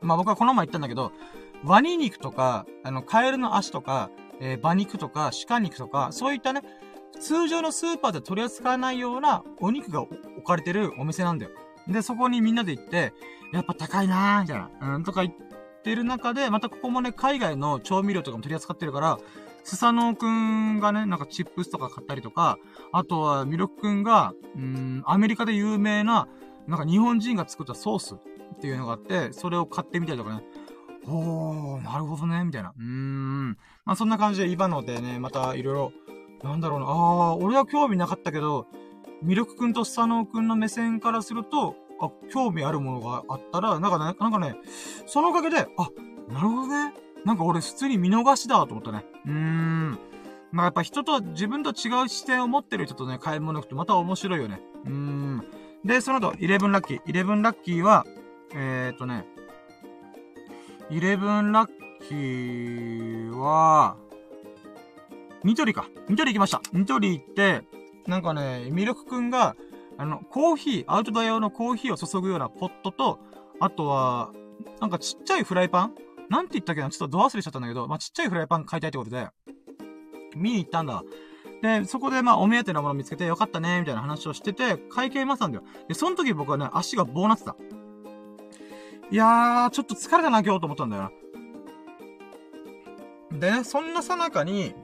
[0.00, 1.12] まあ僕はこの前言ったんだけど、
[1.62, 4.10] ワニ肉とか、あの、カエルの足とか、
[4.40, 6.62] えー、馬肉とか、鹿肉とか、そういったね、
[7.20, 11.50] 通常のスーパーで取り扱わないようなお肉が置かれてるお店なんだよ。
[11.88, 13.12] で、そこにみんなで行って、
[13.52, 14.96] やっぱ高いなー、みたいな。
[14.96, 15.34] うん、とか言っ
[15.82, 19.18] てる中で、またここもね、海外の調味料とかも取り扱ってるから、
[19.64, 22.58] スサノオくんがね、なんかチップスとか買ったりとか、
[22.92, 26.28] あとはミロクくんが、うん、アメリカで有名な、
[26.66, 30.42] なんか日本人が作ったソースっていうのがあって、それを買ってみたりとかね。
[31.06, 32.72] おー、なるほどね、みたいな。
[32.76, 33.50] うーん。
[33.84, 35.92] まあそんな感じで今のでね、またいろいろ、
[36.42, 38.66] なんだろうな、あー、俺は興味なかったけど、
[39.22, 44.56] ミルクくんとスサノオくんの目線からすると、あ、興味あるものがあったら、なんかね、なんかね、
[45.06, 45.88] そのおかげで、あ、
[46.28, 46.94] なるほどね。
[47.24, 49.04] なんか俺普通に見逃しだと思ったね。
[49.24, 49.98] うーん。
[50.50, 54.60] まあやっぱ人と、自分と違う視点を持ってる人とね、買い物行くとまた面白いよね。
[54.84, 55.44] うーん。
[55.84, 57.00] で、その後、イレブンラッキー。
[57.06, 58.04] イレブンラッキーは、
[58.54, 59.24] えー、っとね、
[60.90, 61.70] イレブンラッ
[62.08, 63.96] キーは、
[65.44, 65.86] ニトリか。
[66.08, 66.60] ニトリ行きました。
[66.72, 67.62] ニトリ行って、
[68.06, 69.56] なんかね、ミルクくんが、
[70.02, 73.20] あの、コーヒー、アウトドア用のコーヒーを注ぐようなポットと、
[73.60, 74.32] あとは、
[74.80, 75.94] なんかちっちゃいフライパン？
[76.28, 76.90] なんて言ったっけな？
[76.90, 79.28] ちょっとド忘れしちゃったんだけど、まあ、ちっちゃいフライパン買いたいってことで、
[80.34, 81.04] 見に行ったんだ。
[81.62, 85.64] で、そこでまあ、お目当てのもの見つけてよかったね、みたいな話をしてて、会計待ったんだよ。
[85.86, 87.54] で、その時僕はね、足が棒なってた。
[89.08, 91.12] いやー、ちょっと疲れたな、今日と思ったんだよ
[93.30, 93.38] な。
[93.38, 94.74] でね、そんなさなかに、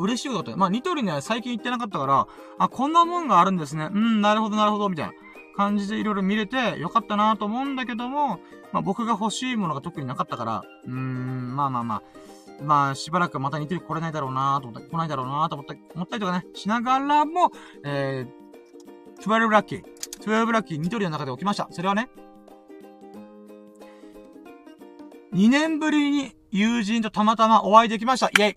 [0.00, 2.26] 嬉しいことって、まあ、ニトリね、最近行ってなかったから、
[2.58, 3.88] あ、こんなもんがあるんですね。
[3.92, 5.12] うん、なるほど、なるほど、みたいな
[5.56, 8.40] 感じでいろいろ見れてよかったなと思うんだけども、
[8.72, 12.02] まあ、僕が欲しいものが特になかったから、うーん、まあまあまあ、
[12.62, 17.50] まあ、しばらくまたニトリ来れないだろうなと思った、来ないだろうなと思った、思ったりとかね、しながらも、
[17.84, 18.40] えー、
[19.22, 19.84] 12ラッキー。
[20.20, 21.68] 12ラッキーニトリの中で起きました。
[21.70, 22.10] それはね、
[25.32, 28.28] 2年ぶりに友人とたまたまお会いできました。
[28.28, 28.54] イェイ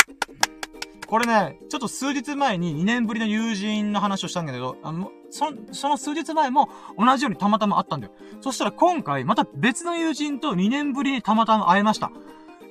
[1.14, 8.14] これね、ちょっと数日前に2年ぶりの友人の話をしたんだけど、あの、そ、その数日前も同じようにたまたま会ったんだよ。
[8.42, 12.12] そしたら今回また別の友人と2年ぶりにたまたま会えました。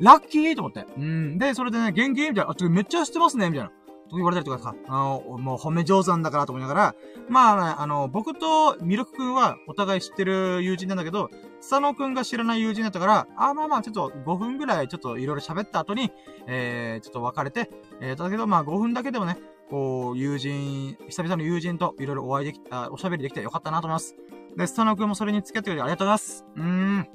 [0.01, 0.86] ラッキーと思って。
[0.98, 1.39] うん。
[1.39, 2.23] で、それでね、元気？
[2.23, 2.51] みたいな。
[2.51, 3.70] あ、ちょめっちゃ知ってますねみたいな。
[4.16, 6.94] 言われたりとかさ、あの、もう褒め上手なんだからと思いながら、
[7.28, 11.30] まあ、ね、あの、僕とミルクくんはお互い知ってる友人なんだけど、
[11.60, 16.12] 佐野くんが知らない友人だったから、あ、まあまあ、ちょっと5分ぐらいちょっといろいろ喋った後に、
[16.47, 17.70] えー、ちょっと別れて、
[18.01, 19.39] えー、だけどまあ5分だけでもね、
[19.70, 24.16] こう、友人、久々の友人といろいろお会いできた、おしゃべりできてよかったなと思います。
[24.56, 26.44] で、佐野くんもそれに付き合ってくれてありがとうございます。
[26.56, 27.09] うーん。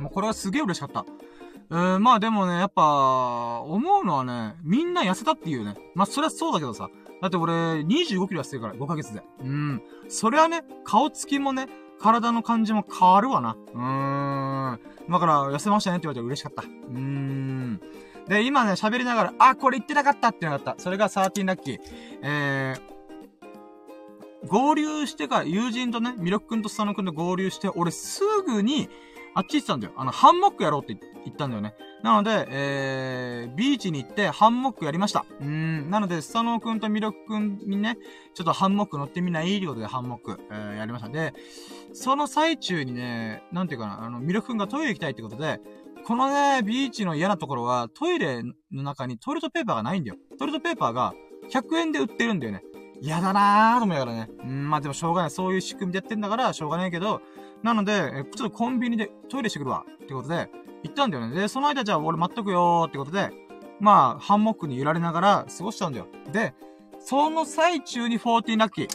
[0.00, 1.04] もうこれはすげえ嬉しかった。
[1.70, 5.76] えー、まあでもね、やっぱ、思うのはね、みんな痩せたっていうね。
[5.94, 6.88] まあそりゃそうだけどさ。
[7.20, 9.22] だって俺、25キロ痩せてるから、5ヶ月で。
[9.40, 9.82] うん。
[10.08, 11.68] そりゃね、顔つきもね、
[11.98, 13.56] 体の感じも変わるわな。
[13.74, 14.80] うーん。
[15.10, 16.62] だから、痩せましたねって言われて嬉しかった。
[16.62, 17.80] うーん。
[18.28, 20.82] で、今ね、喋りながら、あ、これ言ってなかったってなかった。
[20.82, 21.78] それが13ラッキー。
[22.22, 28.88] えー、合流してから、友人とね、ミロクんとスタノくんと合流して、俺すぐに、
[29.38, 29.92] あっち行ってたんだよ。
[29.96, 31.72] あの、ハンモックやろうって言ったんだよね。
[32.02, 35.24] なので、えー、ビーチに行ってハンモックやりました。
[35.40, 35.88] うん。
[35.90, 37.98] なので、スタノーくんとミロクくんにね、
[38.34, 41.08] ちょっとハンモック乗ってみないってことでハンモック、えー、やりました。
[41.08, 41.34] で、
[41.92, 45.60] その最中にね、なんていうかな、あの、ミロクくんがトイレ行きたいってことで、
[46.04, 50.16] このね、ビーチの嫌なところは、トイレの中にトイレットペーパーがないんだよ。
[50.36, 51.14] トイレットペーパーが
[51.52, 52.64] 100円で売ってるんだよね。
[53.00, 54.30] 嫌だなーと思いながらね。
[54.42, 55.30] うん、まあでもしょうがない。
[55.30, 57.22] そういう仕組みでやってんだから、しょうがないけど、
[57.62, 59.84] なので、えちょっとコンビニでトイレしてくるわ。
[60.02, 60.48] ってことで、
[60.84, 61.34] 行ったんだよね。
[61.34, 63.30] で、その間じゃあ俺待っとくよーってことで、
[63.80, 66.06] まあ、ハンモックに揺られながら過ごしたんだよ。
[66.32, 66.54] で、
[67.00, 68.88] その最中に14ラッキー。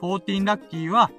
[0.00, 1.10] 14ラッキーは、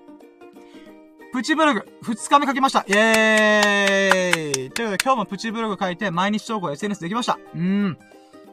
[1.31, 2.81] プチブログ、2日目書きました。
[2.87, 7.39] イェーイということで今日もプチブログ書いて毎日投稿 SNS できました。
[7.55, 7.97] うーん。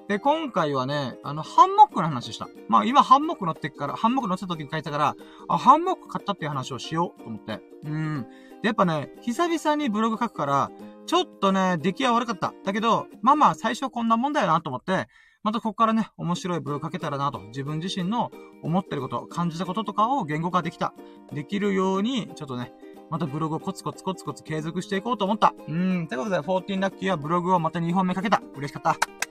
[0.09, 2.49] で、今回はね、あの、ハンモックの話した。
[2.69, 5.15] まあ今ハンモック乗ってっから、ハンモック乗ってた時に書いてたから、
[5.49, 7.61] あ、ハンモック買ったっていう話をしようと思って。
[7.85, 8.27] うん。
[8.63, 10.71] で、やっぱね、久々にブログ書くから、
[11.07, 12.55] ちょっとね、出来は悪かった。
[12.65, 15.09] だけど、まあまあ最初こんなもんだよなと思って、
[15.43, 18.31] またここからね、面白いブログ書けたらなと、自分自身の
[18.63, 20.95] 思ってること、感じたこととかを言語化できた、
[21.35, 22.73] できるように、ちょっとね、
[23.11, 25.53] またブログをコツコツコツコツ継続していこうと思った。
[25.69, 26.09] うん。
[26.09, 28.43] ということで、14ラッキーはブログをまた2本目かけた。
[28.55, 29.28] 嬉しかった。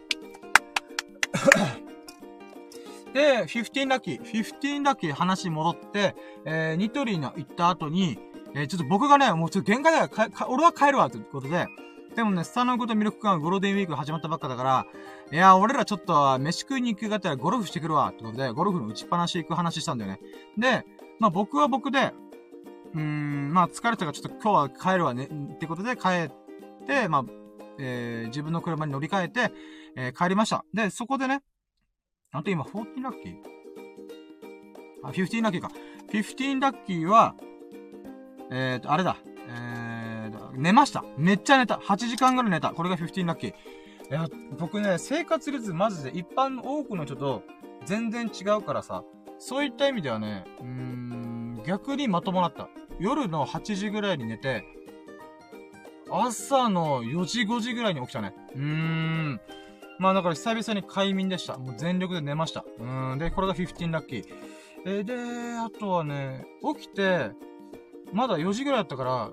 [3.13, 4.21] で、15ラッキー。
[4.21, 6.15] 15ラッキー話戻って、
[6.45, 8.19] えー、ニトリの行った後に、
[8.53, 11.67] えー、ちょっと僕がね、もうちょっと限界だから、俺は帰るわ、ということで、
[12.15, 14.85] でもね、スタノグとミルク館ゴールデンウィーク始まったばっかだから、
[15.31, 20.19] いや、俺らちょっと、飯食いに行くがったらゴルフしてくるわ、ってことで、ゴルフの打ちっぱなし行く話したんだよね。
[20.57, 20.85] で、
[21.19, 22.11] まあ僕は僕で、
[22.93, 26.31] うーん、まあ疲れたからちょっと今日は帰るわね、ってことで帰っ
[26.87, 27.25] て、まあ、
[27.79, 29.51] えー、自分の車に乗り換えて、
[29.95, 30.65] えー、帰りました。
[30.73, 31.41] で、そこでね、
[32.31, 33.35] あと今14ラッキー？
[35.03, 35.71] あ、15ラッキーか。
[36.11, 37.35] 15ラッキーは、
[38.51, 39.17] えーと、あれだ。
[39.49, 41.03] えー、寝ました。
[41.17, 41.75] めっちゃ寝た。
[41.75, 42.71] 8時間ぐらい寝た。
[42.71, 43.49] これが15ラッキー。
[43.49, 43.53] い
[44.09, 44.27] や、
[44.57, 47.43] 僕ね、生活率マジで一般の多くの人と
[47.85, 49.03] 全然違うからさ、
[49.37, 52.69] そういった意味ではね、うーん、逆にまともだった。
[52.99, 54.63] 夜の8時ぐらいに寝て、
[56.11, 58.33] 朝の4時5時ぐらいに起きたね。
[58.55, 59.41] うーん。
[59.99, 61.57] まあだから久々に快眠でした。
[61.57, 62.63] もう全力で寝ました。
[62.79, 63.17] うん。
[63.17, 64.25] で、これが15ラッキー。
[64.85, 65.13] え、で、
[65.57, 67.31] あとはね、起きて、
[68.13, 69.31] まだ4時ぐらいだったから、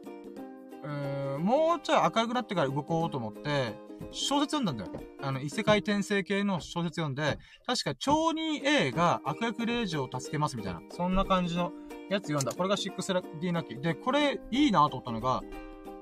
[0.85, 3.75] えー、もうちょい明るくなってから動こうと思って、
[4.11, 4.91] 小説読んだんだよ。
[5.23, 10.81] あの、異世界転生系の小説読んで、確か、超人 A が悪役令嬢を助けますみたいな。
[10.91, 11.73] そんな感じの
[12.11, 12.53] やつ読んだ。
[12.53, 13.81] これが6ラッキーナッキー。
[13.81, 15.43] で、これいいなと思ったのが、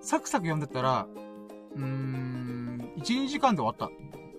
[0.03, 1.07] サクサク読んでたら、
[1.75, 3.77] うーん、1、2時間で終わっ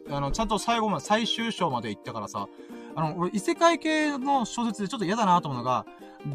[0.10, 0.16] た。
[0.16, 2.48] あの、ちゃんと最後まで、最終章まで行ったからさ、
[2.96, 5.86] あの、俺、異世界系の小説でちょっと嫌だなと思うのが、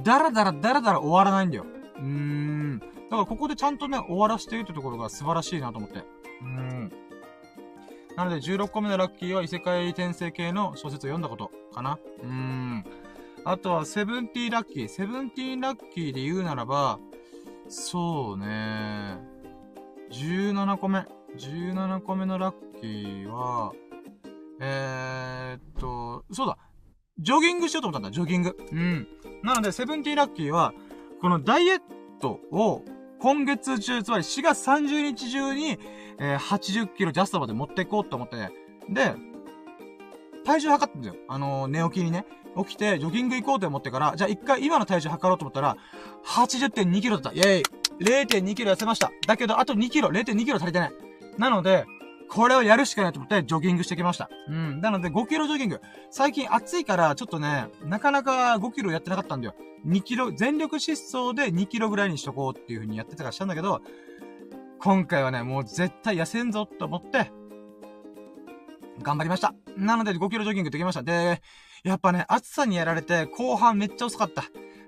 [0.02, 1.66] だらだらだらだら終わらないんだよ。
[1.96, 2.78] うーん。
[2.78, 5.98] だからここでちゃんとね、終わらせてるってところが素晴らしいなと思って。
[5.98, 6.92] うーん。
[8.16, 11.98] なので、16個目のラッキーは異世界転生系の小説を読んだことかな。
[12.22, 12.84] うーん。
[13.44, 14.88] あとは、セブンティーラッキー。
[14.88, 16.98] セブンティーラッキーで言うならば、
[17.68, 19.18] そうね。
[20.10, 21.04] 17個目。
[21.36, 23.72] 17個目のラッキーは、
[24.60, 26.56] えー、っと、そうだ。
[27.20, 28.56] ジョギングしようと思ったんだ、ジョギング。
[28.72, 29.08] うん。
[29.42, 30.72] なので、セブンティーラッキーは、
[31.20, 31.80] このダイエッ
[32.20, 32.82] トを、
[33.20, 35.78] 今月中、つまり4月30日中に、
[36.18, 38.36] えー、80キロジャストまで持っていこうと思って、
[38.88, 39.14] で、
[40.44, 41.16] 体重測ったんだよ。
[41.28, 42.24] あのー、寝起きにね。
[42.64, 45.76] 起きて、ジョギング行こうと思ってから、じゃあ一回今の体重測ろうと思ったら、
[46.24, 47.38] 80.2キロだった。
[47.38, 47.62] イェイ
[48.00, 49.10] !0.2 キロ痩せました。
[49.26, 50.92] だけど、あと2キロ、0.2キロ足りてない。
[51.38, 51.86] なので、
[52.28, 54.28] これをやるしかないと思って、ジョギングしてきました。
[54.48, 54.80] うん。
[54.80, 55.80] なので、5キロジョギング。
[56.10, 59.54] 最近暑いから、ちょっとね、なかなか5キロやってなかったんだよ。
[59.86, 63.80] 2キロ、全力疾走で2キロぐらいにしとこうっていう風にやってたからしたんだけど、
[64.78, 67.32] 今回はね、もう絶対痩せんぞと思って、
[69.02, 69.54] 頑張りました。
[69.76, 71.02] なので5キロジョギングできました。
[71.02, 71.40] で、
[71.84, 74.44] やっぱね、暑さにやられて、後半めっちゃ遅かった。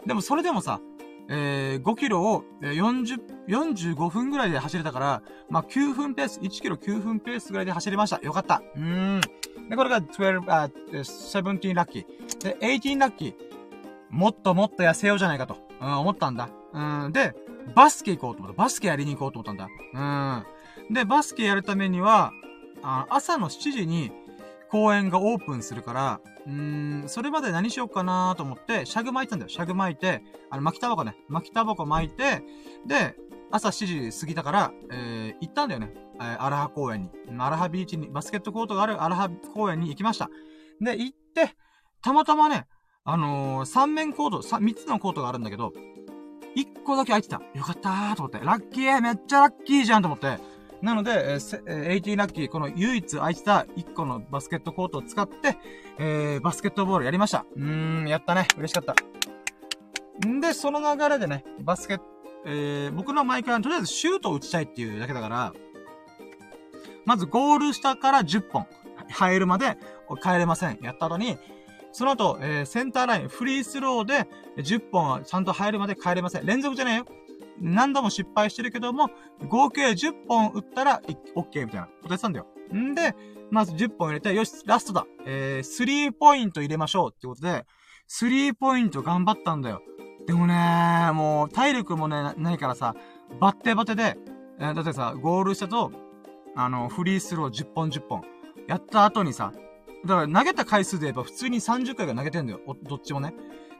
[0.07, 0.81] でもそれでもさ、
[1.29, 8.19] えー、5キロを40、45分ぐらいで走れたから、まあ、9分ペース、1キロ9分ペースぐらいで走れました。
[8.21, 8.63] よかった。
[8.75, 9.21] うーん。
[9.69, 12.43] で、これが12、あ、17ラッキー。
[12.43, 13.35] で、18ラッキー。
[14.11, 16.51] もっともっと痩せようじゃないかと、うん、思ったんだ。
[16.73, 17.13] うん。
[17.13, 17.33] で、
[17.77, 18.63] バスケ行こうと思った。
[18.63, 20.45] バスケやりに行こうと思ったんだ。
[20.89, 20.95] うん。
[20.95, 22.33] で、バスケやるためには、
[22.83, 24.11] あ朝の7時に
[24.71, 29.49] 公園がオープンするから、うーん、それまで何しようかなと思って、シャグ巻いてたんだよ。
[29.49, 31.17] シャグ巻いて、あの、巻きタバコね。
[31.29, 32.43] 巻きタバコ巻いて、
[32.87, 33.17] で、
[33.51, 35.93] 朝7時過ぎたから、えー、行ったんだよね。
[36.15, 37.11] えー、アラハ公園に。
[37.39, 40.31] アラハビーチに、バスケットコートがあるアラハ公園に行きました。
[40.81, 41.55] で、行って、
[42.01, 42.67] たまたまね、
[43.05, 45.73] あのー、三面コート、三つのコートがあるんだけど、
[46.55, 47.41] 一個だけ空いてた。
[47.55, 48.39] よかったーと思って。
[48.45, 50.39] ラッキーめっちゃラッキーじゃんと思って。
[50.83, 55.57] なので、えー、18ラッキー、この唯一空いてた1個のバスケットコートを使って、
[55.99, 57.45] えー、バスケットボールやりました。
[57.57, 58.49] うーん、やったね。
[58.57, 58.95] 嬉しかった。
[60.27, 62.05] んで、その流れでね、バスケット、
[62.47, 65.53] えー、僕の毎回はとりあえずシュートを打ちたいっていうだけだから、
[67.05, 68.67] まずゴール下から10本
[69.11, 69.77] 入るまで
[70.23, 70.79] 帰れません。
[70.83, 71.37] やった後に、
[71.93, 74.29] その後、えー、センターライン、フリースローで
[74.59, 76.47] 10本ちゃんと入るまで帰れません。
[76.47, 77.07] 連続じゃねえよ。
[77.61, 79.11] 何度も失敗してるけども、
[79.49, 81.03] 合計10本打ったら、
[81.35, 82.47] オッケーみたいなことやってたんだよ。
[82.75, 83.15] んで、
[83.51, 85.07] まず10本入れて、よし、ラストだ。
[85.27, 87.67] えー、3ポイント入れましょうってことで、
[88.09, 89.83] 3ポイント頑張ったんだよ。
[90.27, 92.95] でもねもう、体力もね、ないからさ、
[93.41, 94.17] バッテバテで、
[94.59, 95.93] えー、だってさ、ゴールしたと、
[96.57, 98.23] あの、フリースロー10本10本。
[98.69, 99.53] やった後にさ、
[100.07, 102.61] だから投げた回数で言えば普通に30回が投げてんだよ。
[102.85, 103.35] どっちもね。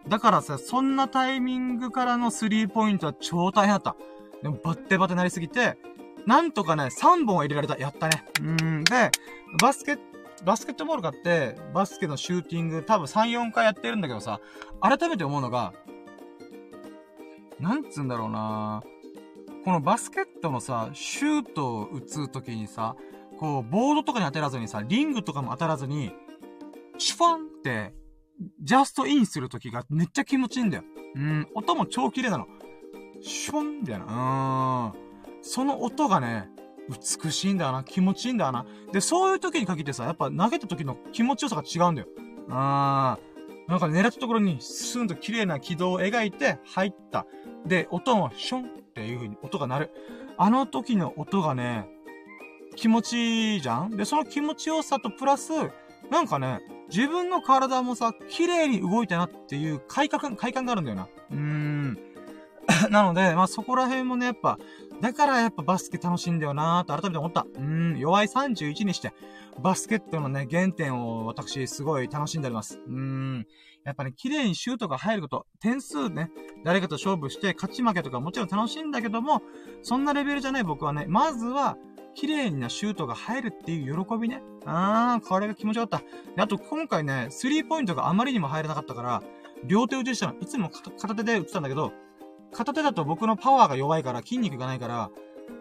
[0.09, 3.97] だからさ、そんなタイミングからのスリーポイントは超大変だった。
[4.43, 5.79] でもバッテバテなりすぎて、
[6.27, 7.79] なんとかね、3本入れられた。
[7.79, 8.25] やったね。
[8.41, 8.85] うん。
[8.85, 9.11] で、
[9.61, 9.99] バスケ
[10.45, 14.41] バスケットボール買って、バスケのシューティング多分3、4回やってるんだけどさ、
[14.81, 15.75] 改めて思うのが、
[17.59, 18.83] なんつうんだろうな
[19.67, 22.97] このバスケットのさ、シュートを打つときにさ、
[23.39, 26.13] こう、ボードとかに当たらずにさ、リングとかも当たらずに、
[26.97, 27.95] シュファンって、
[28.63, 30.85] ジャストインするときがめっちゃ気持ちいいんだよ。
[31.15, 32.47] うん、音も超綺麗なの。
[33.21, 34.95] シュンみたいな。
[34.95, 35.43] うん。
[35.43, 36.49] その音がね、
[36.89, 37.85] 美しいんだよな。
[37.85, 38.65] 気持ちいいんだよな。
[38.93, 42.09] で、そういう時に限ってさ、やっぱ投げた時の気持ちよさが違うんだよ。
[42.49, 43.71] あー。
[43.71, 47.27] なんか狙ったところにスーンと綺麗な軌道を描いて入った。
[47.67, 49.91] で、音もションっていう風に音が鳴る。
[50.39, 51.87] あの時の音がね、
[52.75, 53.97] 気持ちいいじゃん？
[53.97, 55.53] で、その気持ちよさとプラス、
[56.11, 61.09] なんかね、自分の体もさ、綺麗に動いたなっていう快感、快感があるんだよな。
[61.31, 61.99] うーん。
[62.91, 64.59] なので、まあそこら辺もね、やっぱ、
[65.01, 67.47] だからやっぱバスケ楽しいんだよなーと改めて思った。
[67.55, 69.13] うーん、弱い31にして、
[69.61, 72.79] バスケットのね、原点を私すごい楽しんでおります。
[72.87, 73.47] うーん。
[73.85, 76.31] やっぱね、綺麗にシュートが入ること、点数ね、
[76.65, 79.43] 誰かと勝負して勝ち負けとかもちろん楽しいんだけども、
[79.83, 81.77] そんなレベルじゃない僕はね、まずは、
[82.21, 84.43] 綺麗なシュートが入るっていう喜びね。
[84.67, 86.07] あー、これが気持ちよかった。
[86.37, 89.23] であと今回ね、スリーポイントがあまりにも入らなかったから、
[89.65, 90.39] 両手打ちしたの。
[90.39, 91.95] いつも片手で打ってたんだけど、
[92.53, 95.11] 片手だと僕のパワーが弱いから、筋肉がないから、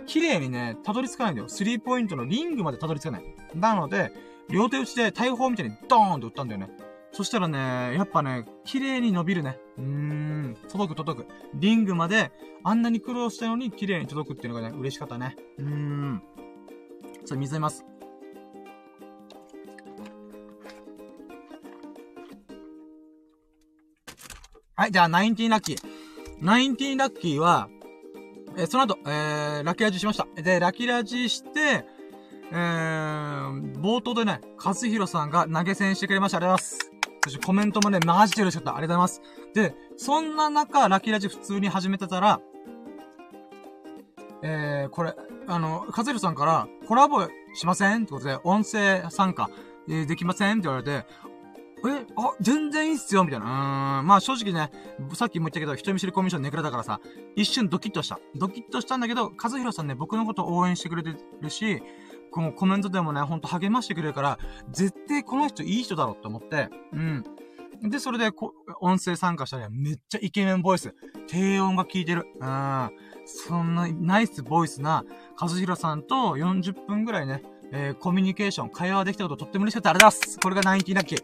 [0.05, 1.47] 綺麗にね、たどり着かないんだよ。
[1.47, 3.23] スリーポイントのリングまでたどり着かない。
[3.55, 4.11] なので、
[4.49, 6.69] 両手打ちで大砲みたいにドーンと打ったんだよね。
[7.13, 9.57] そしたらね、やっぱね、綺麗に伸びるね。
[9.77, 11.27] うーん、届く届く。
[11.53, 12.31] リングまで、
[12.63, 15.37] あんなに苦労したのに綺麗に届くっていうのがね、嬉しかったね。
[15.57, 16.21] うーん。
[17.25, 17.85] それ水飲みます。
[24.75, 25.77] はい、じゃあ、ナインティーラッキー。
[26.39, 27.69] ナインティーラッキーは、
[28.57, 30.25] えその後、えー、ラッキーラジしました。
[30.41, 31.85] で、ラッキーラジして、
[32.51, 36.37] えー、冒頭でね、和弘さんが投げ銭してくれました。
[36.37, 36.91] ありがとうございます。
[37.25, 38.77] そしてコメントもね、マジで嬉しかった。
[38.77, 39.21] ありがとうございます。
[39.53, 42.39] で、そんな中、ラッキーラジ普通に始めてたら、
[44.41, 45.15] えー、これ、
[45.47, 49.49] あの、和弘さんから、コラボしませんってことで、音声参加、
[49.87, 51.05] えーできませんって言われて、
[51.87, 53.99] え、あ、全然いいっすよみたいな。
[54.01, 54.07] うん。
[54.07, 54.71] まあ正直ね、
[55.13, 56.99] さっきも言ったけど、人見知りコミュ障ネクラだからさ、
[57.35, 58.19] 一瞬ドキッとした。
[58.35, 61.81] ドキッとしたんだけど、和弘さんね、僕のこと応援してくれてるし、
[62.31, 64.39] このコメントでもね、ほんと励ましてくれるから、
[64.71, 67.23] 絶対この人いい人だろうって思って、うん。
[67.81, 70.93] で、それでこ、音声参加したら、めっちゃイケメンボイス。
[71.27, 72.25] 低音が効いてる。
[72.39, 72.91] うん。
[73.25, 75.05] そんな、ナイスボイスな、
[75.39, 77.41] 和弘さんと40分ぐらいね、
[77.71, 79.91] えー、コミュニケーション、会話できたこととっても嬉しかった。
[79.91, 80.39] ありがとうございます。
[80.39, 81.23] これがナインティラッキー。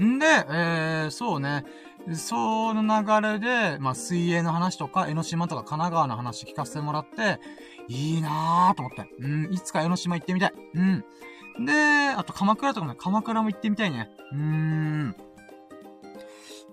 [0.00, 0.14] うん。
[0.16, 1.64] んで、えー、そうね。
[2.14, 7.38] その流れで、まあ、水泳の話とか、江ノ島とか神奈川の話聞かせてもらって、
[7.88, 9.10] いいなーと思って。
[9.20, 10.52] うん、いつか江ノ島行ってみたい。
[10.74, 11.04] うん。
[11.58, 14.10] で、あと鎌倉とかね、鎌倉も行ってみたいね。
[14.32, 15.16] うーん。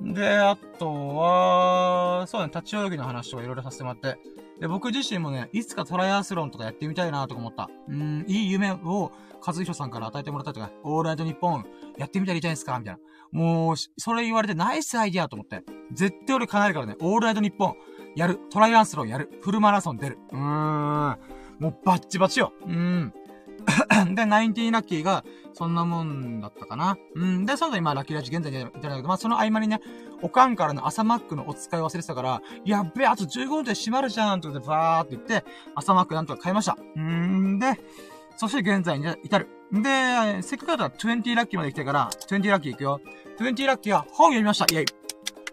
[0.01, 4.17] で、あとは、そうね、立ち泳ぎの話とかいろいろさせてもらって。
[4.59, 7.69] で、僕自身もね、いつかトライアスロンとかやってみたいなとか思った。
[7.87, 9.11] うん、いい夢を、
[9.45, 11.65] 和弘さんから与えてもらったとか、オールナイトニッポン、
[11.97, 12.99] やってみたらいいじゃないですかみたいな。
[13.31, 15.63] もう、それ言われてナイスアイディアと思って。
[15.91, 17.75] 絶対俺叶えるからね、オールナイトニッポン、
[18.15, 18.39] やる。
[18.49, 19.29] トライアスロンやる。
[19.41, 20.19] フルマラソン出る。
[20.31, 21.19] うーん。
[21.59, 22.53] もうバッチバチよ。
[22.65, 23.13] うーん。
[24.13, 25.23] で、ナインティラッキーが、
[25.53, 26.97] そんなもんだったかな。
[27.15, 27.45] うん。
[27.45, 29.79] で、その後今、ラッキーラッキー現在にいたんだけど、まあ、その合間にね、
[30.21, 36.77] おかんからの朝マックのお使い忘れてたから、やっべえ、あと15分で閉まるじゃんとことで、バーって言って、朝マックなんとか買いました。
[36.95, 37.59] うん。
[37.59, 37.79] で、
[38.35, 39.47] そして現在に至る。
[39.71, 43.01] で、せっかくだったら20ラッキーまで来てから、20ラッキー行くよ。
[43.39, 44.65] 20ラッキーは本読みました。
[44.65, 44.85] イェイ。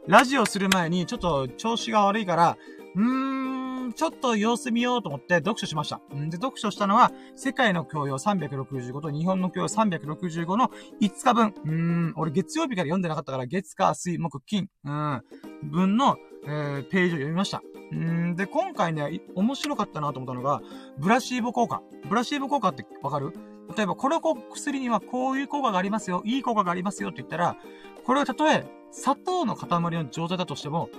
[0.08, 2.56] ラジオする前に、ちょっと調子が悪いから、
[2.96, 3.61] うーん、
[3.92, 6.00] ちょっと様子見ようと思って読書しました。
[6.14, 11.54] んで、読書したのは、世界の教養365と日本の教養365の5日分。
[11.64, 15.22] うん、俺月曜日から読んでなかったから、月、火、水、木、金、うん、
[15.64, 17.62] 分の、えー、ページを読みました。
[17.92, 20.62] うん、で、今回ね、面白かったなと思ったのが、
[20.98, 21.82] ブラシーボ効果。
[22.08, 23.32] ブラシーボ効果ってわかる？
[23.76, 27.56] 例えば、この薬にはこういう効果がありますよ、いい効果がありますよって言ったら、
[28.04, 30.90] これはたとえ、砂糖の塊の状態だとしても、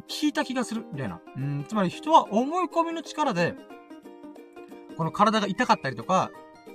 [0.00, 1.20] 効いた気がする、みたいな。
[1.36, 3.54] うん、つまり人は思い込みの力で、
[4.96, 6.30] この体が痛かったりとか、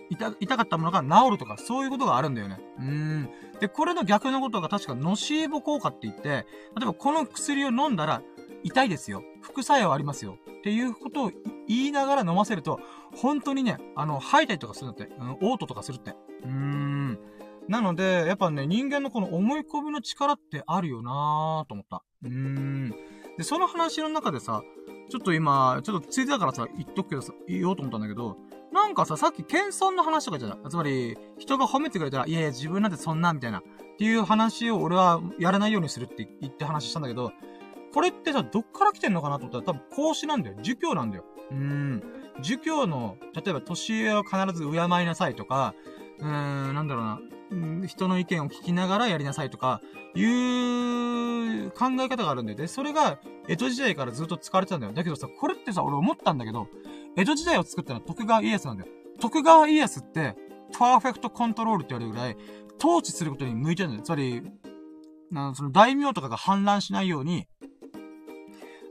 [0.10, 2.60] 痛、痛かったものが治るとか、そういうことがあるんだよね。
[2.80, 3.30] うん。
[3.60, 6.46] で、これの逆のことが確かノシーボ効果って言って、例
[6.84, 8.22] えばこの薬を飲んだら
[8.64, 9.24] 痛いですよ。
[9.42, 10.38] 副作用ありますよ。
[10.60, 11.32] っていうことを
[11.68, 12.80] 言いながら飲ませると、
[13.16, 15.14] 本当にね、あの、吐いたりとかするんだって。
[15.16, 16.16] うん、嘔吐とかするって。
[16.44, 17.20] うーん。
[17.68, 22.04] なので、やっぱね、人間のこの思い込みの力ってあるよなぁと思った。
[22.24, 22.96] うーん。
[23.38, 24.64] で、その話の中でさ、
[25.10, 28.38] ちょっと今、ちょっとついてたからさ、言っとくけどさ、言おうと思ったんだけど、
[28.72, 33.60] なんかさ、さっき謙遜の話とかじゃないつまり、人が褒めてくれたら、いやいや、自分なんてそんな、みたいな。
[33.60, 33.62] っ
[33.98, 37.32] ていう話を俺はやらないようにするって言って話したんだけど、
[37.94, 40.57] これってさ、どっから来てんのかなと思ったら多分講師なんだよ。
[40.62, 41.24] 儒教なんだよ。
[41.52, 42.03] うーん。
[42.41, 45.74] 儒教の、例えば年上を必ず敬いなさいとか、
[46.20, 47.20] うーん、なんだろうな、
[47.52, 49.82] うん人の意見を聞きながらやりなさいとか、
[50.16, 52.58] いう考え方があるんだよ。
[52.58, 54.94] で、それが、江戸時代からずっと使われてたんだよ。
[54.94, 56.68] だけどさ、これってさ、俺思ったんだけど、
[57.18, 58.92] 江戸時代を作ったのは徳川家康なんだよ。
[59.20, 60.36] 徳川家康って、
[60.78, 62.38] パーフェクトコントロールって言われるぐらい、
[62.80, 64.04] 統治することに向いてるんだよ。
[64.04, 64.42] つまり、
[65.32, 67.48] なその大名とかが反乱しないように、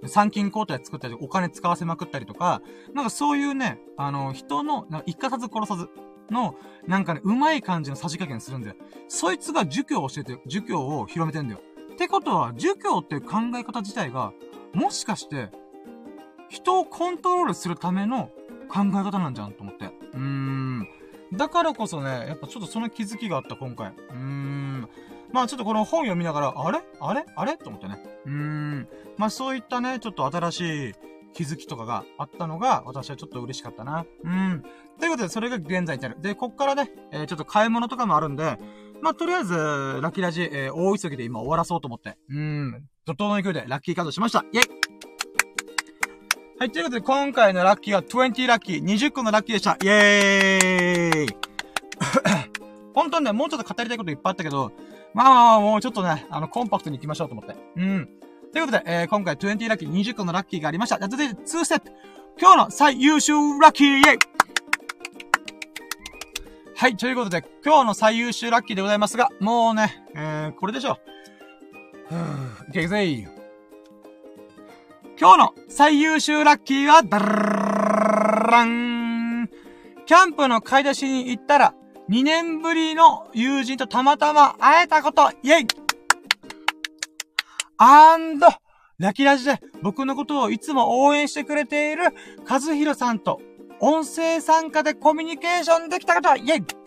[0.06, 2.60] 参勤交代作ったり、お金使わせまくったりとか、
[2.92, 5.88] なんかそういうね、あの、人の、なんか生かさず殺さず
[6.30, 6.54] の、
[6.86, 8.76] なんかね、うまい感じのさじ加減するんだよ。
[9.08, 11.60] そいつが儒教を教えて、儒教を広めてんだよ。
[11.92, 14.32] ってことは、儒教っていう考え方自体が、
[14.72, 15.50] もしかして、
[16.48, 18.30] 人をコントロールするための
[18.68, 19.86] 考え方なんじゃんと思って。
[19.86, 20.88] うーん。
[21.32, 23.88] だからこそね、やっぱちょっとその気づきがあった、今回。
[23.88, 24.88] うーん。
[25.32, 26.80] まあちょっとこの本読みながら、あれ？
[27.00, 27.24] あれ？
[27.34, 27.56] あれ？
[27.56, 27.98] と思ってね。
[28.26, 28.88] うーん。
[29.16, 30.94] まあそういったね、ちょっと新しい
[31.34, 34.06] 気づきとかがあったのが、私はちょっと嬉しかったな。
[34.22, 34.64] うん。
[34.98, 36.16] ということで、それが現在に至る。
[36.20, 38.58] で、こっからね、えー、ちょっと買い物とかもあるんで、
[39.02, 42.16] まあ、とりあえず、ラッキーラジ、えー、大急ぎで今終わらそうと思って。
[42.30, 42.84] うん。
[43.04, 44.44] 怒涛の勢いでラッキーカードしました。
[44.52, 44.64] イェイ
[46.58, 49.72] はい、ということで、今回のラッキーは20ラッキー、20個のラッキーでした。
[49.72, 51.36] イェーイ
[52.94, 54.72] 本当にね、もうちょっと語りたいこといっぱいあったけど、
[55.12, 57.56] まあまあまあ、もうちょっとね、あの、コンパクトに行きましょうと思って。
[57.76, 58.08] うん。
[58.54, 60.96] ということで、えー、今回20ラッキー20個のラッキーがありました。
[60.98, 61.90] じゃあ続いて2ステップ。
[62.40, 64.18] 今日の最優秀ラッキーイェイ
[66.76, 71.00] はい、ということで、今日の最優秀ラッキーでございますが、もうね、えー、これでしょ。
[72.08, 73.26] ふぅ、いけぜい。
[75.18, 79.50] 今日の最優秀ラッキーは、ダラン
[80.06, 81.74] キャンプの買い出しに行ったら、
[82.08, 85.83] 2年ぶりの友人とたまたま会えたこと、イェイ
[87.76, 88.46] アンド、
[88.98, 92.04] ラキラジで僕のことをいつも応援してくれている
[92.48, 93.40] 和弘さんと
[93.80, 96.84] 音声参加でコミュニケーションできたことイェイ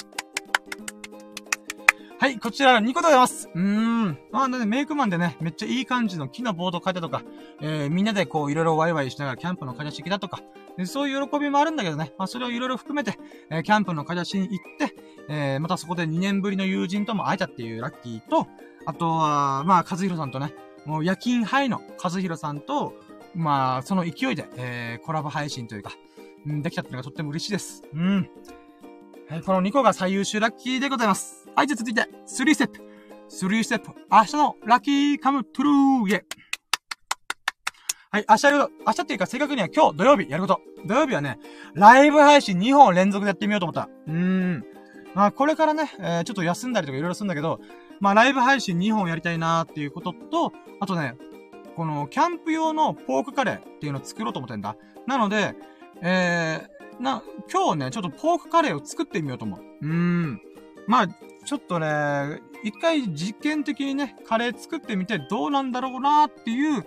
[2.19, 3.47] はい、こちら2個でございます。
[3.53, 4.18] うーん。
[4.31, 7.22] まあ、ね、メイクマンでね、めっちゃいい感じの木のボード書いたとか、
[7.61, 10.41] えー、みんなでこう、いろいろワイワイしながらキャンプの買い出し行きだとか、
[10.85, 13.19] そういう喜びもあるんだけどね、まあ、それをいろいろ含めて、
[13.51, 14.95] えー、キャンプの買い出しに行って、
[15.30, 18.47] えー、またそこで2年ぶりの友人とも会えたっていうラッキーと、
[18.88, 20.55] あとは、まあ、和弘さんとね、
[20.88, 22.93] もう夜勤ハイの和弘さんと、
[23.35, 25.91] まあ、その勢いで、えー、コラボ配信というか、
[26.45, 27.84] うん、できたっていうのがとっても嬉しいです。
[27.93, 28.30] うん。
[29.30, 31.49] はい、この2個が最優秀ラッキーでございます。
[31.53, 32.81] はい、じゃ続いて、3ステップ。
[33.30, 33.91] 3ステップ。
[34.09, 36.23] 明日のラッキーカムトゥルーイェ
[38.09, 38.72] はい、明日やること。
[38.88, 40.61] 明日っていうか正確には今日土曜日やること。
[40.85, 41.38] 土曜日はね、
[41.73, 43.89] ライブ配信2本連続でやってみようと思った。
[44.07, 44.65] うーん。
[45.14, 47.59] まあ、これからね、えー、ちょっと休んだりとかいろいろするんだけど、
[47.99, 51.15] まあ、ライブ配信2本やりたいなーっていうことと、あとね、
[51.76, 54.76] この、キャンプ用のポークカレーっていうのを作ろうと思ってんだ。
[55.06, 55.56] なので、
[56.02, 59.60] えー、な、今日ね、ちょっとポークカレーを作ってみようと思う。
[59.82, 60.41] うーん。
[60.88, 66.86] まあ、ちょっとね、一回実験的にね、カレー作ってみてどうなんだろうなーっていう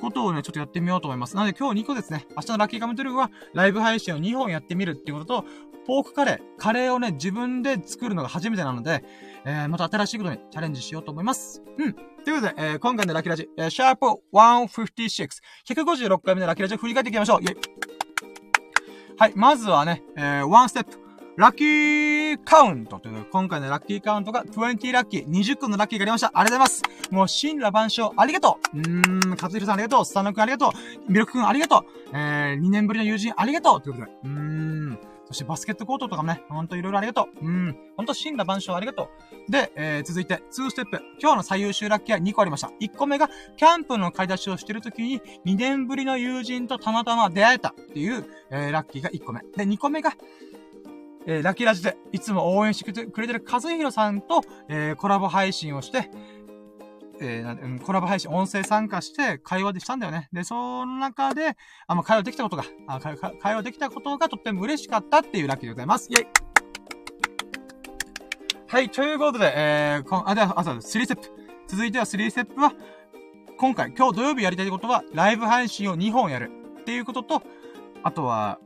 [0.00, 1.36] ことをね、ちょっとやってみようと思います。
[1.36, 2.26] なので今日2個ですね。
[2.36, 5.48] 明日のラッキーカムトゥルーはライブ配信を2本やってみるっていうことと、
[5.86, 9.04] ポークカレー、カレーをね、自分で作るのが初めてなので、
[9.44, 11.62] えー、また新しいことにチャレンジしようと思います。
[11.78, 11.92] うん。
[11.92, 15.28] ということで、えー、今回のラッキーラジ、えー、シャープ156、
[15.66, 17.42] 156回目のラッキーラジを振り返っていきましょう。
[17.42, 17.56] イェイ
[19.18, 20.98] はい、まずはね、えー、ワンステップ。
[21.36, 26.30] ラッキーカウントという、今回のラッキーカウントが20ラッキー、20個のラッキーがありました。
[26.34, 27.10] ありがとうございます。
[27.10, 34.98] もう、神羅万象、ありがとううーん、勝弘さんありがとうスタノ君ありがとうミルク君ありがとうえー、2年ぶりの友人ありがとうということで、うーん、
[35.30, 37.46] そしてバスケットコートとかもね、ほんといろいろありがとう。
[37.46, 37.76] うん。
[37.96, 39.10] ほんと神羅万象ありがと
[39.48, 39.50] う。
[39.52, 41.00] で、えー、続いて、2ステップ。
[41.20, 42.72] 今日の最優秀ラッキーは2個ありました。
[42.80, 49.42] 1個目が、キャンプの買い出しをしてる時に、2年ぶりの友人とたまたま出会えたっていう、えー、ラッキーが1個目。
[49.56, 50.14] で、2個目が、
[51.26, 56.10] えー、ラッキーラジでいつも応援してくれてる和弘さんと、えー、コラボ配信をして、
[57.22, 60.28] えー、コラボ配信、音声参加して会話でしたんだよね。
[60.32, 61.56] で、その中で、
[61.86, 66.08] あ、まあ、会話できたことが、あ会話できたことがとっても嬉しかったっていうラッキーでございます。
[66.10, 66.26] イェイ
[68.66, 70.96] はい、ということで、えー、こあ、では、あ、そうです。
[70.96, 71.28] 3ステップ。
[71.68, 72.72] 続いては3ステップは、
[73.58, 77.42] 今回、今日土曜日やりたいことは、ライブ配信を2本やるっていうことと、
[78.02, 78.58] あとは、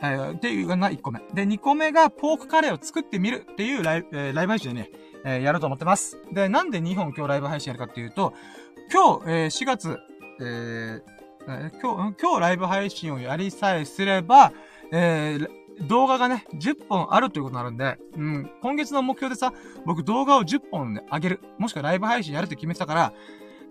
[0.00, 1.20] えー、っていうのが1個目。
[1.34, 4.90] で、2個目がポークカレーを作ってみるっていうライブ、えー、ライブ配信でね、
[5.24, 6.18] えー、やると思ってます。
[6.32, 8.32] で、なんで2本今日ライブ配信やるかっていうと、
[8.92, 9.98] 今日、えー、4月、
[10.40, 14.52] えー、今日、今日ライブ配信をやりさえすれば、
[14.92, 19.52] えー、動画がね、10本あるということになるんで、うん、今月の目標でさ、
[19.84, 23.12] 僕動画を10本で上げる、もしくはライブ配信やるって決めてたから、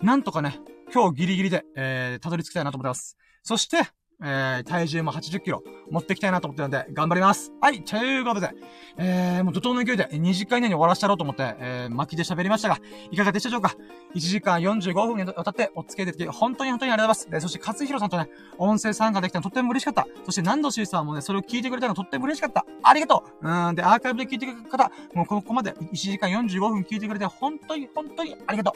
[0.01, 0.59] なんとかね、
[0.93, 3.17] 今日ギリギリで、えー、たどり着きたいなと思ってます。
[3.43, 3.77] そして、
[4.19, 7.51] えー、体重も80キロ持ってきたいなと思ってるんで、頑張ります。
[7.61, 8.49] はい、ということで、
[8.97, 12.79] えー、もう怒涛の勢いで2時間以内に終わらせたろうと思って、えー、巻きで喋りましたが、
[13.11, 13.75] いかがでしたでしょうか
[14.15, 17.29] ?1 時間45分にわたってお付き合いできて、本当に本当にありがとうございます。
[17.29, 20.07] で、そして、勝弘さんとね、音声参加できたのとっても嬉しかった。
[20.25, 22.65] そして、何度しーさんもね、それを聞いてくれたのとっても嬉しかった。
[22.81, 28.73] ありがとううん、で、アーカイブで聞いてくれた方、もうここまで1時間45分聞いてくれて、本当に本当にありがと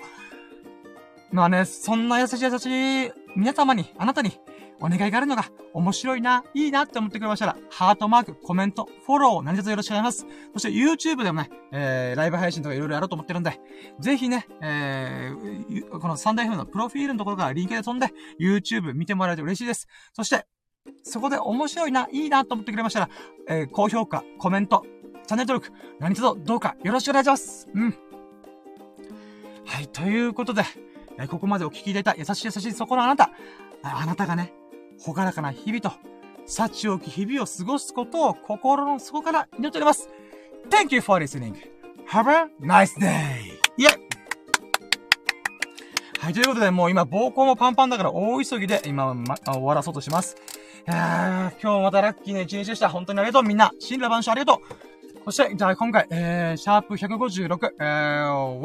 [1.31, 1.35] う。
[1.35, 4.37] まあね、そんな優しい優しい皆様に、あなたに、
[4.81, 10.27] お願いがあるのが、面白いな、いいなって思ってくれましたら、ハートマーク、コメント、フォロー、何卒よろしくお願いします。
[10.53, 13.59] そして YouTube でもね、えー、ライブ配信とかいろいろやろうと思ってるんで、
[13.99, 18.07] ぜひね、えー、このサンダー FM のプロフィールのところからリンクで飛んで、
[18.39, 19.87] YouTube 見てもらえると嬉しいです。
[20.13, 20.45] そして、
[21.03, 23.09] そこで面白いな、いいなと思ってくれましたら、
[23.47, 24.83] えー、高評価、コメント、
[25.27, 27.69] チャンネル登録、何卒どうかよろしくお願いします。
[27.73, 27.95] うん。
[29.65, 30.63] はい、ということで、
[31.19, 33.31] えここまでお聞きいただいた優しい優しいそこのあなた、
[33.83, 34.53] あなたがね、
[35.03, 35.91] ほがらかな日々と、
[36.45, 40.09] 幸多き日々を過ごすことを心の底から祈っております。
[40.69, 41.55] Thank you for listening.
[42.07, 43.61] Have a nice day!
[43.77, 44.11] イェ
[46.19, 50.35] はい、ということで、もう今、膀胱もパンパンだから大急ぎで、今、ま、終わらそうとします。
[50.85, 52.89] 今日またラッキーな一日でした。
[52.89, 53.71] 本当にありがとう、みんな。
[53.87, 54.91] 神羅万象ありがとう。
[55.25, 58.59] そして、じゃあ今回、えー、シャープ156、えー、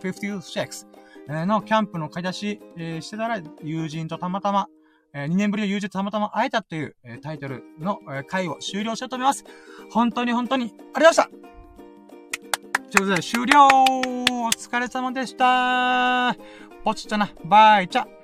[0.00, 0.86] 156、
[1.28, 4.68] えー、のキャンプの買い出し、えー、してたら、友人とたまたま、
[5.16, 9.44] えー、2年ぶりの友人とたまたま会えたという、えー、タイトルの、えー、回を終了しようと思います。
[9.90, 12.90] 本当に本当にありがとうございました。
[12.90, 13.66] ということで終了。
[13.66, 16.36] お疲れ様でした。
[16.84, 18.15] ポチッとな、バイチャ。